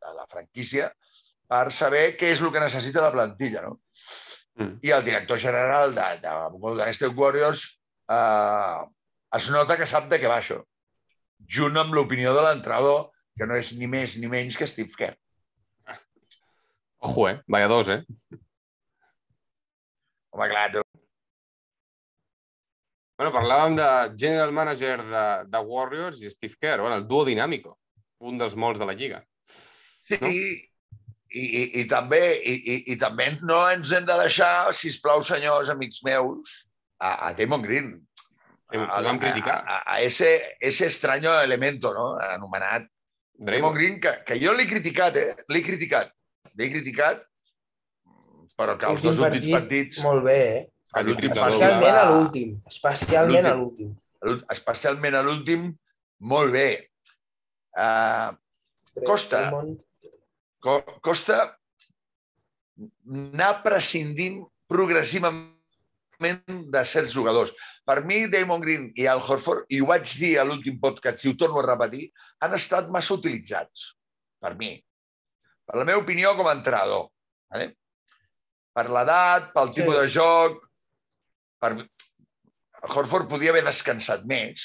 de 0.05 0.15
la 0.17 0.27
franquícia, 0.29 0.91
per 1.51 1.71
saber 1.75 2.17
què 2.21 2.33
és 2.35 2.43
el 2.45 2.53
que 2.55 2.61
necessita 2.63 3.03
la 3.05 3.13
plantilla. 3.15 3.63
No? 3.67 3.79
Mm. 4.61 4.75
I 4.85 4.93
el 4.97 5.05
director 5.07 5.39
general 5.41 5.95
de, 5.97 6.09
de 6.23 6.35
Golden 6.61 6.91
State 6.93 7.15
Warriors 7.17 7.65
eh, 8.11 8.81
es 9.39 9.49
nota 9.55 9.79
que 9.81 9.89
sap 9.89 10.11
de 10.11 10.19
què 10.21 10.29
va 10.31 10.41
això 10.43 10.61
junt 11.51 11.79
amb 11.81 11.95
l'opinió 11.97 12.35
de 12.37 12.43
l'entrenador, 12.45 13.09
que 13.39 13.47
no 13.49 13.57
és 13.57 13.73
ni 13.79 13.89
més 13.89 14.19
ni 14.21 14.29
menys 14.29 14.59
que 14.61 14.67
Steve 14.69 14.93
Kerr. 14.99 15.17
Ojo, 17.01 17.25
eh? 17.31 17.39
Vaya 17.49 17.71
dos, 17.73 17.89
eh? 17.89 18.03
Home, 20.31 20.49
clar, 20.53 20.67
tu- 20.75 20.85
Bueno, 23.21 23.35
parlàvem 23.35 23.75
de 23.77 23.87
general 24.17 24.51
manager 24.57 25.03
de, 25.05 25.23
de 25.53 25.61
Warriors 25.61 26.23
i 26.25 26.31
Steve 26.33 26.55
Kerr, 26.57 26.81
bueno, 26.81 26.97
el 26.97 27.03
duo 27.05 27.27
dinàmico, 27.29 27.75
un 28.25 28.39
dels 28.41 28.55
molts 28.57 28.81
de 28.81 28.87
la 28.89 28.95
lliga. 28.97 29.19
sí, 30.09 30.17
No? 30.23 30.31
i, 30.31 30.55
i, 31.29 31.65
i, 31.83 31.85
també, 31.91 32.21
i, 32.41 32.55
i, 32.55 32.79
i 32.95 32.97
també 33.03 33.27
no 33.43 33.59
ens 33.75 33.93
hem 33.93 34.07
de 34.09 34.17
deixar, 34.23 34.73
si 34.73 34.95
plau 35.05 35.21
senyors, 35.21 35.69
amics 35.69 36.01
meus, 36.09 36.57
a, 36.97 37.13
a 37.29 37.35
Damon 37.37 37.69
Green. 37.69 37.93
Que 38.73 38.81
vam 38.89 39.21
criticar. 39.21 39.59
A, 39.67 39.77
a, 39.77 39.99
a 39.99 40.01
ese, 40.01 40.57
ese 40.59 40.89
extraño 40.89 41.37
elemento, 41.45 41.93
no? 41.93 42.09
anomenat 42.25 42.89
Damon. 43.37 43.77
Green, 43.77 44.01
que, 44.01 44.17
que 44.25 44.41
jo 44.41 44.57
l'he 44.57 44.65
criticat, 44.73 45.21
eh? 45.21 45.37
L'he 45.53 45.67
criticat. 45.69 46.09
L'he 46.57 46.73
criticat, 46.73 47.21
però 48.57 48.81
que 48.81 48.89
els 48.97 49.05
dos 49.05 49.21
últims 49.21 49.53
partits... 49.61 50.01
Molt 50.09 50.25
bé, 50.25 50.43
eh? 50.57 50.69
Quasi 50.93 51.13
l'últim. 51.13 51.33
Especialment 51.33 51.97
a 51.97 52.05
l'últim. 52.11 52.55
Especialment 52.67 53.47
a 53.47 53.55
l'últim. 53.55 53.95
l'últ- 54.27 54.45
especialment 54.53 55.15
a 55.17 55.23
l'últim, 55.23 55.71
molt 56.21 56.53
bé. 56.53 56.67
Uh, 57.79 58.35
Costa. 59.07 59.51
Co- 60.61 60.85
costa 61.01 61.57
anar 63.09 63.63
prescindint 63.65 64.43
progressivament 64.69 65.49
de 66.75 66.83
certs 66.85 67.13
jugadors. 67.15 67.53
Per 67.87 68.03
mi, 68.05 68.27
Damon 68.29 68.61
Green 68.61 68.91
i 68.97 69.07
Al 69.09 69.23
Horford, 69.25 69.65
i 69.73 69.81
ho 69.81 69.87
vaig 69.89 70.05
dir 70.19 70.35
a 70.39 70.45
l'últim 70.45 70.77
podcast, 70.83 71.25
i 71.25 71.31
ho 71.31 71.37
torno 71.37 71.61
a 71.63 71.67
repetir, 71.67 72.11
han 72.45 72.55
estat 72.55 72.91
massa 72.93 73.15
utilitzats, 73.17 73.95
per 74.41 74.55
mi. 74.59 74.75
Per 75.67 75.79
la 75.79 75.85
meva 75.89 76.03
opinió 76.03 76.35
com 76.37 76.47
a 76.51 76.53
entrenador. 76.59 77.09
Vale? 77.51 77.71
Per 78.75 78.87
l'edat, 78.91 79.53
pel 79.55 79.73
Sí. 79.73 79.81
tipus 79.81 79.97
de 79.97 80.09
joc... 80.09 80.67
Per... 81.61 81.71
Horford 82.91 83.29
podia 83.29 83.53
haver 83.53 83.63
descansat 83.67 84.23
més 84.29 84.63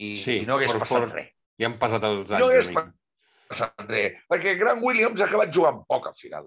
i, 0.00 0.14
Sí, 0.20 0.40
i 0.42 0.46
no 0.48 0.58
hagués 0.58 0.74
Horford- 0.74 1.06
passat 1.08 1.14
res 1.16 1.30
Ja 1.60 1.68
han 1.70 1.78
passat 1.80 2.04
els 2.08 2.30
No 2.32 2.36
anys. 2.36 2.46
hagués 2.50 2.68
una 2.72 2.84
mica. 2.86 2.96
passat 3.50 3.84
res. 3.90 4.18
Perquè 4.32 4.54
Grant 4.60 4.82
Williams 4.84 5.20
ha 5.20 5.26
acabat 5.28 5.50
jugant 5.52 5.80
poc 5.88 6.06
al 6.10 6.16
final. 6.20 6.46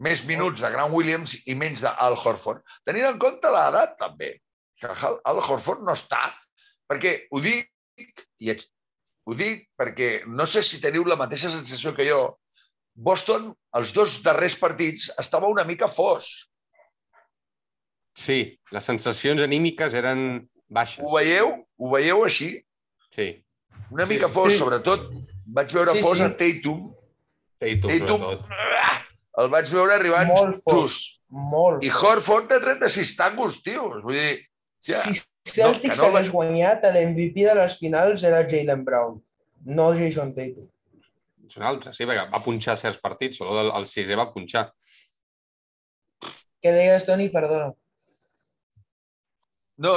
Més 0.00 0.22
minuts 0.26 0.62
de 0.64 0.70
Grant 0.72 0.94
Williams 0.96 1.34
i 1.46 1.54
menys 1.60 1.82
d'Al 1.84 2.16
Horford. 2.16 2.62
Tenint 2.88 3.04
en 3.10 3.18
compte 3.20 3.50
l'edat, 3.52 3.96
també. 4.00 4.30
Que 4.80 4.88
Al 4.88 5.42
Horford 5.44 5.82
no 5.84 5.92
està. 5.92 6.22
Perquè 6.88 7.12
ho 7.30 7.40
dic, 7.44 7.68
i 8.40 8.50
ho 8.50 9.34
dic 9.36 9.66
perquè 9.78 10.08
no 10.26 10.46
sé 10.48 10.62
si 10.64 10.80
teniu 10.80 11.04
la 11.04 11.18
mateixa 11.20 11.50
sensació 11.52 11.92
que 11.94 12.06
jo. 12.08 12.22
Boston, 12.96 13.50
els 13.76 13.92
dos 13.94 14.22
darrers 14.24 14.56
partits, 14.58 15.10
estava 15.20 15.48
una 15.52 15.64
mica 15.68 15.86
fos. 15.88 16.32
Sí, 18.14 18.58
les 18.70 18.84
sensacions 18.84 19.40
anímiques 19.42 19.94
eren 19.94 20.48
baixes. 20.68 21.04
Ho 21.04 21.14
veieu? 21.16 21.52
Ho 21.78 21.90
veieu 21.92 22.24
així? 22.24 22.64
Sí. 23.10 23.44
Una 23.90 24.06
Sí. 24.06 24.14
mica 24.14 24.28
fos, 24.28 24.52
Sí. 24.52 24.58
sobretot 24.58 25.10
vaig 25.46 25.72
veure 25.72 25.92
Sí, 25.92 26.00
fos 26.02 26.18
sí. 26.18 26.24
a 26.24 26.30
Tatum. 26.36 26.94
Tatum, 27.58 27.90
Tatum, 27.90 28.20
sobretot. 28.20 28.46
el 29.38 29.48
vaig 29.48 29.70
veure 29.70 29.94
arribant 29.94 30.28
molt 30.28 30.56
fos. 30.62 30.80
just. 30.90 31.16
Molt 31.30 31.84
I. 31.84 31.90
Horford 31.90 32.48
de 32.50 32.58
36 32.60 33.16
tangos, 33.16 33.62
tios. 33.62 34.02
Vull 34.02 34.14
dir, 34.14 34.40
ja, 34.82 35.00
Si 35.02 35.20
Celtics 35.44 35.98
no, 35.98 36.10
no 36.10 36.16
hagués 36.16 36.30
guanyat, 36.30 36.82
l'MVP 36.84 37.44
de 37.46 37.54
les 37.54 37.78
finals 37.78 38.22
era 38.24 38.42
Jalen 38.48 38.84
Brown, 38.84 39.22
no 39.64 39.94
Jason 39.94 40.34
Tatum. 40.34 40.68
És 41.46 41.56
un 41.56 41.62
altre, 41.64 41.92
sí, 41.92 42.04
perquè 42.04 42.30
va 42.32 42.42
punxar 42.42 42.76
certs 42.76 42.98
partits, 42.98 43.38
sobretot 43.38 43.64
el, 43.64 43.80
el 43.80 43.86
sisè 43.86 44.16
va 44.18 44.32
punxar. 44.32 44.72
Què 46.62 46.72
deies, 46.74 47.04
Toni? 47.06 47.28
Perdona. 47.32 47.72
No, 49.84 49.94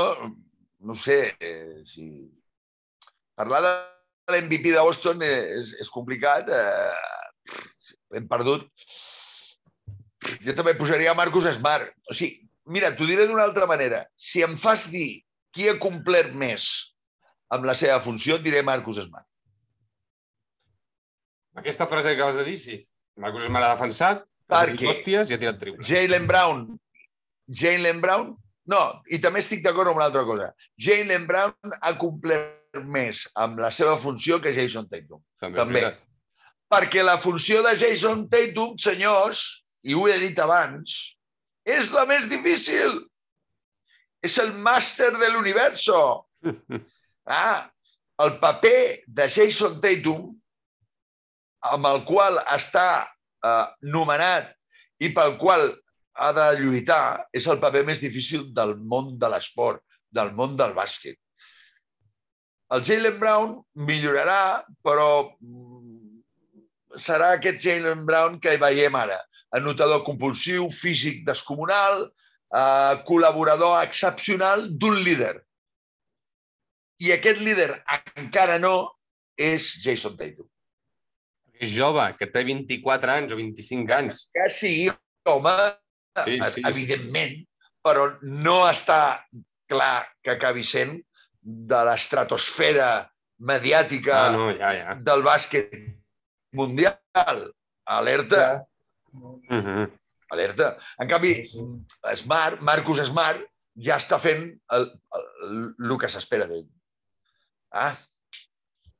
no 0.80 0.96
sé, 0.96 1.36
eh, 1.40 1.84
si... 1.88 2.08
Parlar 3.34 3.64
de 3.66 4.36
l'MVP 4.36 4.72
de 4.76 4.82
Boston 4.86 5.24
és, 5.26 5.74
és 5.82 5.90
complicat. 5.90 6.50
Eh, 6.54 7.58
hem 8.14 8.28
perdut. 8.30 8.68
Jo 10.46 10.54
també 10.56 10.76
posaria 10.78 11.16
Marcus 11.18 11.50
Smart. 11.58 11.90
O 12.08 12.16
sigui, 12.16 12.46
mira, 12.70 12.94
t'ho 12.96 13.08
diré 13.10 13.26
d'una 13.28 13.44
altra 13.48 13.68
manera. 13.70 14.04
Si 14.16 14.44
em 14.46 14.54
fas 14.60 14.86
dir 14.94 15.24
qui 15.54 15.68
ha 15.70 15.80
complert 15.82 16.36
més 16.38 16.68
amb 17.54 17.66
la 17.70 17.76
seva 17.78 18.00
funció, 18.02 18.38
et 18.38 18.46
diré 18.46 18.64
Marcus 18.66 19.02
Smart. 19.04 19.28
Aquesta 21.60 21.86
frase 21.90 22.14
que 22.14 22.22
acabes 22.22 22.40
de 22.40 22.46
dir, 22.48 22.58
sí. 22.62 22.80
Marcus 23.22 23.46
Smart 23.46 23.68
ha 23.68 23.74
defensat, 23.76 24.24
ha 24.50 24.54
Per 24.56 24.64
fet 24.72 24.80
què? 24.80 24.88
hòsties 24.90 25.30
i 25.30 25.36
ha 25.36 25.42
tirat 25.42 25.60
triples. 25.62 25.86
Jalen 25.90 26.26
Brown. 26.30 26.64
Jalen 27.64 28.02
Brown. 28.02 28.34
No, 28.72 28.80
i 29.12 29.20
també 29.24 29.42
estic 29.44 29.64
d'acord 29.64 29.92
amb 29.92 30.00
una 30.00 30.08
altra 30.10 30.24
cosa. 30.28 30.52
Jalen 30.80 31.26
Brown 31.28 31.76
ha 31.82 31.94
complert 32.00 32.80
més 32.88 33.26
amb 33.40 33.60
la 33.60 33.70
seva 33.76 33.98
funció 34.00 34.40
que 34.42 34.54
Jason 34.56 34.88
Tatum. 34.92 35.22
També. 35.44 35.60
També. 35.60 35.84
Perquè 36.72 37.04
la 37.04 37.20
funció 37.22 37.62
de 37.66 37.76
Jason 37.78 38.26
Tatum, 38.32 38.78
senyors, 38.82 39.44
i 39.84 39.94
ho 39.94 40.08
he 40.08 40.16
dit 40.22 40.40
abans, 40.40 40.96
és 41.68 41.92
la 41.94 42.06
més 42.10 42.30
difícil. 42.32 43.02
És 44.24 44.40
el 44.40 44.54
màster 44.64 45.12
de 45.20 45.32
l'universo. 45.36 46.00
Ah, 47.24 47.70
el 48.20 48.34
paper 48.42 49.06
de 49.08 49.30
Jason 49.32 49.78
Tatum, 49.80 50.34
amb 51.72 51.88
el 51.88 52.02
qual 52.04 52.36
està 52.52 53.06
eh, 53.48 53.68
nomenat 53.96 54.50
i 55.00 55.08
pel 55.16 55.38
qual 55.40 55.70
ha 56.14 56.32
de 56.36 56.48
lluitar, 56.60 57.26
és 57.34 57.48
el 57.50 57.60
paper 57.62 57.84
més 57.88 58.02
difícil 58.04 58.48
del 58.54 58.76
món 58.78 59.18
de 59.20 59.30
l'esport, 59.34 59.84
del 60.14 60.34
món 60.38 60.58
del 60.58 60.76
bàsquet. 60.78 61.18
El 62.74 62.84
Jalen 62.86 63.20
Brown 63.22 63.56
millorarà, 63.90 64.64
però 64.86 65.08
mm, 65.42 65.94
serà 66.98 67.34
aquest 67.36 67.62
Jalen 67.66 68.06
Brown 68.06 68.40
que 68.42 68.56
veiem 68.62 68.96
ara. 68.98 69.20
Anotador 69.54 70.04
compulsiu, 70.06 70.70
físic 70.74 71.22
descomunal, 71.28 72.08
eh, 72.54 72.94
col·laborador 73.10 73.78
excepcional 73.84 74.68
d'un 74.70 74.98
líder. 75.06 75.36
I 77.04 77.14
aquest 77.18 77.42
líder 77.42 77.70
encara 78.18 78.58
no 78.62 78.76
és 79.38 79.70
Jason 79.84 80.18
Tatum. 80.18 80.48
És 81.62 81.72
jove, 81.74 82.06
que 82.18 82.28
té 82.30 82.44
24 82.46 83.14
anys 83.14 83.34
o 83.34 83.38
25 83.40 83.94
anys. 83.96 84.26
Que 84.34 84.50
sí, 84.52 84.74
home, 85.30 85.54
Sí, 86.26 86.38
sí, 86.44 86.62
sí. 86.62 86.62
evidentment, 86.70 87.40
però 87.84 88.06
no 88.22 88.60
està 88.70 89.00
clar 89.70 90.06
que 90.22 90.36
acabi 90.36 90.64
sent 90.64 91.00
de 91.42 91.80
l'estratosfera 91.88 92.90
mediàtica 93.44 94.20
Ah, 94.28 94.32
no, 94.32 94.52
ja, 94.60 94.70
ja. 94.78 94.94
del 94.96 95.24
bàsquet 95.26 95.74
mundial. 96.54 97.00
Alerta, 97.86 98.64
Uh 99.14 99.40
-huh. 99.50 99.90
alerta. 100.30 100.78
En 100.98 101.08
canvi, 101.08 101.34
Sí, 101.46 101.60
sí. 101.60 102.16
Smart, 102.16 102.62
Marcus 102.62 102.98
Smart, 103.06 103.42
ja 103.76 103.98
està 103.98 104.18
fent 104.20 104.60
el, 104.72 104.88
el, 105.44 105.76
el 105.80 105.98
que 106.00 106.10
s'espera 106.10 106.48
d'ell. 106.48 106.66
Ah, 107.72 107.96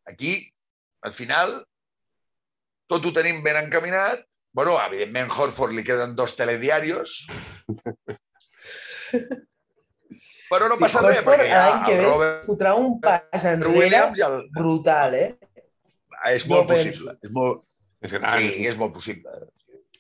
aquí, 0.06 0.54
al 1.02 1.14
final, 1.14 1.66
tot 2.88 3.06
ho 3.06 3.12
tenim 3.14 3.42
ben 3.44 3.56
encaminat. 3.66 4.22
Bueno, 4.54 4.78
evidentment, 4.86 5.32
Horford 5.34 5.74
li 5.74 5.84
queden 5.86 6.16
dos 6.16 6.36
telediarios. 6.38 7.24
Però 10.52 10.68
no 10.70 10.78
passa 10.78 11.02
res, 11.02 11.18
Horford 11.18 11.26
perquè 11.32 11.50
ha 11.50 11.64
l'any 11.66 11.86
que 11.88 11.96
ve 11.98 12.04
Robert 12.06 12.44
fotrà 12.46 12.74
un 12.78 13.00
pas 13.02 13.46
enrere 13.50 14.02
el... 14.28 14.36
brutal, 14.54 15.16
eh? 15.18 15.30
És 16.30 16.46
molt 16.48 16.68
Jo 16.68 16.68
penso. 16.70 16.84
possible. 16.86 17.16
És 17.26 17.32
molt, 17.34 17.64
És 18.06 18.14
gran. 18.14 18.46
sí, 18.54 18.68
és 18.70 18.78
molt 18.80 18.94
possible. 18.94 19.32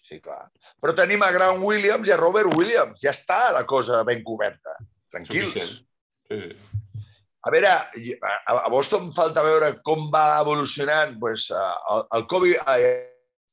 Sí, 0.06 0.20
clar. 0.22 0.44
Però 0.84 0.94
tenim 0.96 1.24
a 1.26 1.32
Grant 1.34 1.64
Williams 1.64 2.08
i 2.08 2.14
a 2.14 2.20
Robert 2.20 2.54
Williams. 2.54 3.00
Ja 3.02 3.12
està 3.16 3.40
la 3.56 3.64
cosa 3.66 4.04
ben 4.08 4.22
coberta. 4.28 4.78
Tranquils. 5.12 5.56
Sí, 5.56 6.40
sí. 6.44 6.54
A 7.44 7.52
veure, 7.52 7.72
a, 7.74 8.54
a 8.54 8.70
Boston 8.72 9.10
falta 9.16 9.42
veure 9.44 9.74
com 9.84 10.06
va 10.14 10.40
evolucionant. 10.44 11.18
Pues, 11.20 11.50
eh, 11.52 11.74
el, 11.96 12.06
el 12.20 12.28
Kobe, 12.32 12.54
eh, 12.78 12.94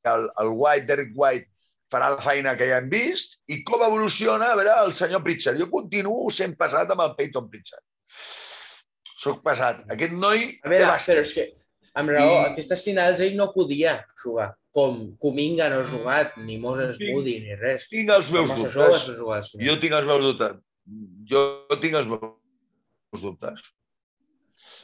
el, 0.09 0.29
el 0.41 0.51
White, 0.53 0.85
Derek 0.87 1.11
White, 1.15 1.47
farà 1.91 2.09
la 2.13 2.21
feina 2.23 2.55
que 2.57 2.67
ja 2.69 2.77
hem 2.79 2.89
vist 2.89 3.39
i 3.51 3.61
com 3.67 3.81
evoluciona, 3.83 4.51
a 4.53 4.55
veure, 4.55 4.75
el 4.85 4.93
senyor 4.95 5.21
Pritchard. 5.25 5.59
Jo 5.59 5.67
continuo 5.69 6.29
sent 6.31 6.55
pesat 6.57 6.89
amb 6.93 7.01
el 7.05 7.15
Peyton 7.17 7.49
Pritchard. 7.51 7.83
Soc 9.21 9.43
pesat. 9.45 9.83
Aquest 9.93 10.13
noi 10.17 10.47
A 10.63 10.69
veure, 10.71 10.95
però 11.05 11.21
és 11.21 11.33
que, 11.35 11.43
amb 11.99 12.09
raó, 12.15 12.31
I- 12.31 12.45
aquestes 12.53 12.81
finals 12.85 13.19
ell 13.21 13.35
no 13.37 13.51
podia 13.53 13.99
jugar. 14.23 14.53
Com 14.71 15.17
Kuminga 15.19 15.67
no 15.69 15.81
ha 15.81 15.83
jugat, 15.83 16.37
ni 16.37 16.57
Moses 16.57 16.95
Sí. 16.97 17.11
Moody, 17.11 17.39
ni 17.43 17.55
res. 17.59 17.89
Tinc 17.91 18.09
els 18.09 18.31
meus 18.31 18.47
massa 18.49 18.69
dubtes. 18.69 19.17
joves. 19.17 19.51
Jo 19.59 19.75
tinc 19.81 19.93
els 19.93 20.05
meus 20.07 20.21
dubtes. 20.23 20.55
Jo 21.29 21.41
tinc 21.81 21.93
els 21.99 22.07
meus 22.07 23.21
dubtes. 23.21 23.61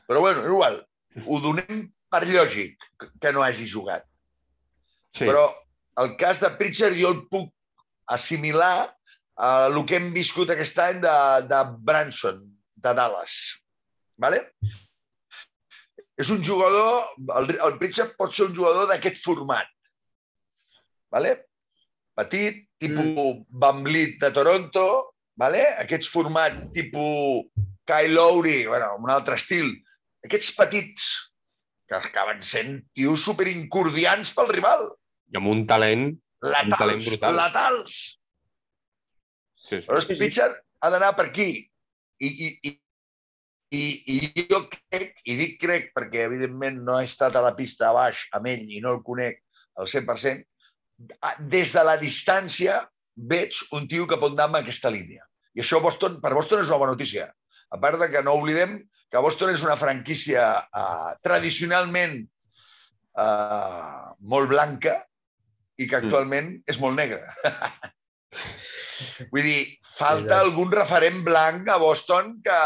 Però 0.07 0.19
bueno, 0.19 0.43
igual. 0.45 0.81
Ho 1.25 1.39
donem 1.39 1.87
per 2.11 2.25
lògic 2.27 2.75
que- 2.99 3.09
que 3.19 3.31
no 3.31 3.43
hagi 3.43 3.65
jugat. 3.65 4.03
Sí. 5.17 5.25
Però 5.25 5.47
el 6.03 6.13
cas 6.21 6.41
de 6.43 6.51
Pritchard 6.59 6.97
jo 6.97 7.13
el 7.15 7.23
puc 7.31 7.49
assimilar 8.13 8.89
a 9.37 9.53
el 9.67 9.79
que 9.89 9.97
hem 9.97 10.11
viscut 10.15 10.51
aquest 10.53 10.77
any 10.81 11.01
de, 11.03 11.15
de 11.49 11.61
Branson, 11.87 12.43
de 12.75 12.93
Dallas. 12.97 13.37
Vale? 14.17 14.43
És 16.17 16.29
un 16.33 16.41
jugador, 16.45 17.03
el, 17.37 17.51
el 17.53 17.75
Pritchard 17.81 18.15
pot 18.17 18.33
ser 18.33 18.47
un 18.49 18.55
jugador 18.57 18.89
d'aquest 18.89 19.21
format. 19.21 19.69
Vale? 21.13 21.35
Petit, 22.17 22.63
tipus 22.81 23.05
mm. 23.05 23.45
Van 23.61 23.83
Vliet 23.85 24.17
de 24.23 24.31
Toronto, 24.33 24.87
vale? 25.37 25.61
aquests 25.83 26.09
format 26.09 26.55
tipus 26.73 27.45
Kyle 27.87 28.13
Lowry, 28.13 28.65
bueno, 28.65 28.95
un 28.99 29.13
altre 29.13 29.37
estil. 29.37 29.69
Aquests 30.25 30.55
petits 30.57 31.05
que 31.87 31.95
acaben 31.95 32.41
sent 32.43 32.81
tios 32.97 33.23
superincordians 33.23 34.33
pel 34.35 34.49
rival. 34.51 34.89
I 35.33 35.39
amb 35.39 35.51
un 35.51 35.65
talent... 35.69 36.09
talent 36.41 36.73
Letals, 37.01 37.07
brutal. 37.09 37.37
letals. 37.39 37.95
Sí, 39.57 39.79
sí. 39.81 39.87
Però 39.87 40.01
Sí, 40.01 40.13
sí. 40.13 40.19
Pritchard 40.21 40.59
ha 40.81 40.91
d'anar 40.93 41.13
per 41.17 41.29
aquí. 41.29 41.49
I, 42.21 42.27
i, 42.27 42.49
i, 42.69 42.73
i, 43.77 43.81
I 44.15 44.45
jo 44.49 44.61
crec, 44.71 45.17
i 45.25 45.35
dic 45.37 45.57
crec 45.61 45.89
perquè 45.95 46.25
evidentment 46.25 46.79
no 46.85 46.99
he 46.99 47.07
estat 47.09 47.35
a 47.35 47.43
la 47.45 47.55
pista 47.57 47.89
a 47.89 47.95
baix 47.97 48.23
amb 48.37 48.47
ell 48.53 48.63
i 48.71 48.81
no 48.83 48.95
el 48.95 49.01
conec 49.05 49.41
al 49.77 49.89
100%, 49.91 50.45
ah, 51.21 51.35
des 51.39 51.73
de 51.75 51.83
la 51.85 51.97
distància 52.01 52.79
veig 53.17 53.59
un 53.77 53.87
tio 53.89 54.07
que 54.09 54.19
pot 54.21 54.33
anar 54.33 54.47
en 54.53 54.61
aquesta 54.61 54.93
línia. 54.93 55.25
I 55.57 55.63
això 55.65 55.81
Boston, 55.81 56.19
per 56.21 56.33
Boston 56.37 56.61
és 56.61 56.71
una 56.71 56.79
bona 56.81 56.95
notícia. 56.95 57.27
A 57.73 57.77
part 57.81 57.99
de 57.99 58.07
que 58.13 58.23
no 58.23 58.37
oblidem 58.37 58.79
que 59.11 59.21
Boston 59.23 59.51
és 59.53 59.63
una 59.65 59.77
franquícia 59.79 60.47
eh, 60.63 61.11
tradicionalment 61.25 62.17
eh, 62.21 64.07
molt 64.33 64.51
blanca 64.53 64.99
i 65.77 65.87
que 65.89 65.99
actualment 65.99 66.49
mm. 66.55 66.63
és 66.73 66.79
molt 66.81 66.97
negra. 66.97 67.33
Vull 69.31 69.45
dir, 69.45 69.59
falta 69.85 70.39
algun 70.41 70.71
referent 70.73 71.21
blanc 71.25 71.69
a 71.69 71.77
Boston 71.81 72.37
que, 72.45 72.57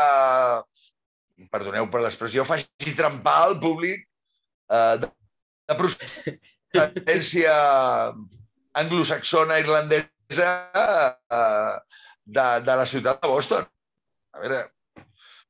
perdoneu 1.51 1.89
per 1.91 2.03
l'expressió, 2.03 2.45
faci 2.47 2.95
trempar 2.97 3.37
al 3.47 3.57
públic 3.63 4.05
eh, 4.71 4.95
de, 5.01 5.11
de 5.71 5.77
procedència 5.79 7.55
anglosaxona 8.81 9.59
irlandesa 9.63 10.51
eh, 10.71 11.75
de, 12.23 12.47
de 12.67 12.77
la 12.81 12.87
ciutat 12.87 13.21
de 13.23 13.31
Boston. 13.31 13.67
A 14.31 14.43
veure, 14.43 14.63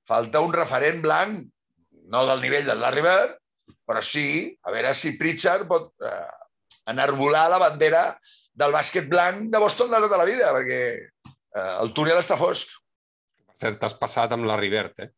falta 0.09 0.41
un 0.41 0.53
referent 0.55 1.01
blanc, 1.05 1.45
no 2.12 2.26
del 2.28 2.41
nivell 2.43 2.66
del 2.68 2.82
Larry 2.82 3.05
Bird, 3.05 3.38
però 3.88 4.01
sí, 4.05 4.49
a 4.66 4.74
veure 4.74 4.93
si 4.97 5.18
Pritchard 5.20 5.68
pot 5.70 5.91
eh, 6.07 6.41
enarbolar 6.88 7.50
la 7.50 7.60
bandera 7.62 8.04
del 8.54 8.72
bàsquet 8.74 9.08
blanc 9.10 9.50
de 9.54 9.60
Boston 9.60 9.92
de 9.92 10.00
tota 10.04 10.18
la 10.18 10.26
vida, 10.28 10.52
perquè 10.54 10.82
eh, 10.98 11.74
el 11.82 11.94
túnel 11.94 12.18
està 12.20 12.38
fosc. 12.40 12.68
Per 13.48 13.58
cert, 13.62 13.80
t'has 13.80 13.94
passat 14.00 14.32
amb 14.34 14.46
la 14.50 14.58
Rivert, 14.58 15.00
eh? 15.06 15.12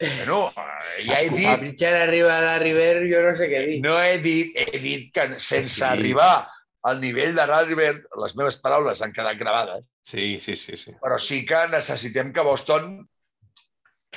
Bueno, 0.00 0.46
eh, 0.56 1.04
ja 1.04 1.18
he 1.20 1.28
A 1.28 1.34
dit, 1.34 1.58
Pritchard 1.60 1.96
arriba 2.06 2.38
a 2.38 2.40
la 2.40 2.58
River, 2.58 3.02
jo 3.10 3.20
no 3.26 3.34
sé 3.36 3.50
què 3.50 3.60
dir. 3.66 3.80
no 3.84 3.98
he 4.00 4.16
dit, 4.24 4.54
he 4.56 4.78
dit 4.80 5.10
que 5.12 5.26
sense 5.38 5.74
Sí. 5.74 5.82
arribar 5.84 6.48
al 6.88 7.00
nivell 7.00 7.34
de 7.36 7.74
Bird, 7.74 8.06
les 8.22 8.34
meves 8.36 8.56
paraules 8.62 9.02
han 9.02 9.12
quedat 9.12 9.36
gravades, 9.36 9.84
Sí, 10.02 10.40
sí, 10.40 10.56
sí. 10.56 10.76
sí. 10.76 10.92
però 11.02 11.18
sí 11.18 11.44
que 11.44 11.68
necessitem 11.68 12.32
que 12.32 12.40
Boston 12.40 13.06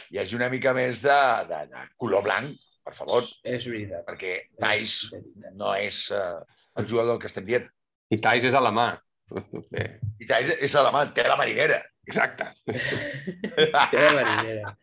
hi 0.10 0.20
hagi 0.20 0.36
una 0.36 0.47
mica 0.49 0.74
més 0.74 1.01
de, 1.01 1.20
de, 1.49 1.66
de 1.68 1.84
color 1.97 2.24
blanc, 2.24 2.56
per 2.84 2.93
favor, 2.97 3.23
És 3.43 3.65
veritat. 3.69 4.03
perquè 4.07 4.34
veritat. 4.59 5.23
no 5.55 5.73
és 5.79 6.03
eh, 6.11 6.39
el 6.81 6.88
jugador 6.89 7.19
que 7.19 7.27
estem 7.31 7.45
dient. 7.47 7.65
I 8.11 8.19
Tais 8.21 8.43
és 8.45 8.53
a 8.53 8.61
la 8.61 8.71
mà. 8.75 8.89
Bé, 9.71 9.86
I 10.19 10.25
Tice 10.27 10.57
és 10.67 10.73
alemany, 10.75 11.13
té 11.15 11.23
la 11.27 11.38
marinera. 11.39 11.79
exacte. 12.05 12.45
Té 12.67 14.01
la 14.03 14.11
marinera. 14.17 14.73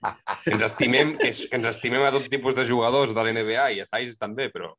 Que 0.44 0.54
ens, 0.56 0.62
estimem, 0.64 1.12
que, 1.20 1.28
és- 1.28 1.44
que 1.50 1.56
ens 1.60 1.66
estimem 1.68 2.02
a 2.06 2.10
tot 2.14 2.24
tipus 2.32 2.54
de 2.56 2.64
jugadors 2.64 3.12
de 3.14 3.22
l'NBA 3.26 3.66
i 3.76 3.82
a 3.84 3.86
Tais 3.86 4.16
també, 4.18 4.48
però... 4.50 4.72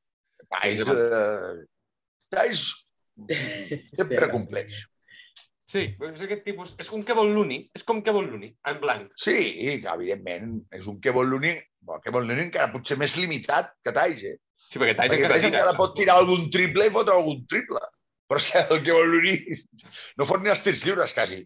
Tice, 0.51 0.83
eh, 0.91 1.61
Tice 2.33 2.73
sempre 3.97 4.27
compleix. 4.33 4.81
Sí, 5.71 5.85
però 5.95 6.09
és 6.11 6.21
aquest 6.25 6.41
tipus... 6.43 6.73
És 6.81 6.89
com 6.91 7.03
Kevon 7.07 7.29
Looney. 7.35 7.61
És 7.77 7.85
com 7.87 8.01
Kevon 8.03 8.25
Looney, 8.27 8.51
en 8.67 8.79
blanc. 8.81 9.11
Sí, 9.15 9.35
evidentment, 9.77 10.57
és 10.75 10.87
un 10.91 10.97
Kevon 11.03 11.29
Looney, 11.31 11.61
bueno, 11.79 12.03
Kevon 12.03 12.27
Looney 12.27 12.49
encara 12.49 12.71
potser 12.73 12.97
més 12.99 13.15
limitat 13.19 13.71
que 13.85 13.93
eh? 13.95 14.35
Sí, 14.67 14.79
perquè 14.79 14.95
Perquè 14.97 15.17
encara 15.19 15.39
tira. 15.39 15.51
encara 15.51 15.77
pot 15.77 15.95
tirar 15.95 16.17
algun 16.19 16.49
triple 16.51 16.87
i 16.87 16.93
fotre 16.95 17.15
algun 17.15 17.45
triple. 17.47 17.81
Però 18.31 18.39
és 18.39 18.49
que 18.51 18.59
el 18.75 18.83
Kevon 18.83 19.09
Looney 19.11 19.57
no 20.19 20.27
fot 20.27 20.43
ni 20.43 20.51
els 20.51 20.63
tirs 20.63 20.83
lliures, 20.87 21.13
quasi. 21.15 21.41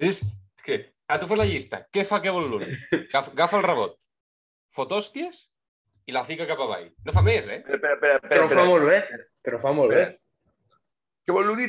És, 0.00 0.22
que, 0.64 0.78
ah, 1.08 1.18
tu 1.20 1.28
fas 1.28 1.40
la 1.40 1.48
llista. 1.48 1.82
Què 1.92 2.04
fa 2.08 2.20
Kevon 2.24 2.48
Looney? 2.52 2.76
Agafa, 3.10 3.32
agafa 3.36 3.60
el 3.60 3.66
rebot, 3.68 3.98
fot 4.76 4.92
hòsties 4.96 5.46
i 6.08 6.16
la 6.16 6.24
fica 6.28 6.48
cap 6.48 6.60
avall. 6.64 6.88
No 7.04 7.12
fa 7.16 7.24
més, 7.24 7.48
eh? 7.48 7.60
Espera, 7.60 7.96
espera, 7.96 8.16
espera. 8.16 8.32
Però 8.32 8.46
ho 8.48 8.56
fa 8.56 8.64
molt 8.68 8.88
bé. 8.88 9.02
Però 9.44 9.60
fa 9.62 9.72
molt 9.76 9.92
bé. 9.96 10.06
Kevon 11.28 11.48
Looney, 11.50 11.68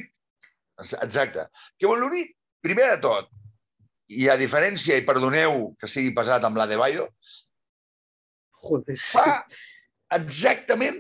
exacte. 1.01 1.47
Kevon 1.79 2.01
Looney, 2.01 2.27
primer 2.63 2.89
de 2.95 2.99
tot, 3.03 3.29
i 4.11 4.27
a 4.29 4.37
diferència, 4.39 4.97
i 4.97 5.05
perdoneu 5.07 5.71
que 5.79 5.89
sigui 5.91 6.13
pesat 6.15 6.43
amb 6.47 6.59
la 6.59 6.67
de 6.67 6.79
Bayo, 6.79 7.07
Joder. 8.61 8.97
fa 8.99 9.43
exactament 10.17 10.99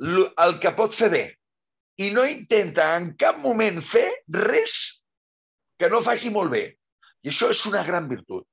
el 0.00 0.56
que 0.62 0.72
pot 0.76 0.94
fer 0.96 1.10
bé. 1.12 1.24
I 2.00 2.10
no 2.16 2.24
intenta 2.24 2.94
en 2.96 3.12
cap 3.20 3.38
moment 3.44 3.80
fer 3.84 4.08
res 4.32 4.76
que 5.80 5.90
no 5.92 6.00
faci 6.04 6.32
molt 6.32 6.52
bé. 6.52 6.64
I 7.24 7.32
això 7.32 7.50
és 7.52 7.60
una 7.68 7.82
gran 7.84 8.08
virtut. 8.08 8.46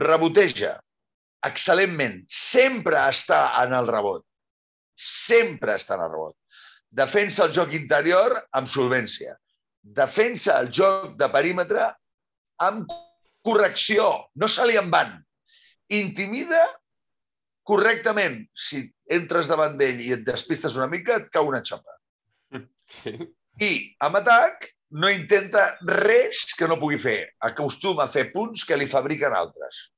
Reboteja, 0.00 0.74
excel·lentment. 1.48 2.22
Sempre 2.28 3.00
està 3.08 3.46
en 3.62 3.72
el 3.76 3.88
rebot. 3.88 4.24
Sempre 4.94 5.78
està 5.80 5.96
en 5.96 6.04
el 6.06 6.12
rebot. 6.12 6.36
Defensa 6.94 7.46
el 7.46 7.54
joc 7.56 7.72
interior 7.76 8.36
amb 8.52 8.70
solvència. 8.70 9.34
Defensa 9.84 10.56
el 10.62 10.70
joc 10.72 11.14
de 11.20 11.28
perímetre 11.28 11.90
amb 12.64 12.90
correcció. 13.44 14.08
No 14.40 14.48
se 14.48 14.64
li 14.66 14.78
en 14.80 14.90
van. 14.90 15.18
Intimida 15.92 16.62
correctament. 17.68 18.40
Si 18.56 18.82
entres 19.12 19.50
davant 19.50 19.76
d'ell 19.80 20.00
i 20.00 20.14
et 20.16 20.24
despistes 20.24 20.78
una 20.80 20.88
mica, 20.88 21.18
et 21.20 21.28
cau 21.32 21.50
una 21.50 21.62
xapa. 21.64 21.98
Sí. 22.84 23.12
I, 23.60 23.72
amb 24.04 24.18
atac, 24.18 24.68
no 25.00 25.10
intenta 25.10 25.74
res 25.88 26.44
que 26.58 26.68
no 26.70 26.78
pugui 26.80 26.98
fer. 27.00 27.18
Acostuma 27.48 28.06
a 28.06 28.12
fer 28.12 28.30
punts 28.32 28.64
que 28.68 28.78
li 28.78 28.88
fabriquen 28.90 29.34
altres. 29.36 29.88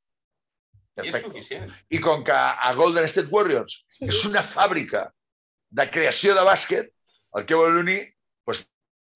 I 1.02 1.10
és 1.10 1.18
suficient. 1.20 1.72
I 1.92 2.00
com 2.00 2.22
que 2.24 2.36
a 2.36 2.72
Golden 2.76 3.04
State 3.10 3.28
Warriors 3.32 3.82
és 4.00 4.22
una 4.28 4.42
fàbrica 4.42 5.06
de 5.76 5.84
creació 5.92 6.34
de 6.36 6.44
bàsquet, 6.46 6.88
el 7.36 7.44
que 7.44 7.58
vol 7.58 7.74
l'uni, 7.76 7.98
doncs 8.48 8.64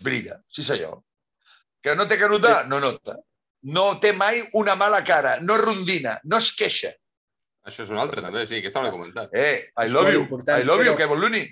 brilla, 0.05 0.41
sí 0.49 0.65
senyor. 0.67 1.01
Que 1.81 1.95
no 1.97 2.07
té 2.09 2.19
que 2.21 2.29
notar? 2.29 2.65
No 2.69 2.81
nota. 2.83 3.17
No 3.71 3.85
té 4.01 4.13
mai 4.17 4.41
una 4.57 4.75
mala 4.77 5.03
cara, 5.05 5.39
no 5.45 5.57
rondina, 5.61 6.19
no 6.25 6.41
es 6.41 6.51
queixa. 6.57 6.93
Això 7.69 7.85
és 7.85 7.91
un 7.93 8.01
altre, 8.01 8.23
també, 8.25 8.47
sí, 8.49 8.57
aquesta 8.59 8.83
l'he 8.85 8.93
comentat. 8.93 9.35
Eh, 9.37 9.71
I 9.77 9.89
love 9.93 10.13
you, 10.15 10.25
I 10.57 10.65
love 10.65 10.87
you, 10.87 10.97
que 10.97 11.09
vol 11.09 11.21
l'uni. 11.25 11.43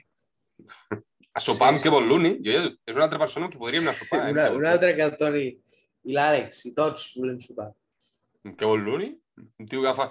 A 1.36 1.42
sopar 1.44 1.68
amb 1.70 1.82
què 1.84 1.90
vol 1.92 2.09
l'uni? 2.09 2.32
Jo, 2.44 2.62
és 2.88 2.96
una 2.96 3.05
altra 3.07 3.20
persona 3.20 3.46
amb 3.46 3.55
qui 3.55 3.61
podríem 3.61 3.84
anar 3.84 3.94
a 3.94 3.99
sopar. 3.99 4.22
Eh? 4.26 4.49
Una, 4.57 4.72
altra 4.72 4.94
que 4.96 5.05
el 5.05 5.12
Toni 5.20 5.44
i 6.09 6.16
l'Àlex 6.16 6.64
i 6.66 6.72
tots 6.76 7.12
volem 7.18 7.36
sopar. 7.44 7.68
Què 8.49 8.66
vol 8.66 8.82
l'uni? 8.86 9.12
Un 9.61 9.68
tio 9.70 9.84
que 9.84 9.94
fa... 9.94 10.09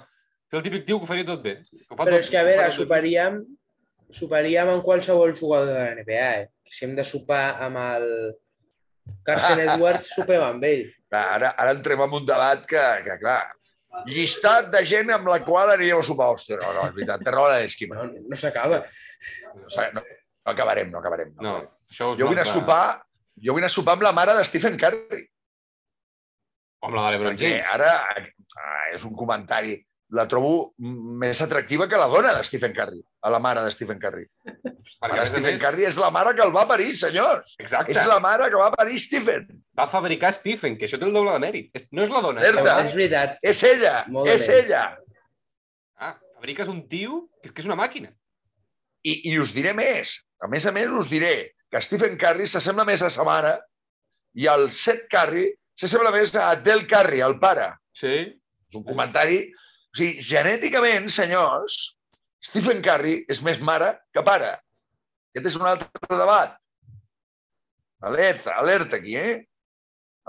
És 0.48 0.56
el 0.56 0.64
típic 0.64 0.86
tio 0.88 1.02
que 1.02 1.08
ho 1.08 1.10
faria 1.10 1.28
tot 1.28 1.42
bé. 1.44 1.58
Que 1.66 1.90
ho 1.90 1.98
fa 1.98 2.06
Però 2.06 2.14
tot, 2.14 2.22
és 2.22 2.30
que, 2.32 2.40
a 2.40 2.46
veure, 2.48 2.70
soparíem, 2.72 3.42
soparíem 4.14 4.70
amb 4.72 4.86
qualsevol 4.86 5.34
jugador 5.36 5.74
de 5.74 5.80
la 5.80 5.96
NBA, 6.00 6.28
eh? 6.42 6.48
Si 6.72 6.86
hem 6.86 6.96
de 6.98 7.06
sopar 7.08 7.58
amb 7.64 7.80
el 7.82 8.08
Carson 9.28 9.62
Edwards, 9.64 10.12
sopem 10.16 10.44
amb 10.44 10.64
ell. 10.68 10.88
Clar, 11.08 11.24
ara, 11.38 11.54
ara 11.56 11.76
entrem 11.76 12.02
en 12.04 12.18
un 12.20 12.28
debat 12.28 12.66
que, 12.68 12.84
que, 13.06 13.16
clar, 13.22 13.40
llistat 14.08 14.70
de 14.74 14.84
gent 14.88 15.12
amb 15.16 15.30
la 15.32 15.40
qual 15.46 15.72
anirem 15.74 16.02
a 16.02 16.06
sopar. 16.06 16.30
Hòstia, 16.36 16.60
no, 16.62 16.74
no, 16.76 16.86
és 16.90 16.96
veritat, 16.98 17.24
té 17.24 17.34
raó 17.34 17.48
la 17.52 17.62
d'esquima. 17.64 17.98
No, 18.00 18.26
no 18.32 18.40
s'acaba. 18.40 18.84
No, 19.56 19.88
no, 19.96 20.04
no 20.04 20.54
acabarem, 20.54 20.92
no 20.92 21.02
acabarem. 21.02 21.34
No. 21.40 21.48
No, 21.48 21.56
això 21.92 22.12
Jo 22.20 22.30
vull 22.30 22.38
anar 22.38 22.48
a 22.48 22.54
sopar, 22.54 22.84
jo 23.40 23.56
vull 23.56 23.64
anar 23.64 23.72
a 23.72 23.78
sopar 23.78 23.98
amb 23.98 24.08
la 24.08 24.14
mare 24.16 24.36
de 24.38 24.46
Stephen 24.48 24.80
Curry. 24.82 25.24
Amb 26.88 26.94
la 26.94 27.08
de 27.08 27.14
l'Ebron 27.16 27.40
James. 27.40 27.66
ara 27.74 27.94
ah, 28.06 28.84
és 28.94 29.06
un 29.08 29.16
comentari. 29.18 29.80
La 30.16 30.24
trobo 30.32 30.74
més 30.80 31.42
atractiva 31.44 31.88
que 31.92 31.98
la 32.00 32.06
dona 32.08 32.30
de 32.38 32.44
Stephen 32.48 32.72
Curry, 32.74 33.02
a 33.28 33.30
la 33.34 33.40
mare 33.44 33.60
de 33.66 33.72
Stephen 33.76 34.00
Curry. 34.00 34.24
Perquè, 35.04 35.26
Stephen 35.28 35.58
més, 35.58 35.62
Curry 35.62 35.84
és 35.90 35.98
la 36.00 36.08
mare 36.16 36.32
que 36.38 36.46
el 36.46 36.54
va 36.56 36.64
parir, 36.70 36.94
senyors. 36.96 37.58
exacte, 37.60 37.92
És 37.92 38.06
la 38.08 38.20
mare 38.24 38.48
que 38.50 38.56
va 38.56 38.70
parir 38.72 38.98
Stephen. 39.04 39.50
va 39.78 39.88
fabricar 39.92 40.32
Stephen, 40.32 40.78
que 40.78 40.86
això 40.88 40.98
té 40.98 41.06
el 41.06 41.14
doble 41.14 41.34
de 41.36 41.40
mèrit. 41.44 41.72
No 41.92 42.04
és 42.04 42.10
la 42.10 42.22
dona. 42.22 42.40
mare. 42.64 42.88
És 42.88 42.96
veritat. 42.96 43.36
És 43.42 43.64
ella, 43.64 44.06
Molt 44.08 44.30
és 44.32 44.48
bé. 44.48 44.60
ella. 44.62 44.98
Ah, 46.00 46.16
fabriques 46.36 46.68
un 46.72 46.88
tio 46.88 47.28
que 47.42 47.50
és, 47.50 47.52
que 47.52 47.62
és 47.62 47.68
una 47.68 47.76
màquina. 47.76 48.14
I, 49.04 49.34
I 49.34 49.38
us 49.40 49.52
diré 49.54 49.74
més. 49.74 50.24
A 50.42 50.48
més 50.48 50.66
a 50.66 50.72
més, 50.72 50.88
us 50.88 51.10
diré 51.10 51.52
que 51.70 51.82
Stephen 51.82 52.18
Curry 52.18 52.48
s'assembla 52.48 52.86
més 52.86 53.02
a 53.02 53.10
sa 53.10 53.24
mare 53.28 53.58
i 54.36 54.48
el 54.48 54.70
Seth 54.72 55.08
Curry 55.12 55.50
s'assembla 55.76 56.12
més 56.16 56.34
a 56.36 56.56
Del 56.56 56.88
Curry, 56.88 57.20
el 57.22 57.40
pare. 57.44 57.74
Sí. 57.92 58.16
És 58.70 58.76
un 58.76 58.84
comentari... 58.88 59.52
O 59.98 60.00
sigui, 60.00 60.22
genèticament, 60.22 61.08
senyors, 61.10 61.76
Stephen 62.44 62.84
Curry 62.86 63.24
és 63.34 63.40
més 63.42 63.58
mare 63.66 63.96
que 64.14 64.22
pare. 64.22 64.52
Aquest 65.34 65.48
és 65.50 65.56
un 65.58 65.66
altre 65.66 65.90
debat. 66.20 66.54
Alerta, 68.06 68.54
alerta 68.62 69.00
aquí, 69.00 69.16
eh? 69.18 69.40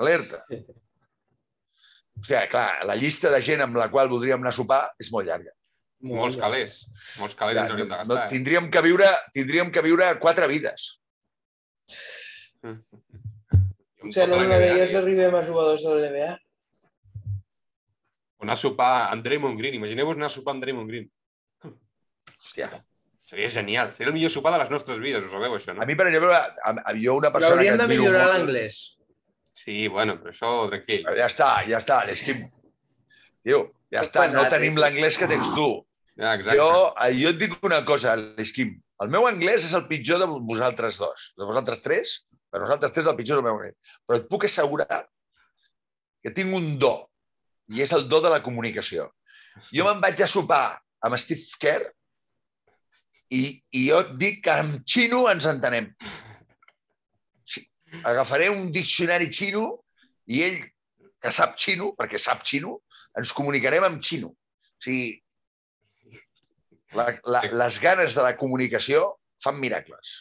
Alerta. 0.01 0.41
O 0.49 2.25
sigui, 2.25 2.47
clar, 2.49 2.81
la 2.89 2.97
llista 2.97 3.29
de 3.35 3.43
gent 3.45 3.61
amb 3.67 3.77
la 3.77 3.91
qual 3.93 4.09
voldríem 4.09 4.41
anar 4.41 4.55
a 4.55 4.57
sopar 4.57 4.81
és 5.05 5.13
molt 5.13 5.29
llarga. 5.29 5.53
Molts 6.09 6.39
calés. 6.41 6.79
Molts 7.21 7.37
calés 7.37 7.59
Ja, 7.59 7.67
ens 7.67 7.75
hauríem 7.75 7.91
de 7.91 7.93
no, 7.93 8.01
gastar. 8.01 8.25
eh? 8.25 8.33
tindríem, 8.33 8.71
que 8.73 8.83
viure, 8.89 9.13
tindríem 9.37 9.73
que 9.75 9.85
viure 9.85 10.09
quatre 10.23 10.49
vides. 10.49 10.89
Potser 14.01 14.29
no 14.31 14.39
de 14.39 14.45
la 14.47 14.57
NBA. 14.57 14.59
veies 14.65 14.95
arribem 14.95 15.35
a 15.35 15.43
jugadors 15.45 15.83
de 15.85 15.95
la 15.99 16.09
NBA. 16.09 16.31
O 18.39 18.47
anar 18.47 18.55
a 18.55 18.61
sopar 18.61 18.93
amb 19.13 19.25
Draymond 19.25 19.59
Green. 19.59 19.75
Imagineu-vos 19.81 20.19
anar 20.19 20.29
a 20.31 20.35
sopar 20.35 20.55
amb 20.55 20.63
Draymond 20.65 20.91
Green. 20.91 21.09
Hòstia. 22.39 22.69
Seria 23.29 23.49
genial. 23.53 23.91
Seria 23.93 24.09
el 24.13 24.15
millor 24.17 24.31
sopar 24.33 24.55
de 24.55 24.61
les 24.63 24.71
nostres 24.73 25.01
vides, 25.03 25.25
ho 25.27 25.33
sabeu, 25.33 25.57
això, 25.59 25.75
no? 25.75 25.83
A 25.85 25.89
mi, 25.89 25.97
per 25.99 26.07
exemple, 26.09 26.31
a, 26.33 26.71
a, 26.73 26.95
jo 26.97 27.19
una 27.19 27.29
Però 27.35 27.43
persona 27.43 27.59
que 27.61 27.73
hauríem 27.75 27.83
de 27.83 27.89
millorar 27.91 28.23
molt- 28.23 28.37
l'anglès. 28.37 28.79
Sí, 29.59 29.89
bueno, 29.93 30.15
però 30.23 30.33
això, 30.33 30.53
tranquil. 30.71 31.03
Ja 31.19 31.27
està, 31.27 31.49
ja 31.69 31.83
està. 31.83 31.99
És 32.09 32.23
que... 32.25 32.37
Tio, 33.45 33.59
ja 33.93 34.05
està. 34.07 34.29
No 34.33 34.47
tenim 34.49 34.79
eh? 34.79 34.85
l'anglès 34.85 35.19
que 35.21 35.29
tens 35.29 35.51
tu. 35.57 35.69
Ja, 36.19 36.33
exacte. 36.39 36.57
Jo, 36.59 36.71
eh, 37.05 37.11
jo 37.19 37.35
et 37.35 37.43
dic 37.43 37.59
una 37.67 37.83
cosa, 37.87 38.15
l'Esquim. 38.39 38.73
El 39.03 39.13
meu 39.13 39.27
anglès 39.29 39.67
és 39.67 39.75
el 39.79 39.85
pitjor 39.91 40.23
de 40.23 40.31
vosaltres 40.49 40.97
dos. 41.03 41.29
De 41.39 41.47
vosaltres 41.47 41.83
tres, 41.85 42.15
per 42.51 42.63
nosaltres 42.63 42.95
tres 42.95 43.07
el 43.11 43.19
pitjor 43.19 43.39
del 43.39 43.47
meu 43.51 43.59
anglès. 43.59 43.77
Però 44.07 44.23
et 44.23 44.27
puc 44.31 44.47
assegurar 44.49 45.03
que 46.25 46.33
tinc 46.35 46.55
un 46.55 46.73
do, 46.81 46.95
i 47.75 47.83
és 47.85 47.93
el 47.97 48.09
do 48.09 48.21
de 48.25 48.33
la 48.33 48.43
comunicació. 48.45 49.09
Jo 49.75 49.87
me'n 49.87 50.03
vaig 50.03 50.21
a 50.23 50.29
sopar 50.31 50.79
amb 51.05 51.19
Steve 51.21 51.61
Kerr 51.61 51.87
i, 53.35 53.43
i 53.77 53.85
jo 53.91 54.01
et 54.05 54.15
dic 54.21 54.43
que 54.47 54.55
amb 54.63 54.81
xino 54.89 55.27
ens 55.31 55.49
entenem. 55.51 55.91
Sí, 57.45 57.65
Agafaré 58.09 58.49
un 58.55 58.71
diccionari 58.73 59.31
xino 59.33 59.65
i 60.29 60.43
ell, 60.47 60.59
que 61.19 61.33
sap 61.35 61.57
xino, 61.59 61.93
perquè 61.99 62.21
sap 62.21 62.45
xino, 62.47 62.79
ens 63.19 63.33
comunicarem 63.37 63.85
amb 63.89 64.05
xino. 64.05 64.31
O 64.31 64.85
sigui, 64.85 65.17
la, 66.97 67.11
la, 67.27 67.43
les 67.65 67.81
ganes 67.83 68.15
de 68.17 68.25
la 68.25 68.37
comunicació 68.39 69.11
fan 69.43 69.59
miracles. 69.61 70.15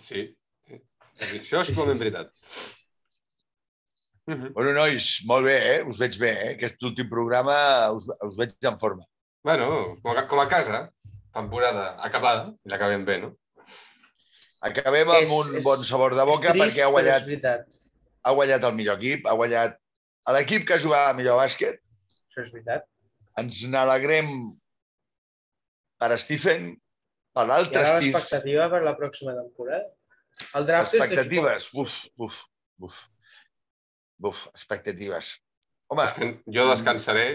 Sí. 0.00 0.24
sí. 0.66 0.80
Això 1.28 1.62
és 1.62 1.70
totalment 1.72 2.00
veritat. 2.00 2.32
Mhm. 4.26 4.52
Bueno, 4.54 4.72
nois, 4.74 5.22
molt 5.26 5.46
bé, 5.46 5.56
eh? 5.76 5.82
Us 5.86 5.98
veig 6.02 6.16
bé, 6.18 6.30
eh? 6.34 6.52
Aquest 6.56 6.82
últim 6.82 7.08
programa 7.08 7.54
us, 7.94 8.08
us 8.26 8.36
veig 8.38 8.56
en 8.66 8.78
forma. 8.80 9.04
Bueno, 9.46 9.94
com 10.02 10.16
a, 10.18 10.24
com 10.26 10.40
a 10.42 10.48
casa, 10.50 10.88
temporada 11.32 11.92
acabada, 12.02 12.48
i 12.66 12.72
l'acabem 12.72 13.04
bé, 13.06 13.20
no? 13.22 13.36
Acabem 14.66 15.12
amb 15.14 15.30
un 15.36 15.60
bon 15.62 15.84
sabor 15.86 16.16
de 16.18 16.24
boca 16.26 16.50
és 16.50 16.56
trist, 16.56 16.64
perquè 16.64 16.82
ha 16.86 16.90
guanyat, 16.90 17.28
És 17.28 17.86
ha 18.26 18.32
guanyat 18.34 18.64
el 18.66 18.74
millor 18.74 18.98
equip, 18.98 19.26
ha 19.30 19.36
guanyat 19.38 19.78
l'equip 20.34 20.66
que 20.66 20.80
jugava 20.82 21.14
millor 21.14 21.38
bàsquet. 21.38 21.78
Això 22.26 22.42
és 22.42 22.50
veritat. 22.50 22.88
Ens 23.38 23.62
n'alegrem 23.70 24.32
per 26.00 26.16
Stephen, 26.18 26.72
per 27.36 27.44
I 27.46 27.50
l'altre 27.52 27.84
ara 27.84 28.00
Steve. 28.00 28.10
l'expectativa 28.16 28.70
per 28.72 28.82
la 28.82 28.96
pròxima 28.98 29.36
temporada. 29.38 29.84
El 30.58 30.66
draft 30.66 30.94
és. 30.94 31.00
Expectatives. 31.04 31.70
Uf, 31.74 31.92
uf, 32.18 32.42
uf. 32.82 33.04
Uf, 34.24 34.46
expectatives. 34.52 35.34
Home, 35.92 36.02
Descan 36.02 36.32
jo 36.50 36.64
descansaré 36.70 37.26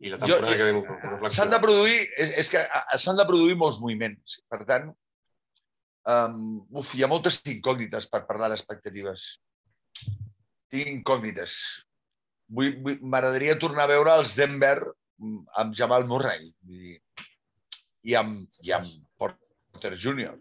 i 0.00 0.10
la 0.12 0.18
Jo- 0.20 0.36
temporada 0.38 0.56
que 0.56 0.64
ve 0.68 0.72
m'ho 0.76 1.30
s'han 1.32 1.50
de 1.50 1.58
produir, 1.60 1.96
és, 2.16 2.30
és 2.44 2.50
que 2.52 2.62
s'han 3.02 3.16
de 3.18 3.26
produir 3.28 3.56
molts 3.58 3.80
moviments. 3.82 4.38
Per 4.48 4.60
tant, 4.68 4.90
um, 6.08 6.60
uf, 6.70 6.94
hi 6.94 7.02
ha 7.04 7.08
moltes 7.10 7.40
incògnites 7.44 8.08
per 8.12 8.22
parlar 8.28 8.48
d'expectatives. 8.52 9.26
Tinc 10.70 10.88
incògnites. 11.00 11.56
M'agradaria 12.50 13.58
tornar 13.58 13.84
a 13.86 13.92
veure 13.92 14.14
els 14.20 14.32
Denver 14.38 14.76
mm, 15.18 15.42
amb 15.62 15.74
Jamal 15.76 16.06
Murray 16.10 16.48
vull 16.66 16.78
dir, 16.86 16.96
i 18.10 18.14
amb, 18.18 18.46
i 18.66 18.72
amb 18.74 18.88
Porter 19.20 19.92
Jr. 19.96 20.36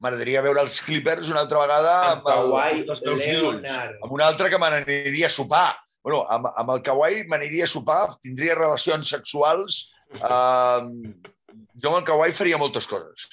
M'agradaria 0.00 0.42
veure 0.44 0.62
els 0.64 0.78
Clippers 0.84 1.28
una 1.28 1.42
altra 1.44 1.60
vegada 1.60 1.94
Amb 2.14 2.28
amb 2.32 2.54
els 2.94 3.02
teus 3.04 3.22
ídols 3.26 3.66
amb 3.76 4.14
un 4.16 4.22
altre 4.24 4.48
que 4.52 4.60
me 4.60 4.70
n'aniria 4.72 5.28
a 5.28 5.34
sopar. 5.34 5.68
Bueno, 6.02 6.22
amb, 6.32 6.48
amb 6.56 6.72
el 6.72 6.82
Kawhi 6.86 7.26
m'aniria 7.28 7.66
a 7.66 7.70
sopar, 7.70 8.14
tindria 8.24 8.56
relacions 8.56 9.10
sexuals. 9.12 9.82
Um, 10.16 10.94
jo 11.76 11.90
amb 11.90 11.98
el 11.98 12.06
Kawhi 12.08 12.32
faria 12.36 12.60
moltes 12.60 12.88
coses. 12.88 13.26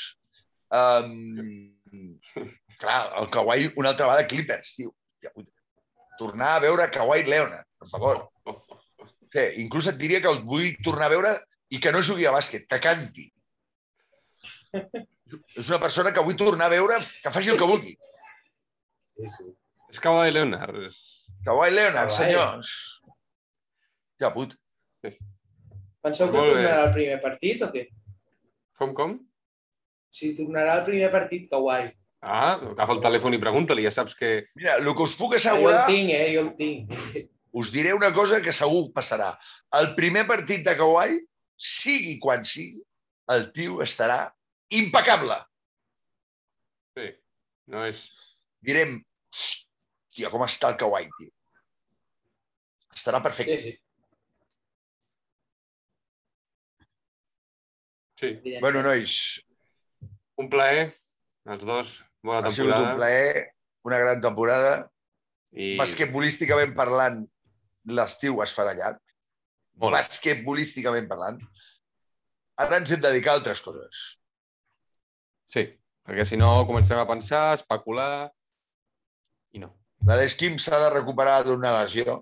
Um, 0.67 1.71
clar, 2.81 2.99
el 3.21 3.29
Kawhi 3.31 3.71
una 3.79 3.93
altra 3.93 4.09
vegada 4.09 4.27
Clippers, 4.27 4.75
tio. 4.75 4.91
Tornar 6.19 6.55
a 6.57 6.63
veure 6.65 6.89
Kawhi 6.91 7.23
Leonard, 7.29 7.67
per 7.79 7.89
favor. 7.93 8.25
Sí, 9.31 9.43
inclús 9.63 9.87
et 9.91 9.99
diria 10.01 10.19
que 10.23 10.31
el 10.33 10.43
vull 10.47 10.75
tornar 10.83 11.07
a 11.07 11.13
veure 11.15 11.33
i 11.71 11.79
que 11.83 11.91
no 11.93 12.03
jugui 12.03 12.27
a 12.27 12.33
bàsquet, 12.35 12.67
que 12.67 12.79
canti. 12.83 13.31
És 15.55 15.67
una 15.67 15.79
persona 15.83 16.13
que 16.15 16.23
vull 16.23 16.37
tornar 16.39 16.67
a 16.69 16.73
veure, 16.73 16.97
que 17.23 17.33
faci 17.33 17.53
el 17.53 17.59
que 17.59 17.69
vulgui. 17.69 17.93
Sí, 19.17 19.31
sí. 19.33 19.47
És 19.91 20.01
Kawhi 20.03 20.33
Leonard. 20.33 20.81
És... 20.87 20.99
Kawhi 21.45 21.71
Leonard, 21.73 22.11
Kawhi. 22.11 22.17
senyors. 22.17 22.73
Ja, 24.21 24.31
put. 24.33 24.55
Sí, 25.03 25.13
sí. 25.19 25.29
Penseu 26.03 26.29
que 26.31 26.39
tornarà 26.39 26.83
al 26.85 26.91
primer 26.95 27.21
partit 27.23 27.63
o 27.65 27.71
què? 27.73 27.87
Com, 28.77 28.93
com? 28.97 29.15
Si 30.13 30.33
tornarà 30.37 30.77
al 30.79 30.85
primer 30.87 31.09
partit, 31.13 31.47
Kawhi. 31.51 31.89
Ah, 32.21 32.57
agafa 32.73 32.95
el 32.95 33.01
telèfon 33.03 33.35
i 33.37 33.41
pregunta-li, 33.41 33.85
ja 33.85 33.93
saps 33.93 34.15
que... 34.17 34.31
Mira, 34.57 34.77
el 34.81 34.89
que 34.89 35.05
us 35.05 35.17
puc 35.19 35.35
Jo 35.35 35.41
assegurar, 35.41 35.83
el 35.83 35.91
tinc, 35.93 36.13
eh? 36.15 36.29
Jo 36.33 36.45
el 36.45 36.53
tinc. 36.57 36.95
us 37.59 37.71
diré 37.73 37.93
una 37.93 38.11
cosa 38.13 38.41
que 38.41 38.53
segur 38.53 38.87
passarà. 38.93 39.31
El 39.79 39.93
primer 39.97 40.25
partit 40.29 40.65
de 40.65 40.75
Kawhi, 40.77 41.19
sigui 41.57 42.17
quan 42.23 42.45
sigui, 42.45 42.83
el 43.33 43.49
tio 43.55 43.81
estarà 43.85 44.19
impecable. 44.73 45.37
Sí, 46.97 47.09
no 47.73 47.85
és... 47.87 48.03
Direm, 48.67 48.97
hòstia, 49.31 50.31
com 50.33 50.43
està 50.43 50.71
el 50.73 50.79
Kawhi, 50.81 51.07
tio. 51.19 51.29
Estarà 52.97 53.21
perfecte. 53.23 53.59
Sí, 53.61 53.71
sí. 53.71 53.83
Sí. 58.17 58.57
Bueno, 58.59 58.81
nois, 58.81 59.13
un 60.41 60.47
plaer, 60.49 60.87
els 61.45 61.65
dos, 61.69 61.91
bona 62.25 62.49
ha 62.49 62.51
sigut 62.51 62.71
un 62.71 62.73
temporada. 62.73 62.95
plaer, 62.97 63.43
una 63.85 63.99
gran 64.01 64.23
temporada. 64.25 64.71
I... 65.53 65.75
Basquetbolísticament 65.77 66.73
parlant, 66.75 67.21
l'estiu 67.93 68.41
es 68.41 68.55
farà 68.57 68.73
llarg. 68.73 68.97
Molt. 69.77 69.93
Basquetbolísticament 69.99 71.05
parlant. 71.11 71.37
Ara 72.57 72.81
ens 72.81 72.89
hem 72.91 73.03
de 73.03 73.11
dedicar 73.11 73.35
a 73.35 73.39
altres 73.39 73.61
coses. 73.61 74.17
Sí, 75.51 75.63
perquè 76.07 76.25
si 76.27 76.39
no 76.39 76.51
comencem 76.69 76.99
a 76.99 77.07
pensar, 77.09 77.43
a 77.51 77.59
especular... 77.59 78.29
I 79.55 79.61
no. 79.63 79.71
L'Alex 80.07 80.35
Kim 80.39 80.57
s'ha 80.61 80.79
de 80.83 80.89
recuperar 80.93 81.39
d'una 81.47 81.73
lesió. 81.79 82.19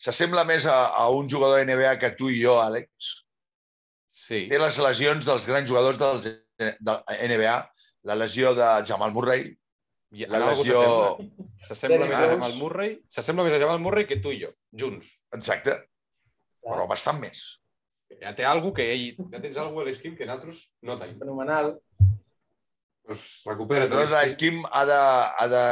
S'assembla 0.00 0.44
més 0.48 0.66
a, 0.66 0.78
a 1.00 1.08
un 1.14 1.28
jugador 1.30 1.60
de 1.60 1.68
NBA 1.68 1.94
que 2.00 2.14
tu 2.18 2.30
i 2.32 2.40
jo, 2.42 2.56
Àlex. 2.60 3.12
Sí, 4.14 4.44
Té 4.50 4.58
les 4.60 4.78
lesions 4.78 5.26
dels 5.26 5.46
grans 5.50 5.68
jugadors 5.68 5.98
dels, 6.00 6.26
de 6.58 6.96
NBA. 7.28 7.54
La 8.08 8.16
lesió 8.20 8.52
de 8.54 8.68
Jamal 8.86 9.14
Murray, 9.16 9.48
I 10.14 10.28
la 10.30 10.42
lesió... 10.50 10.80
s'assembla. 11.66 12.06
Més 12.06 12.20
a. 12.20 12.30
Jamal 12.34 12.56
Murray, 12.60 12.96
s'assembla 13.10 13.46
més 13.46 13.56
a 13.56 13.60
Jamal 13.62 13.80
Murray 13.82 14.06
que 14.06 14.20
tu 14.22 14.34
i 14.34 14.42
jo, 14.44 14.52
junts. 14.80 15.08
Exacte, 15.36 15.78
però 16.64 16.86
bastant 16.90 17.18
més. 17.22 17.42
Ja 18.22 18.34
té 18.36 18.44
algo 18.46 18.72
que 18.76 18.86
ell, 18.92 19.06
ja 19.32 19.40
tens 19.42 19.56
algo 19.60 19.82
a 19.82 19.86
l'esquim 19.88 20.14
que 20.18 20.26
nosaltres 20.28 20.64
no 20.86 20.98
tenim. 21.00 21.18
Fenomenal. 21.22 21.74
Doncs 23.04 23.24
recupera't. 23.48 23.92
L'Alex 23.92 24.36
Kim 24.40 24.62
ha 24.70 24.84
de, 24.88 25.00
ha 25.40 25.48
de, 25.52 25.64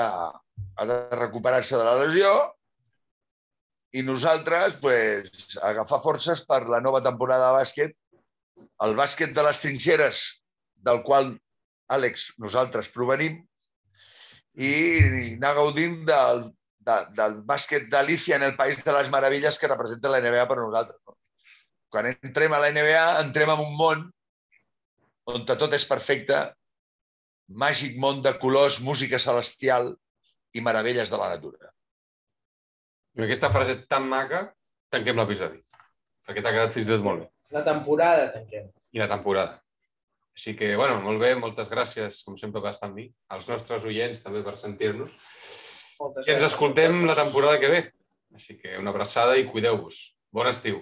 ha 0.76 0.88
de 0.90 0.98
recuperar-se 1.20 1.78
de 1.78 1.86
la 1.86 1.94
lesió 2.02 2.32
i 3.92 4.02
nosaltres 4.04 4.78
pues, 4.80 5.56
agafar 5.68 6.00
forces 6.04 6.44
per 6.48 6.62
la 6.68 6.80
nova 6.84 7.02
temporada 7.04 7.50
de 7.50 7.60
bàsquet, 7.60 7.96
el 8.86 8.94
bàsquet 8.96 9.34
de 9.36 9.44
les 9.44 9.60
trinxeres, 9.60 10.20
del 10.88 11.02
qual, 11.06 11.34
Àlex, 11.92 12.30
nosaltres 12.40 12.88
provenim, 12.92 13.40
i 14.56 14.72
anar 15.36 15.54
gaudint 15.58 15.98
del, 16.08 16.46
de, 16.88 16.96
del 17.18 17.40
bàsquet 17.48 17.88
d'Alicia 17.92 18.38
en 18.38 18.46
el 18.48 18.56
País 18.56 18.80
de 18.84 18.94
les 18.96 19.10
Meravilles 19.12 19.58
que 19.60 19.70
representa 19.70 20.12
la 20.12 20.20
NBA 20.24 20.46
per 20.48 20.58
nosaltres. 20.60 21.00
No? 21.06 21.16
Quan 21.92 22.08
entrem 22.08 22.54
a 22.56 22.60
la 22.62 22.70
NBA, 22.72 23.04
entrem 23.20 23.52
en 23.52 23.62
un 23.66 23.74
món 23.76 24.06
on 25.28 25.44
tot 25.46 25.74
és 25.76 25.84
perfecte, 25.86 26.38
màgic 27.52 27.98
món 28.00 28.22
de 28.24 28.32
colors, 28.42 28.80
música 28.80 29.20
celestial 29.22 29.92
i 30.56 30.64
meravelles 30.64 31.12
de 31.12 31.20
la 31.20 31.28
natura. 31.34 31.70
I 33.12 33.20
amb 33.20 33.26
aquesta 33.28 33.50
frase 33.52 33.76
tan 33.92 34.08
maca, 34.08 34.46
tanquem 34.92 35.18
l'episodi. 35.20 35.60
Perquè 36.26 36.42
t'ha 36.42 36.54
quedat 36.54 36.72
fins 36.74 36.88
i 36.88 36.94
tot 36.94 37.04
molt 37.04 37.24
bé. 37.24 37.28
La 37.52 37.64
temporada 37.66 38.30
tanquem. 38.32 38.70
I 38.92 39.02
la 39.02 39.08
temporada. 39.10 39.58
Així 40.32 40.54
que, 40.56 40.70
bueno, 40.80 40.96
molt 41.04 41.20
bé, 41.20 41.34
moltes 41.36 41.68
gràcies, 41.68 42.22
com 42.24 42.38
sempre, 42.40 42.62
per 42.64 42.72
estar 42.72 42.88
amb 42.88 42.96
mi. 42.96 43.10
Als 43.36 43.50
nostres 43.52 43.84
oients, 43.84 44.22
també, 44.24 44.40
per 44.46 44.56
sentir-nos. 44.56 45.18
Moltes 46.00 46.28
I 46.28 46.32
ens 46.38 46.46
escoltem 46.48 47.02
la 47.04 47.18
temporada 47.18 47.60
que 47.60 47.68
ve. 47.68 47.82
Així 48.32 48.56
que 48.56 48.78
una 48.80 48.94
abraçada 48.94 49.36
i 49.36 49.44
cuideu-vos. 49.44 50.00
Bon 50.32 50.48
estiu. 50.48 50.80